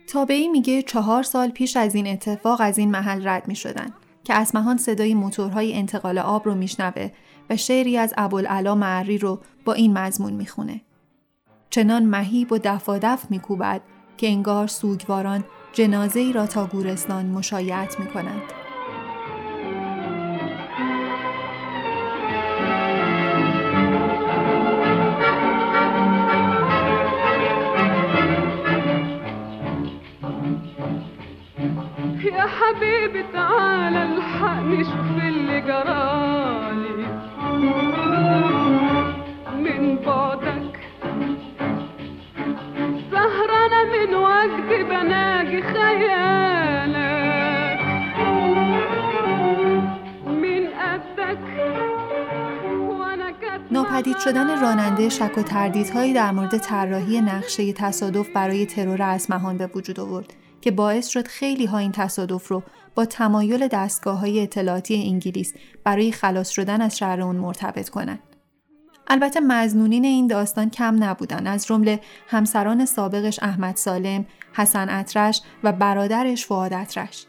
تابعی 0.08 0.48
میگه 0.48 0.82
چهار 0.82 1.24
سال 1.24 1.50
پیش 1.50 1.78
از 1.78 1.96
این 1.96 2.08
اتفاق 2.08 2.62
از 2.62 2.78
این 2.78 2.92
محل 2.92 3.28
رد 3.28 3.48
می 3.48 3.56
شدن 3.56 3.94
که 4.24 4.34
اسمهان 4.34 4.78
صدای 4.78 5.14
موتورهای 5.14 5.74
انتقال 5.74 6.18
آب 6.18 6.46
رو 6.46 6.56
میشنوه 6.56 7.12
و 7.50 7.58
شعری 7.58 7.98
از 7.98 8.14
ابوالعلا 8.18 8.76
معری 8.76 9.18
رو 9.18 9.40
با 9.66 9.74
این 9.74 9.98
مضمون 9.98 10.34
می‌خونه. 10.34 10.82
چنان 11.70 12.06
مهیب 12.06 12.52
و 12.52 12.58
دفادف 12.64 13.26
میکوبد 13.30 13.82
که 14.18 14.28
انگار 14.28 14.68
سوگواران 14.68 15.44
جنازه 15.74 16.20
ای 16.20 16.34
را 16.34 16.48
تا 16.48 16.66
گورستان 16.66 17.26
مشایعت 17.26 18.00
می 18.00 18.08
يا 32.26 32.46
حبيبي 32.48 33.24
تعالى 33.34 34.04
الحقني 34.04 34.84
شوف 34.84 35.24
اللي 35.28 35.62
جرالي. 35.62 37.08
من 39.58 39.96
بعدك 40.06 40.80
سهرانة 43.12 43.82
من 43.94 44.16
وجدي 44.16 44.84
بناجي 44.84 45.62
خيالك. 45.62 46.12
من 50.28 50.68
قدك 50.82 51.46
ناپدید 53.72 54.18
شدن 54.18 54.62
راننده 54.62 55.10
شک 55.10 55.38
و 55.38 55.42
تردیدهایی 55.42 56.14
در 56.14 56.32
مورد 56.32 56.58
طراحی 56.58 57.22
نقشه 57.22 57.74
تصادف 57.74 58.30
برای 58.36 58.66
ترور 58.66 59.02
اسمهان 59.02 59.58
به 59.58 59.70
وجود 59.76 60.00
آورد. 60.00 60.34
که 60.62 60.72
باعث 60.72 61.08
شد 61.08 61.28
خیلی 61.28 61.66
ها 61.66 61.78
این 61.78 61.92
تصادف 61.92 62.48
رو 62.48 62.64
با 62.96 63.06
تمایل 63.06 63.68
دستگاه 63.68 64.20
های 64.20 64.44
اطلاعاتی 64.44 65.04
انگلیس 65.04 65.54
برای 65.84 66.12
خلاص 66.12 66.50
شدن 66.50 66.82
از 66.82 66.98
شهر 66.98 67.22
اون 67.22 67.36
مرتبط 67.36 67.90
کنند. 67.90 68.20
البته 69.08 69.40
مزنونین 69.40 70.06
این 70.06 70.28
داستان 70.28 70.70
کم 70.70 71.04
نبودن 71.04 71.48
از 71.48 71.66
جمله 71.66 72.00
همسران 72.28 72.86
سابقش 72.86 73.40
احمد 73.44 73.76
سالم، 73.76 74.26
حسن 74.54 74.90
اطرش 74.90 75.42
و 75.64 75.72
برادرش 75.72 76.46
فؤاد 76.46 76.74
اطرش. 76.74 77.26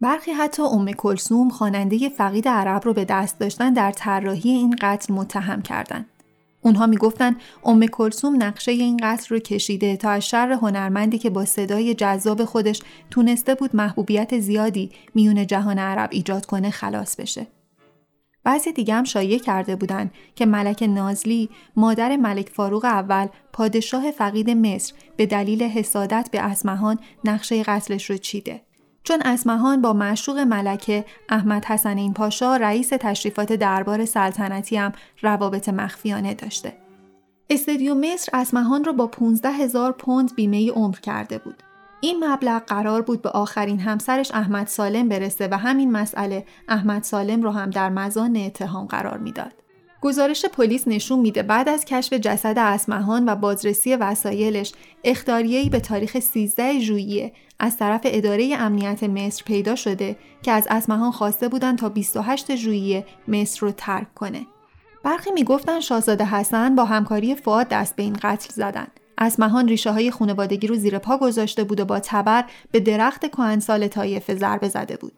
برخی 0.00 0.30
حتی 0.30 0.62
ام 0.62 0.92
کلسوم 0.92 1.48
خواننده 1.48 2.08
فقید 2.08 2.48
عرب 2.48 2.84
رو 2.84 2.92
به 2.92 3.04
دست 3.04 3.38
داشتن 3.38 3.72
در 3.72 3.92
طراحی 3.92 4.50
این 4.50 4.76
قتل 4.80 5.14
متهم 5.14 5.62
کردند. 5.62 6.06
اونها 6.64 6.86
می‌گفتن 6.86 7.36
ام 7.64 7.86
کلسوم 7.86 8.42
نقشه 8.42 8.72
این 8.72 9.00
قتل 9.02 9.34
رو 9.34 9.38
کشیده 9.38 9.96
تا 9.96 10.10
از 10.10 10.28
شر 10.28 10.52
هنرمندی 10.52 11.18
که 11.18 11.30
با 11.30 11.44
صدای 11.44 11.94
جذاب 11.94 12.44
خودش 12.44 12.82
تونسته 13.10 13.54
بود 13.54 13.76
محبوبیت 13.76 14.38
زیادی 14.38 14.90
میون 15.14 15.46
جهان 15.46 15.78
عرب 15.78 16.08
ایجاد 16.12 16.46
کنه 16.46 16.70
خلاص 16.70 17.16
بشه. 17.16 17.46
بعضی 18.44 18.72
دیگه 18.72 18.94
هم 18.94 19.04
شایع 19.04 19.38
کرده 19.38 19.76
بودند 19.76 20.10
که 20.34 20.46
ملک 20.46 20.82
نازلی 20.82 21.50
مادر 21.76 22.16
ملک 22.16 22.48
فاروق 22.48 22.84
اول 22.84 23.26
پادشاه 23.52 24.10
فقید 24.10 24.50
مصر 24.50 24.94
به 25.16 25.26
دلیل 25.26 25.62
حسادت 25.62 26.28
به 26.32 26.40
اسمهان 26.40 26.98
نقشه 27.24 27.62
قتلش 27.62 28.10
رو 28.10 28.16
چیده. 28.16 28.60
چون 29.04 29.22
اسمهان 29.24 29.82
با 29.82 29.92
معشوق 29.92 30.38
ملکه 30.38 31.04
احمد 31.28 31.64
حسن 31.64 31.98
این 31.98 32.14
پاشا 32.14 32.56
رئیس 32.56 32.88
تشریفات 32.88 33.52
دربار 33.52 34.04
سلطنتی 34.04 34.76
هم 34.76 34.92
روابط 35.22 35.68
مخفیانه 35.68 36.34
داشته. 36.34 36.72
استادیوم 37.50 38.00
مصر 38.00 38.30
اسمهان 38.34 38.84
رو 38.84 38.92
با 38.92 39.06
15 39.06 39.48
هزار 39.48 39.92
پوند 39.92 40.34
بیمه 40.34 40.70
عمر 40.70 40.96
کرده 40.96 41.38
بود. 41.38 41.62
این 42.00 42.24
مبلغ 42.24 42.64
قرار 42.64 43.02
بود 43.02 43.22
به 43.22 43.28
آخرین 43.28 43.80
همسرش 43.80 44.30
احمد 44.30 44.66
سالم 44.66 45.08
برسه 45.08 45.48
و 45.50 45.58
همین 45.58 45.92
مسئله 45.92 46.46
احمد 46.68 47.02
سالم 47.02 47.42
رو 47.42 47.50
هم 47.50 47.70
در 47.70 47.88
مزان 47.88 48.36
اتهام 48.36 48.86
قرار 48.86 49.18
می‌داد. 49.18 49.63
گزارش 50.04 50.44
پلیس 50.44 50.88
نشون 50.88 51.18
میده 51.18 51.42
بعد 51.42 51.68
از 51.68 51.84
کشف 51.84 52.12
جسد 52.12 52.58
اسمهان 52.58 53.28
و 53.28 53.34
بازرسی 53.36 53.96
وسایلش 53.96 54.72
اختاریه‌ای 55.04 55.68
به 55.68 55.80
تاریخ 55.80 56.18
13 56.18 56.80
ژوئیه 56.80 57.32
از 57.58 57.76
طرف 57.76 58.00
اداره 58.04 58.54
امنیت 58.58 59.02
مصر 59.04 59.42
پیدا 59.44 59.74
شده 59.74 60.16
که 60.42 60.52
از 60.52 60.66
اسمهان 60.70 61.10
خواسته 61.10 61.48
بودن 61.48 61.76
تا 61.76 61.88
28 61.88 62.56
ژوئیه 62.56 63.06
مصر 63.28 63.60
رو 63.60 63.72
ترک 63.72 64.14
کنه. 64.14 64.46
برخی 65.02 65.30
می‌گفتن 65.30 65.80
شاهزاده 65.80 66.24
حسن 66.24 66.74
با 66.74 66.84
همکاری 66.84 67.34
فعاد 67.34 67.68
دست 67.68 67.96
به 67.96 68.02
این 68.02 68.16
قتل 68.22 68.54
زدن. 68.54 68.86
اسمهان 69.18 69.68
ریشه 69.68 69.90
های 69.90 70.10
خانوادگی 70.10 70.66
رو 70.66 70.74
زیر 70.74 70.98
پا 70.98 71.18
گذاشته 71.18 71.64
بود 71.64 71.80
و 71.80 71.84
با 71.84 72.00
تبر 72.00 72.44
به 72.70 72.80
درخت 72.80 73.26
کهنسال 73.26 73.88
طایفه 73.88 74.34
ضربه 74.34 74.68
زده 74.68 74.96
بود. 74.96 75.12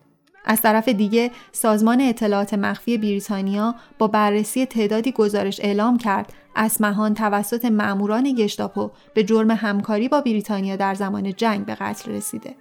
از 0.46 0.62
طرف 0.62 0.88
دیگه 0.88 1.30
سازمان 1.52 2.00
اطلاعات 2.00 2.54
مخفی 2.54 2.98
بریتانیا 2.98 3.74
با 3.98 4.08
بررسی 4.08 4.66
تعدادی 4.66 5.12
گزارش 5.12 5.60
اعلام 5.60 5.98
کرد 5.98 6.32
اسمهان 6.56 7.14
توسط 7.14 7.64
ماموران 7.64 8.34
گشتاپو 8.34 8.90
به 9.14 9.24
جرم 9.24 9.50
همکاری 9.50 10.08
با 10.08 10.20
بریتانیا 10.20 10.76
در 10.76 10.94
زمان 10.94 11.32
جنگ 11.32 11.66
به 11.66 11.74
قتل 11.74 12.12
رسیده. 12.12 12.54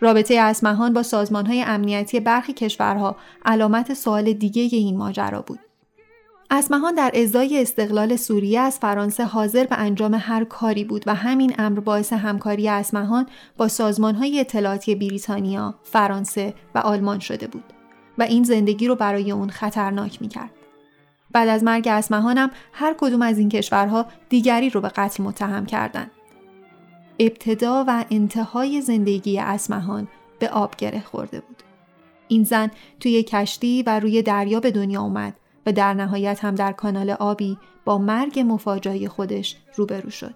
رابطه 0.00 0.38
اسمهان 0.38 0.92
با 0.92 1.02
سازمانهای 1.02 1.62
امنیتی 1.62 2.20
برخی 2.20 2.52
کشورها 2.52 3.16
علامت 3.44 3.94
سوال 3.94 4.32
دیگه 4.32 4.62
این 4.62 4.96
ماجرا 4.96 5.42
بود. 5.42 5.60
اسمهان 6.50 6.94
در 6.94 7.10
ازای 7.14 7.62
استقلال 7.62 8.16
سوریه 8.16 8.60
از 8.60 8.78
فرانسه 8.78 9.24
حاضر 9.24 9.64
به 9.64 9.76
انجام 9.78 10.14
هر 10.14 10.44
کاری 10.44 10.84
بود 10.84 11.02
و 11.06 11.14
همین 11.14 11.54
امر 11.58 11.80
باعث 11.80 12.12
همکاری 12.12 12.68
اسمهان 12.68 13.26
با 13.56 13.68
سازمانهای 13.68 14.40
اطلاعاتی 14.40 14.94
بریتانیا، 14.94 15.74
فرانسه 15.82 16.54
و 16.74 16.78
آلمان 16.78 17.18
شده 17.18 17.46
بود 17.46 17.64
و 18.18 18.22
این 18.22 18.44
زندگی 18.44 18.86
رو 18.86 18.94
برای 18.94 19.30
اون 19.30 19.50
خطرناک 19.50 20.22
می‌کرد. 20.22 20.50
بعد 21.32 21.48
از 21.48 21.64
مرگ 21.64 21.88
اسمهانم 21.88 22.50
هر 22.72 22.94
کدوم 22.98 23.22
از 23.22 23.38
این 23.38 23.48
کشورها 23.48 24.06
دیگری 24.28 24.70
رو 24.70 24.80
به 24.80 24.88
قتل 24.88 25.22
متهم 25.22 25.66
کردند. 25.66 26.10
ابتدا 27.18 27.84
و 27.88 28.04
انتهای 28.10 28.80
زندگی 28.80 29.38
اسمهان 29.38 30.08
به 30.38 30.48
آب 30.48 30.76
گره 30.76 31.00
خورده 31.00 31.40
بود. 31.40 31.62
این 32.28 32.44
زن 32.44 32.70
توی 33.00 33.22
کشتی 33.22 33.82
و 33.82 34.00
روی 34.00 34.22
دریا 34.22 34.60
به 34.60 34.70
دنیا 34.70 35.02
اومد 35.02 35.34
و 35.66 35.72
در 35.72 35.94
نهایت 35.94 36.44
هم 36.44 36.54
در 36.54 36.72
کانال 36.72 37.10
آبی 37.10 37.58
با 37.84 37.98
مرگ 37.98 38.40
مفاجای 38.46 39.08
خودش 39.08 39.56
روبرو 39.76 40.10
شد. 40.10 40.34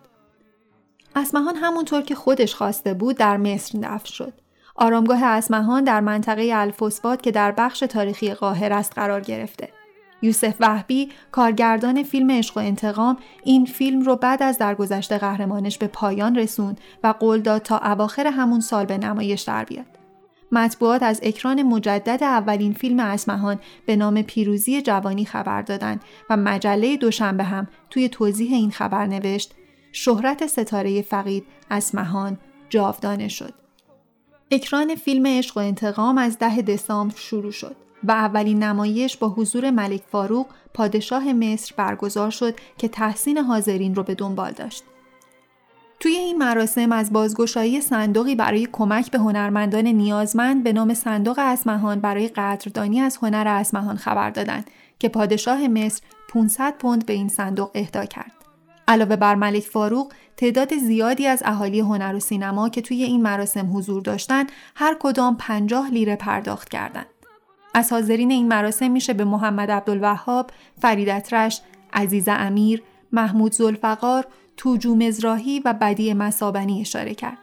اسمهان 1.16 1.56
همونطور 1.56 2.02
که 2.02 2.14
خودش 2.14 2.54
خواسته 2.54 2.94
بود 2.94 3.16
در 3.16 3.36
مصر 3.36 3.78
دفن 3.78 4.04
شد. 4.04 4.32
آرامگاه 4.74 5.24
اسمهان 5.24 5.84
در 5.84 6.00
منطقه 6.00 6.50
الفوسفات 6.52 7.22
که 7.22 7.30
در 7.30 7.52
بخش 7.52 7.80
تاریخی 7.80 8.34
قاهر 8.34 8.72
است 8.72 8.92
قرار 8.94 9.20
گرفته. 9.20 9.68
یوسف 10.22 10.54
وحبی 10.60 11.08
کارگردان 11.32 12.02
فیلم 12.02 12.30
عشق 12.30 12.56
و 12.56 12.60
انتقام 12.60 13.16
این 13.44 13.64
فیلم 13.64 14.00
رو 14.00 14.16
بعد 14.16 14.42
از 14.42 14.58
درگذشت 14.58 15.12
قهرمانش 15.12 15.78
به 15.78 15.86
پایان 15.86 16.36
رسوند 16.36 16.80
و 17.04 17.14
قول 17.20 17.40
داد 17.40 17.62
تا 17.62 17.78
اواخر 17.78 18.26
همون 18.26 18.60
سال 18.60 18.84
به 18.86 18.98
نمایش 18.98 19.42
در 19.42 19.64
بیاد. 19.64 19.97
مطبوعات 20.52 21.02
از 21.02 21.20
اکران 21.22 21.62
مجدد 21.62 22.18
اولین 22.22 22.72
فیلم 22.72 23.00
اسمهان 23.00 23.60
به 23.86 23.96
نام 23.96 24.22
پیروزی 24.22 24.82
جوانی 24.82 25.24
خبر 25.24 25.62
دادند 25.62 26.00
و 26.30 26.36
مجله 26.36 26.96
دوشنبه 26.96 27.44
هم 27.44 27.68
توی 27.90 28.08
توضیح 28.08 28.52
این 28.52 28.70
خبر 28.70 29.06
نوشت 29.06 29.54
شهرت 29.92 30.46
ستاره 30.46 31.02
فقید 31.02 31.44
اسمهان 31.70 32.38
جاودانه 32.68 33.28
شد. 33.28 33.54
اکران 34.50 34.94
فیلم 34.94 35.26
عشق 35.26 35.56
و 35.56 35.60
انتقام 35.60 36.18
از 36.18 36.38
ده 36.38 36.62
دسامبر 36.62 37.16
شروع 37.16 37.52
شد 37.52 37.76
و 38.04 38.10
اولین 38.10 38.62
نمایش 38.62 39.16
با 39.16 39.28
حضور 39.28 39.70
ملک 39.70 40.02
فاروق 40.12 40.46
پادشاه 40.74 41.32
مصر 41.32 41.74
برگزار 41.76 42.30
شد 42.30 42.54
که 42.78 42.88
تحسین 42.88 43.38
حاضرین 43.38 43.94
رو 43.94 44.02
به 44.02 44.14
دنبال 44.14 44.52
داشت. 44.52 44.84
توی 46.00 46.12
این 46.12 46.38
مراسم 46.38 46.92
از 46.92 47.12
بازگشایی 47.12 47.80
صندوقی 47.80 48.34
برای 48.34 48.68
کمک 48.72 49.10
به 49.10 49.18
هنرمندان 49.18 49.86
نیازمند 49.86 50.64
به 50.64 50.72
نام 50.72 50.94
صندوق 50.94 51.38
اسمهان 51.38 52.00
برای 52.00 52.28
قدردانی 52.28 53.00
از 53.00 53.16
هنر 53.16 53.44
اسمهان 53.48 53.96
خبر 53.96 54.30
دادند 54.30 54.70
که 54.98 55.08
پادشاه 55.08 55.68
مصر 55.68 56.02
500 56.28 56.74
پوند 56.78 57.06
به 57.06 57.12
این 57.12 57.28
صندوق 57.28 57.70
اهدا 57.74 58.04
کرد. 58.04 58.32
علاوه 58.88 59.16
بر 59.16 59.34
ملک 59.34 59.62
فاروق 59.62 60.12
تعداد 60.36 60.76
زیادی 60.76 61.26
از 61.26 61.42
اهالی 61.44 61.80
هنر 61.80 62.14
و 62.14 62.20
سینما 62.20 62.68
که 62.68 62.82
توی 62.82 63.02
این 63.02 63.22
مراسم 63.22 63.76
حضور 63.76 64.02
داشتند 64.02 64.52
هر 64.74 64.96
کدام 65.00 65.36
50 65.36 65.90
لیره 65.90 66.16
پرداخت 66.16 66.68
کردند. 66.68 67.06
از 67.74 67.92
حاضرین 67.92 68.30
این 68.30 68.48
مراسم 68.48 68.90
میشه 68.90 69.12
به 69.12 69.24
محمد 69.24 69.70
عبدالوهاب، 69.70 70.50
فریدت 70.82 71.32
رش، 71.32 71.60
عزیز 71.92 72.28
امیر، 72.28 72.82
محمود 73.12 73.52
زلفقار، 73.52 74.26
توجو 74.58 74.94
مزراهی 74.94 75.62
و 75.64 75.74
بدی 75.80 76.14
مسابنی 76.14 76.80
اشاره 76.80 77.14
کرد. 77.14 77.38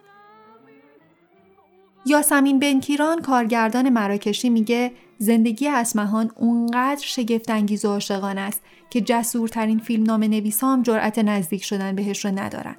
یاسمین 2.06 2.58
بنکیران 2.58 3.20
کارگردان 3.20 3.88
مراکشی 3.88 4.50
میگه 4.50 4.92
زندگی 5.18 5.68
اسمهان 5.68 6.30
اونقدر 6.36 7.04
شگفتانگیز 7.04 7.84
و 7.84 7.88
عاشقانه 7.88 8.40
است 8.40 8.62
که 8.90 9.00
جسورترین 9.00 9.78
فیلم 9.78 10.02
نام 10.02 10.24
نویسام 10.24 10.82
جرأت 10.82 11.18
نزدیک 11.18 11.64
شدن 11.64 11.94
بهش 11.94 12.24
رو 12.24 12.38
ندارن. 12.38 12.76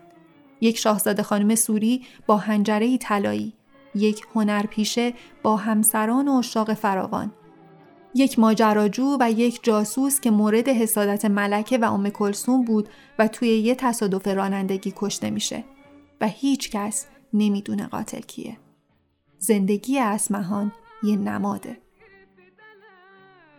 یک 0.61 0.77
شاهزاده 0.77 1.23
خانم 1.23 1.55
سوری 1.55 2.05
با 2.27 2.37
هنجره 2.37 2.97
طلایی، 2.97 3.53
یک 3.95 4.21
هنرپیشه 4.35 5.13
با 5.43 5.55
همسران 5.55 6.27
و 6.27 6.31
اشاق 6.31 6.73
فراوان، 6.73 7.31
یک 8.17 8.39
ماجراجو 8.39 9.17
و 9.19 9.31
یک 9.31 9.59
جاسوس 9.63 10.19
که 10.19 10.31
مورد 10.31 10.69
حسادت 10.69 11.25
ملکه 11.25 11.77
و 11.77 11.93
ام 11.93 12.09
کلسوم 12.09 12.65
بود 12.65 12.89
و 13.19 13.27
توی 13.27 13.49
یه 13.49 13.75
تصادف 13.75 14.27
رانندگی 14.27 14.93
کشته 14.95 15.29
میشه 15.29 15.63
و 16.21 16.27
هیچ 16.27 16.71
کس 16.71 17.05
نمی‌دونه 17.33 17.87
قاتل 17.87 18.21
کیه. 18.21 18.57
زندگی 19.39 19.99
اسمهان 19.99 20.71
یه 21.03 21.15
نماده. 21.15 21.77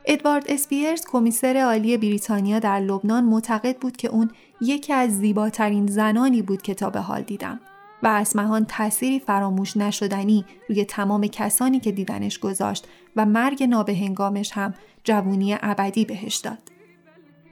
ادوارد 0.04 0.44
اسپیرز 0.48 1.04
کمیسر 1.06 1.56
عالی 1.56 1.96
بریتانیا 1.96 2.58
در 2.58 2.80
لبنان 2.80 3.24
معتقد 3.24 3.76
بود 3.76 3.96
که 3.96 4.08
اون 4.08 4.30
یکی 4.60 4.92
از 4.92 5.18
زیباترین 5.18 5.86
زنانی 5.86 6.42
بود 6.42 6.62
که 6.62 6.74
تا 6.74 6.90
به 6.90 7.00
حال 7.00 7.22
دیدم 7.22 7.60
و 8.02 8.06
اسمهان 8.06 8.64
تأثیری 8.64 9.20
فراموش 9.20 9.76
نشدنی 9.76 10.44
روی 10.68 10.84
تمام 10.84 11.26
کسانی 11.26 11.80
که 11.80 11.92
دیدنش 11.92 12.38
گذاشت 12.38 12.86
و 13.16 13.26
مرگ 13.26 13.62
نابهنگامش 13.62 14.52
هم 14.52 14.74
جوونی 15.04 15.56
ابدی 15.62 16.04
بهش 16.04 16.36
داد. 16.36 16.58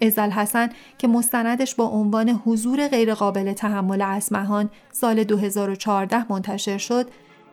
ازل 0.02 0.30
حسن 0.30 0.68
که 0.98 1.08
مستندش 1.08 1.74
با 1.74 1.84
عنوان 1.84 2.28
حضور 2.28 2.88
غیرقابل 2.88 3.52
تحمل 3.52 4.02
اسمهان 4.02 4.70
سال 4.92 5.24
2014 5.24 6.32
منتشر 6.32 6.78
شد 6.78 7.06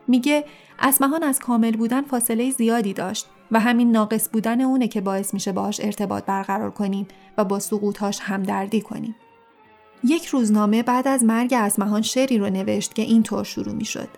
میگه 0.08 0.44
اسمهان 0.78 1.22
از 1.22 1.38
کامل 1.38 1.76
بودن 1.76 2.02
فاصله 2.02 2.50
زیادی 2.50 2.92
داشت 2.92 3.26
و 3.50 3.60
همین 3.60 3.92
ناقص 3.92 4.28
بودن 4.32 4.60
اونه 4.60 4.88
که 4.88 5.00
باعث 5.00 5.34
میشه 5.34 5.52
باهاش 5.52 5.80
ارتباط 5.80 6.24
برقرار 6.24 6.70
کنیم 6.70 7.08
و 7.38 7.44
با 7.44 7.58
سقوطهاش 7.58 8.18
همدردی 8.22 8.80
کنیم. 8.80 9.14
یک 10.06 10.26
روزنامه 10.26 10.82
بعد 10.82 11.08
از 11.08 11.24
مرگ 11.24 11.54
اسمهان 11.54 12.02
شعری 12.02 12.38
رو 12.38 12.50
نوشت 12.50 12.94
که 12.94 13.02
اینطور 13.02 13.44
شروع 13.44 13.74
می 13.74 13.84
شد. 13.84 14.08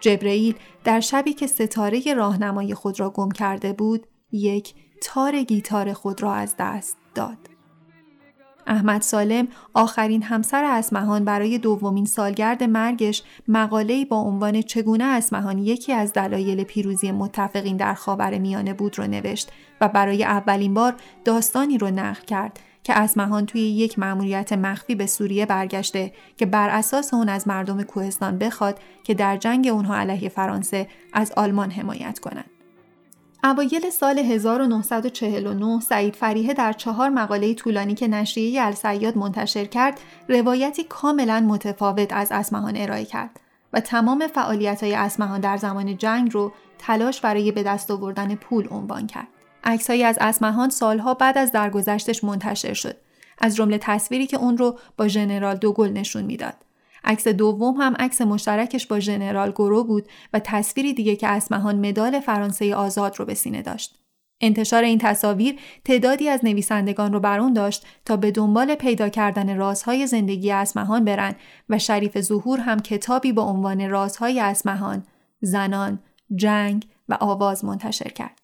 جبرئیل 0.00 0.54
در 0.84 1.00
شبی 1.00 1.32
که 1.32 1.46
ستاره 1.46 2.14
راهنمای 2.14 2.74
خود 2.74 3.00
را 3.00 3.10
گم 3.10 3.30
کرده 3.30 3.72
بود 3.72 4.06
یک 4.32 4.74
تار 5.02 5.42
گیتار 5.42 5.92
خود 5.92 6.22
را 6.22 6.34
از 6.34 6.54
دست 6.58 6.96
داد. 7.14 7.38
احمد 8.66 9.02
سالم 9.02 9.48
آخرین 9.74 10.22
همسر 10.22 10.64
اسمهان 10.64 11.24
برای 11.24 11.58
دومین 11.58 12.04
سالگرد 12.04 12.62
مرگش 12.62 13.22
مقاله‌ای 13.48 14.04
با 14.04 14.16
عنوان 14.16 14.62
چگونه 14.62 15.04
اسمهان 15.04 15.58
یکی 15.58 15.92
از 15.92 16.12
دلایل 16.12 16.64
پیروزی 16.64 17.12
متفقین 17.12 17.76
در 17.76 17.94
خاور 17.94 18.38
میانه 18.38 18.74
بود 18.74 18.98
رو 18.98 19.06
نوشت 19.06 19.52
و 19.80 19.88
برای 19.88 20.24
اولین 20.24 20.74
بار 20.74 20.94
داستانی 21.24 21.78
رو 21.78 21.90
نقل 21.90 22.24
کرد 22.24 22.60
که 22.82 22.98
اسمهان 22.98 23.46
توی 23.46 23.60
یک 23.60 23.98
مأموریت 23.98 24.52
مخفی 24.52 24.94
به 24.94 25.06
سوریه 25.06 25.46
برگشته 25.46 26.12
که 26.36 26.46
بر 26.46 26.68
اساس 26.68 27.14
اون 27.14 27.28
از 27.28 27.48
مردم 27.48 27.82
کوهستان 27.82 28.38
بخواد 28.38 28.78
که 29.04 29.14
در 29.14 29.36
جنگ 29.36 29.68
اونها 29.68 29.96
علیه 29.96 30.28
فرانسه 30.28 30.88
از 31.12 31.32
آلمان 31.32 31.70
حمایت 31.70 32.18
کنند. 32.18 32.50
اوایل 33.44 33.90
سال 33.90 34.18
1949 34.18 35.80
سعید 35.80 36.16
فریحه 36.16 36.54
در 36.54 36.72
چهار 36.72 37.08
مقاله 37.08 37.54
طولانی 37.54 37.94
که 37.94 38.08
نشریه 38.08 38.62
السیاد 38.62 39.18
منتشر 39.18 39.64
کرد 39.64 40.00
روایتی 40.28 40.84
کاملا 40.84 41.40
متفاوت 41.40 42.12
از 42.12 42.32
اسمهان 42.32 42.76
ارائه 42.76 43.04
کرد 43.04 43.40
و 43.72 43.80
تمام 43.80 44.26
فعالیت 44.26 44.82
های 44.82 44.94
اسمهان 44.94 45.40
در 45.40 45.56
زمان 45.56 45.96
جنگ 45.96 46.32
رو 46.32 46.52
تلاش 46.78 47.20
برای 47.20 47.52
به 47.52 47.62
دست 47.62 47.90
آوردن 47.90 48.34
پول 48.34 48.68
عنوان 48.70 49.06
کرد. 49.06 49.28
عکسهایی 49.64 50.04
از 50.04 50.18
اسمهان 50.20 50.70
سالها 50.70 51.14
بعد 51.14 51.38
از 51.38 51.52
درگذشتش 51.52 52.24
منتشر 52.24 52.74
شد 52.74 52.96
از 53.38 53.56
جمله 53.56 53.78
تصویری 53.78 54.26
که 54.26 54.36
اون 54.36 54.58
رو 54.58 54.78
با 54.96 55.08
ژنرال 55.08 55.56
دوگل 55.56 55.90
نشون 55.90 56.22
می‌داد 56.22 56.54
عکس 57.04 57.28
دوم 57.28 57.74
هم 57.74 57.94
عکس 57.98 58.20
مشترکش 58.20 58.86
با 58.86 59.00
ژنرال 59.00 59.50
گورو 59.50 59.84
بود 59.84 60.08
و 60.32 60.40
تصویری 60.44 60.94
دیگه 60.94 61.16
که 61.16 61.28
اسمهان 61.28 61.88
مدال 61.88 62.20
فرانسه 62.20 62.74
آزاد 62.74 63.18
رو 63.18 63.24
به 63.24 63.34
سینه 63.34 63.62
داشت 63.62 64.00
انتشار 64.40 64.82
این 64.82 64.98
تصاویر 64.98 65.58
تعدادی 65.84 66.28
از 66.28 66.44
نویسندگان 66.44 67.12
رو 67.12 67.20
برون 67.20 67.52
داشت 67.52 67.86
تا 68.04 68.16
به 68.16 68.30
دنبال 68.30 68.74
پیدا 68.74 69.08
کردن 69.08 69.56
رازهای 69.56 70.06
زندگی 70.06 70.52
اسمهان 70.52 71.04
برن 71.04 71.34
و 71.68 71.78
شریف 71.78 72.20
ظهور 72.20 72.60
هم 72.60 72.78
کتابی 72.78 73.32
با 73.32 73.42
عنوان 73.42 73.90
رازهای 73.90 74.40
اسمهان، 74.40 75.02
زنان، 75.40 75.98
جنگ 76.36 76.86
و 77.08 77.16
آواز 77.20 77.64
منتشر 77.64 78.08
کرد. 78.08 78.39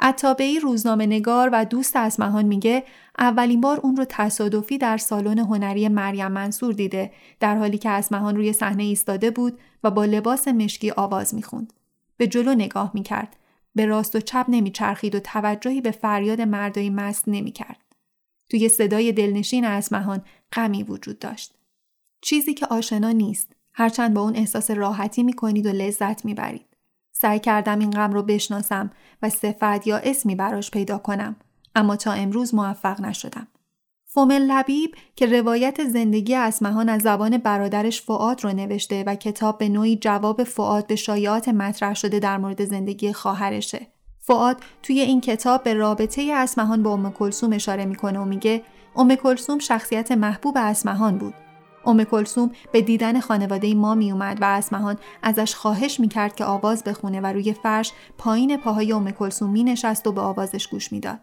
عطابعی 0.00 0.60
روزنامه 0.60 1.06
نگار 1.06 1.50
و 1.52 1.64
دوست 1.64 1.96
اسمهان 1.96 2.44
میگه 2.44 2.84
اولین 3.18 3.60
بار 3.60 3.80
اون 3.80 3.96
رو 3.96 4.04
تصادفی 4.08 4.78
در 4.78 4.96
سالن 4.96 5.38
هنری 5.38 5.88
مریم 5.88 6.32
منصور 6.32 6.72
دیده 6.72 7.12
در 7.40 7.56
حالی 7.56 7.78
که 7.78 7.90
اسمهان 7.90 8.36
روی 8.36 8.52
صحنه 8.52 8.82
ایستاده 8.82 9.30
بود 9.30 9.58
و 9.84 9.90
با 9.90 10.04
لباس 10.04 10.48
مشکی 10.48 10.90
آواز 10.90 11.34
می‌خوند. 11.34 11.72
به 12.16 12.26
جلو 12.26 12.54
نگاه 12.54 12.90
می‌کرد 12.94 13.36
به 13.74 13.86
راست 13.86 14.16
و 14.16 14.20
چپ 14.20 14.44
نمیچرخید 14.48 15.14
و 15.14 15.20
توجهی 15.20 15.80
به 15.80 15.90
فریاد 15.90 16.40
مردای 16.40 16.90
مست 16.90 17.24
نمی‌کرد. 17.26 17.80
توی 18.50 18.68
صدای 18.68 19.12
دلنشین 19.12 19.64
اسمهان 19.64 20.22
غمی 20.52 20.82
وجود 20.82 21.18
داشت. 21.18 21.54
چیزی 22.22 22.54
که 22.54 22.66
آشنا 22.66 23.10
نیست 23.10 23.52
هرچند 23.72 24.14
با 24.14 24.20
اون 24.20 24.36
احساس 24.36 24.70
راحتی 24.70 25.22
می‌کنید 25.22 25.66
و 25.66 25.68
لذت 25.68 26.24
می‌برید. 26.24 26.69
سعی 27.22 27.38
کردم 27.38 27.78
این 27.78 27.90
غم 27.90 28.12
رو 28.12 28.22
بشناسم 28.22 28.90
و 29.22 29.28
صفت 29.28 29.86
یا 29.86 29.96
اسمی 29.96 30.34
براش 30.34 30.70
پیدا 30.70 30.98
کنم 30.98 31.36
اما 31.74 31.96
تا 31.96 32.12
امروز 32.12 32.54
موفق 32.54 33.00
نشدم. 33.00 33.46
فومل 34.06 34.42
لبیب 34.42 34.94
که 35.16 35.26
روایت 35.26 35.84
زندگی 35.84 36.34
اسمهان 36.34 36.88
از 36.88 37.02
زبان 37.02 37.38
برادرش 37.38 38.02
فعاد 38.02 38.44
رو 38.44 38.52
نوشته 38.52 39.04
و 39.06 39.14
کتاب 39.14 39.58
به 39.58 39.68
نوعی 39.68 39.96
جواب 39.96 40.44
فعاد 40.44 40.86
به 40.86 40.96
شایعات 40.96 41.48
مطرح 41.48 41.94
شده 41.94 42.18
در 42.18 42.38
مورد 42.38 42.64
زندگی 42.64 43.12
خواهرشه. 43.12 43.86
فعاد 44.18 44.56
توی 44.82 45.00
این 45.00 45.20
کتاب 45.20 45.62
به 45.62 45.74
رابطه 45.74 46.32
اسمهان 46.34 46.82
با 46.82 46.92
ام 46.92 47.12
کلسوم 47.12 47.52
اشاره 47.52 47.84
می‌کنه 47.84 48.18
و 48.18 48.24
میگه 48.24 48.62
ام 48.96 49.14
کلسوم 49.14 49.58
شخصیت 49.58 50.12
محبوب 50.12 50.54
اسمهان 50.58 51.18
بود. 51.18 51.34
ام 51.86 52.04
کلسوم 52.04 52.50
به 52.72 52.82
دیدن 52.82 53.20
خانواده 53.20 53.74
ما 53.74 53.94
می 53.94 54.12
اومد 54.12 54.38
و 54.40 54.44
اسمهان 54.44 54.98
ازش 55.22 55.54
خواهش 55.54 56.00
می‌کرد 56.00 56.36
که 56.36 56.44
آواز 56.44 56.84
بخونه 56.84 57.20
و 57.20 57.26
روی 57.26 57.52
فرش 57.52 57.92
پایین 58.18 58.56
پاهای 58.56 58.92
ام 58.92 59.10
کلسوم 59.10 59.50
می 59.50 59.64
نشست 59.64 60.06
و 60.06 60.12
به 60.12 60.20
آوازش 60.20 60.68
گوش 60.68 60.92
می‌داد. 60.92 61.20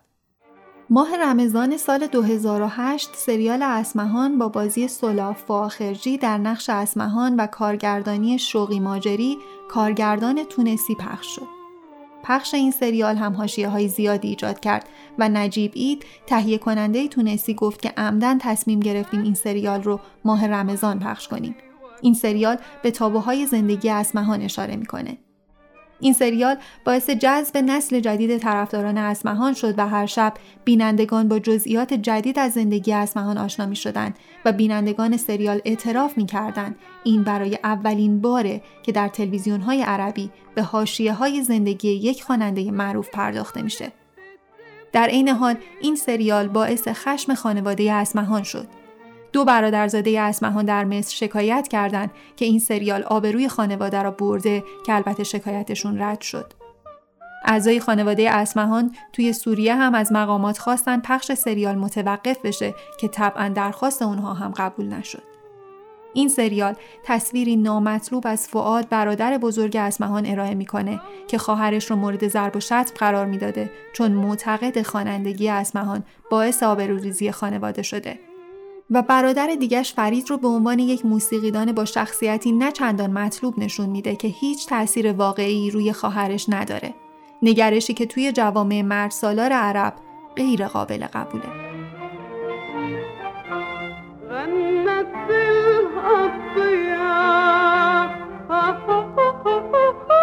ماه 0.89 1.17
رمضان 1.17 1.77
سال 1.77 2.07
2008 2.07 3.09
سریال 3.15 3.61
اسمهان 3.61 4.37
با 4.37 4.47
بازی 4.47 4.87
سلاف 4.87 5.43
فاخرجی 5.43 6.17
در 6.17 6.37
نقش 6.37 6.69
اسمهان 6.69 7.35
و 7.35 7.47
کارگردانی 7.47 8.39
شوقی 8.39 8.79
ماجری 8.79 9.37
کارگردان 9.69 10.43
تونسی 10.43 10.95
پخش 10.95 11.35
شد. 11.35 11.56
پخش 12.27 12.53
این 12.53 12.71
سریال 12.71 13.15
هم 13.15 13.33
های 13.57 13.87
زیادی 13.87 14.27
ایجاد 14.27 14.59
کرد 14.59 14.89
و 15.19 15.29
نجیب 15.29 15.71
اید 15.75 16.05
تهیه 16.25 16.57
کننده 16.57 17.07
تونسی 17.07 17.53
گفت 17.53 17.81
که 17.81 17.93
عمدن 17.97 18.37
تصمیم 18.37 18.79
گرفتیم 18.79 19.21
این 19.21 19.33
سریال 19.33 19.83
رو 19.83 19.99
ماه 20.25 20.47
رمضان 20.47 20.99
پخش 20.99 21.27
کنیم. 21.27 21.55
این 22.01 22.13
سریال 22.13 22.57
به 22.83 22.91
تابوهای 22.91 23.45
زندگی 23.45 23.89
اسمهان 23.89 24.41
اشاره 24.41 24.75
می‌کنه. 24.75 25.17
این 25.99 26.13
سریال 26.13 26.57
باعث 26.85 27.09
جذب 27.09 27.57
نسل 27.57 27.99
جدید 27.99 28.37
طرفداران 28.37 28.97
اسمهان 28.97 29.53
شد 29.53 29.79
و 29.79 29.87
هر 29.87 30.05
شب 30.05 30.33
بینندگان 30.65 31.27
با 31.27 31.39
جزئیات 31.39 31.93
جدید 31.93 32.39
از 32.39 32.51
زندگی 32.51 32.93
اسمهان 32.93 33.37
آشنا 33.37 33.65
می 33.65 33.75
شدند 33.75 34.15
و 34.45 34.51
بینندگان 34.51 35.17
سریال 35.17 35.61
اعتراف 35.65 36.17
می 36.17 36.25
کردن 36.25 36.75
این 37.03 37.23
برای 37.23 37.59
اولین 37.63 38.21
باره 38.21 38.61
که 38.83 38.91
در 38.91 39.07
تلویزیون 39.07 39.61
های 39.61 39.81
عربی 39.81 40.29
به 40.55 40.63
حاشیه 40.63 41.13
های 41.13 41.43
زندگی 41.43 41.89
یک 41.89 42.23
خواننده 42.23 42.71
معروف 42.71 43.09
پرداخته 43.09 43.61
میشه. 43.61 43.91
در 44.91 45.07
عین 45.07 45.29
حال 45.29 45.55
این 45.81 45.95
سریال 45.95 46.47
باعث 46.47 46.87
خشم 46.87 47.33
خانواده 47.33 47.93
اسمهان 47.93 48.43
شد 48.43 48.67
دو 49.33 49.45
برادرزاده 49.45 50.21
اسمهان 50.21 50.65
در 50.65 50.85
مصر 50.85 51.15
شکایت 51.15 51.67
کردند 51.67 52.11
که 52.35 52.45
این 52.45 52.59
سریال 52.59 53.03
آبروی 53.03 53.47
خانواده 53.47 54.01
را 54.01 54.11
برده 54.11 54.63
که 54.85 54.93
البته 54.93 55.23
شکایتشون 55.23 56.01
رد 56.01 56.21
شد. 56.21 56.53
اعضای 57.45 57.79
خانواده 57.79 58.31
اسمهان 58.31 58.95
توی 59.13 59.33
سوریه 59.33 59.75
هم 59.75 59.95
از 59.95 60.11
مقامات 60.11 60.57
خواستن 60.57 60.99
پخش 60.99 61.33
سریال 61.33 61.75
متوقف 61.75 62.37
بشه 62.43 62.75
که 62.99 63.07
طبعا 63.07 63.49
درخواست 63.49 64.01
اونها 64.01 64.33
هم 64.33 64.51
قبول 64.51 64.85
نشد. 64.85 65.23
این 66.13 66.29
سریال 66.29 66.75
تصویری 67.03 67.55
نامطلوب 67.55 68.23
از 68.27 68.47
فعاد 68.47 68.89
برادر 68.89 69.37
بزرگ 69.37 69.77
اسمهان 69.77 70.25
ارائه 70.25 70.53
می‌کنه 70.53 71.01
که 71.27 71.37
خواهرش 71.37 71.91
رو 71.91 71.95
مورد 71.95 72.27
ضرب 72.27 72.55
و 72.55 72.59
شتم 72.59 72.83
قرار 72.97 73.25
می‌داده 73.25 73.71
چون 73.93 74.11
معتقد 74.11 74.81
خوانندگی 74.81 75.49
اسمهان 75.49 76.03
باعث 76.31 76.63
آبروریزی 76.63 77.31
خانواده 77.31 77.81
شده 77.81 78.19
و 78.91 79.01
برادر 79.01 79.55
دیگش 79.59 79.93
فرید 79.93 80.29
رو 80.29 80.37
به 80.37 80.47
عنوان 80.47 80.79
یک 80.79 81.05
موسیقیدان 81.05 81.71
با 81.71 81.85
شخصیتی 81.85 82.51
نه 82.51 82.71
چندان 82.71 83.11
مطلوب 83.11 83.59
نشون 83.59 83.89
میده 83.89 84.15
که 84.15 84.27
هیچ 84.27 84.67
تاثیر 84.67 85.11
واقعی 85.11 85.71
روی 85.71 85.93
خواهرش 85.93 86.45
نداره. 86.49 86.93
نگرشی 87.41 87.93
که 87.93 88.05
توی 88.05 88.31
جوامع 88.31 88.81
مرد 88.81 89.11
سالار 89.11 89.53
عرب 89.53 89.93
غیر 90.35 90.67
قابل 90.67 91.05
قبوله. 91.13 91.67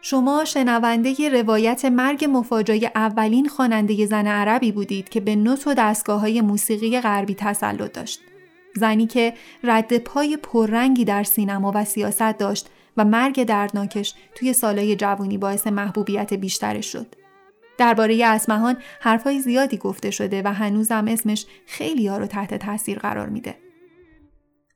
شما 0.09 0.45
شنونده 0.45 1.29
روایت 1.29 1.85
مرگ 1.85 2.25
مفاجای 2.29 2.89
اولین 2.95 3.47
خواننده 3.47 4.05
زن 4.05 4.27
عربی 4.27 4.71
بودید 4.71 5.09
که 5.09 5.19
به 5.19 5.35
نوت 5.35 5.67
و 5.67 5.73
دستگاه 5.73 6.19
های 6.21 6.41
موسیقی 6.41 7.01
غربی 7.01 7.35
تسلط 7.35 7.93
داشت. 7.93 8.19
زنی 8.75 9.07
که 9.07 9.33
رد 9.63 9.97
پای 9.97 10.37
پررنگی 10.37 11.05
در 11.05 11.23
سینما 11.23 11.71
و 11.75 11.85
سیاست 11.85 12.37
داشت 12.37 12.69
و 12.97 13.05
مرگ 13.05 13.43
دردناکش 13.43 14.13
توی 14.35 14.53
سالهای 14.53 14.95
جوانی 14.95 15.37
باعث 15.37 15.67
محبوبیت 15.67 16.33
بیشترش 16.33 16.91
شد. 16.91 17.15
درباره 17.77 18.25
اسمهان 18.25 18.77
حرفای 18.99 19.39
زیادی 19.39 19.77
گفته 19.77 20.11
شده 20.11 20.41
و 20.45 20.53
هنوزم 20.53 21.05
اسمش 21.07 21.45
خیلی 21.65 22.07
ها 22.07 22.17
رو 22.17 22.25
تحت 22.25 22.53
تاثیر 22.53 22.99
قرار 22.99 23.29
میده. 23.29 23.55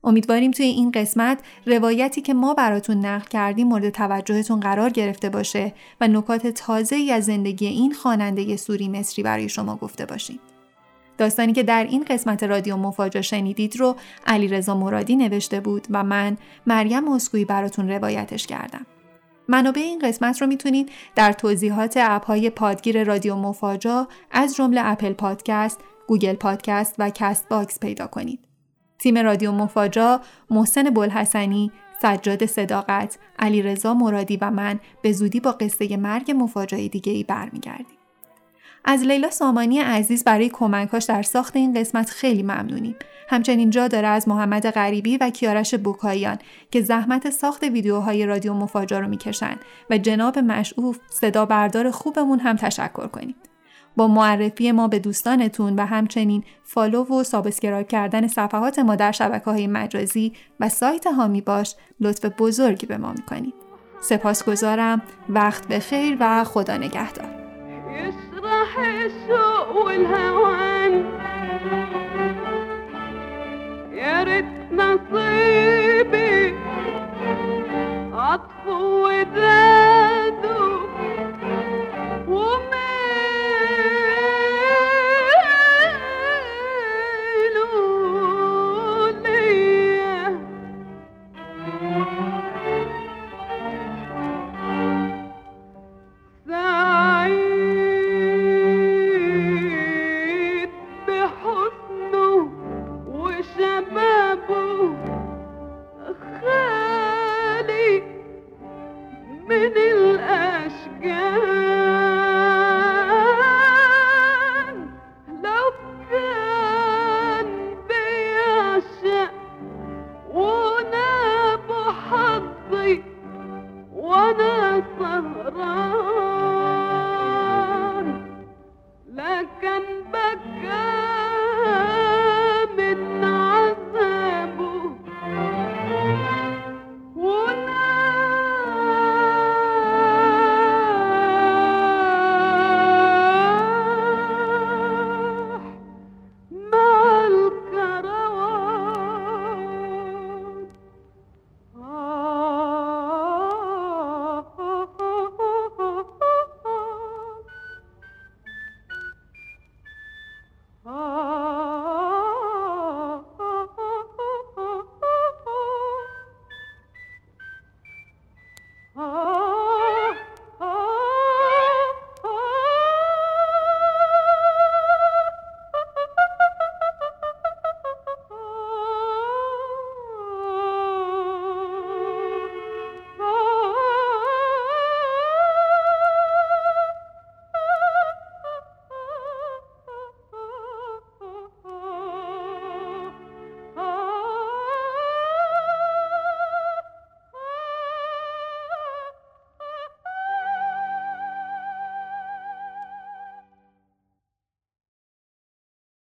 امیدواریم 0.04 0.50
توی 0.50 0.66
این 0.66 0.90
قسمت 0.90 1.38
روایتی 1.66 2.20
که 2.20 2.34
ما 2.34 2.54
براتون 2.54 3.06
نقل 3.06 3.28
کردیم 3.28 3.68
مورد 3.68 3.90
توجهتون 3.90 4.60
قرار 4.60 4.90
گرفته 4.90 5.28
باشه 5.28 5.74
و 6.00 6.08
نکات 6.08 6.46
تازه 6.46 6.96
ای 6.96 7.12
از 7.12 7.24
زندگی 7.24 7.66
این 7.66 7.92
خواننده 7.92 8.56
سوری 8.56 8.88
مصری 8.88 9.22
برای 9.22 9.48
شما 9.48 9.76
گفته 9.76 10.06
باشیم. 10.06 10.40
داستانی 11.18 11.52
که 11.52 11.62
در 11.62 11.84
این 11.84 12.04
قسمت 12.04 12.42
رادیو 12.42 12.76
مفاجا 12.76 13.22
شنیدید 13.22 13.76
رو 13.76 13.96
علیرضا 14.26 14.74
مرادی 14.74 15.16
نوشته 15.16 15.60
بود 15.60 15.86
و 15.90 16.04
من 16.04 16.36
مریم 16.66 17.04
مسکویی 17.04 17.44
براتون 17.44 17.88
روایتش 17.90 18.46
کردم. 18.46 18.86
منابع 19.48 19.80
این 19.80 19.98
قسمت 19.98 20.40
رو 20.40 20.46
می‌تونید 20.46 20.90
در 21.14 21.32
توضیحات 21.32 21.96
اپهای 21.96 22.50
پادگیر 22.50 23.04
رادیو 23.04 23.36
مفاجا 23.36 24.08
از 24.30 24.56
جمله 24.56 24.80
Apple 24.84 25.12
Podcast، 25.12 25.80
Google 26.06 26.34
Podcast 26.34 26.94
و 26.98 27.10
Castbox 27.10 27.80
پیدا 27.80 28.06
کنید. 28.06 28.51
تیم 29.02 29.18
رادیو 29.18 29.52
مفاجا 29.52 30.20
محسن 30.50 30.82
بلحسنی، 30.82 31.72
سجاد 32.02 32.46
صداقت، 32.46 33.18
علیرضا 33.38 33.94
مرادی 33.94 34.36
و 34.36 34.50
من 34.50 34.80
به 35.02 35.12
زودی 35.12 35.40
با 35.40 35.52
قصه 35.52 35.96
مرگ 35.96 36.32
مفاجای 36.36 36.88
دیگه 36.88 37.12
ای 37.12 37.24
برمیگردیم. 37.24 37.98
از 38.84 39.02
لیلا 39.02 39.30
سامانی 39.30 39.78
عزیز 39.78 40.24
برای 40.24 40.48
کمکاش 40.48 41.04
در 41.04 41.22
ساخت 41.22 41.56
این 41.56 41.74
قسمت 41.74 42.10
خیلی 42.10 42.42
ممنونیم. 42.42 42.96
همچنین 43.28 43.70
جا 43.70 43.88
داره 43.88 44.08
از 44.08 44.28
محمد 44.28 44.70
غریبی 44.70 45.16
و 45.16 45.30
کیارش 45.30 45.74
بوکاییان 45.74 46.38
که 46.70 46.80
زحمت 46.80 47.30
ساخت 47.30 47.62
ویدیوهای 47.62 48.26
رادیو 48.26 48.54
مفاجا 48.54 48.98
رو 48.98 49.08
می‌کشن 49.08 49.56
و 49.90 49.98
جناب 49.98 50.38
مشعوف 50.38 50.98
صدا 51.10 51.46
بردار 51.46 51.90
خوبمون 51.90 52.40
هم 52.40 52.56
تشکر 52.56 53.06
کنیم. 53.06 53.51
با 53.96 54.08
معرفی 54.08 54.72
ما 54.72 54.88
به 54.88 54.98
دوستانتون 54.98 55.76
و 55.76 55.86
همچنین 55.86 56.44
follow 56.64 57.04
و 57.04 57.22
subscribe 57.22 57.88
کردن 57.88 58.28
صفحات 58.28 58.78
ما 58.78 58.96
در 58.96 59.12
شبکه 59.12 59.44
های 59.44 59.66
مجازی 59.66 60.32
و 60.60 60.68
سایت 60.68 61.06
هامی 61.06 61.40
باش 61.40 61.74
لطف 62.00 62.24
بزرگی 62.38 62.86
به 62.86 62.96
ما 62.96 63.12
می‌کنید. 63.12 63.54
سپاسگزارم 64.00 65.02
وقت 65.28 65.68
بخیر 65.68 66.16
و 66.20 66.44
خدا 66.44 66.76
نگهدار. 66.76 67.42
يا 73.94 74.22
ريت 74.22 74.44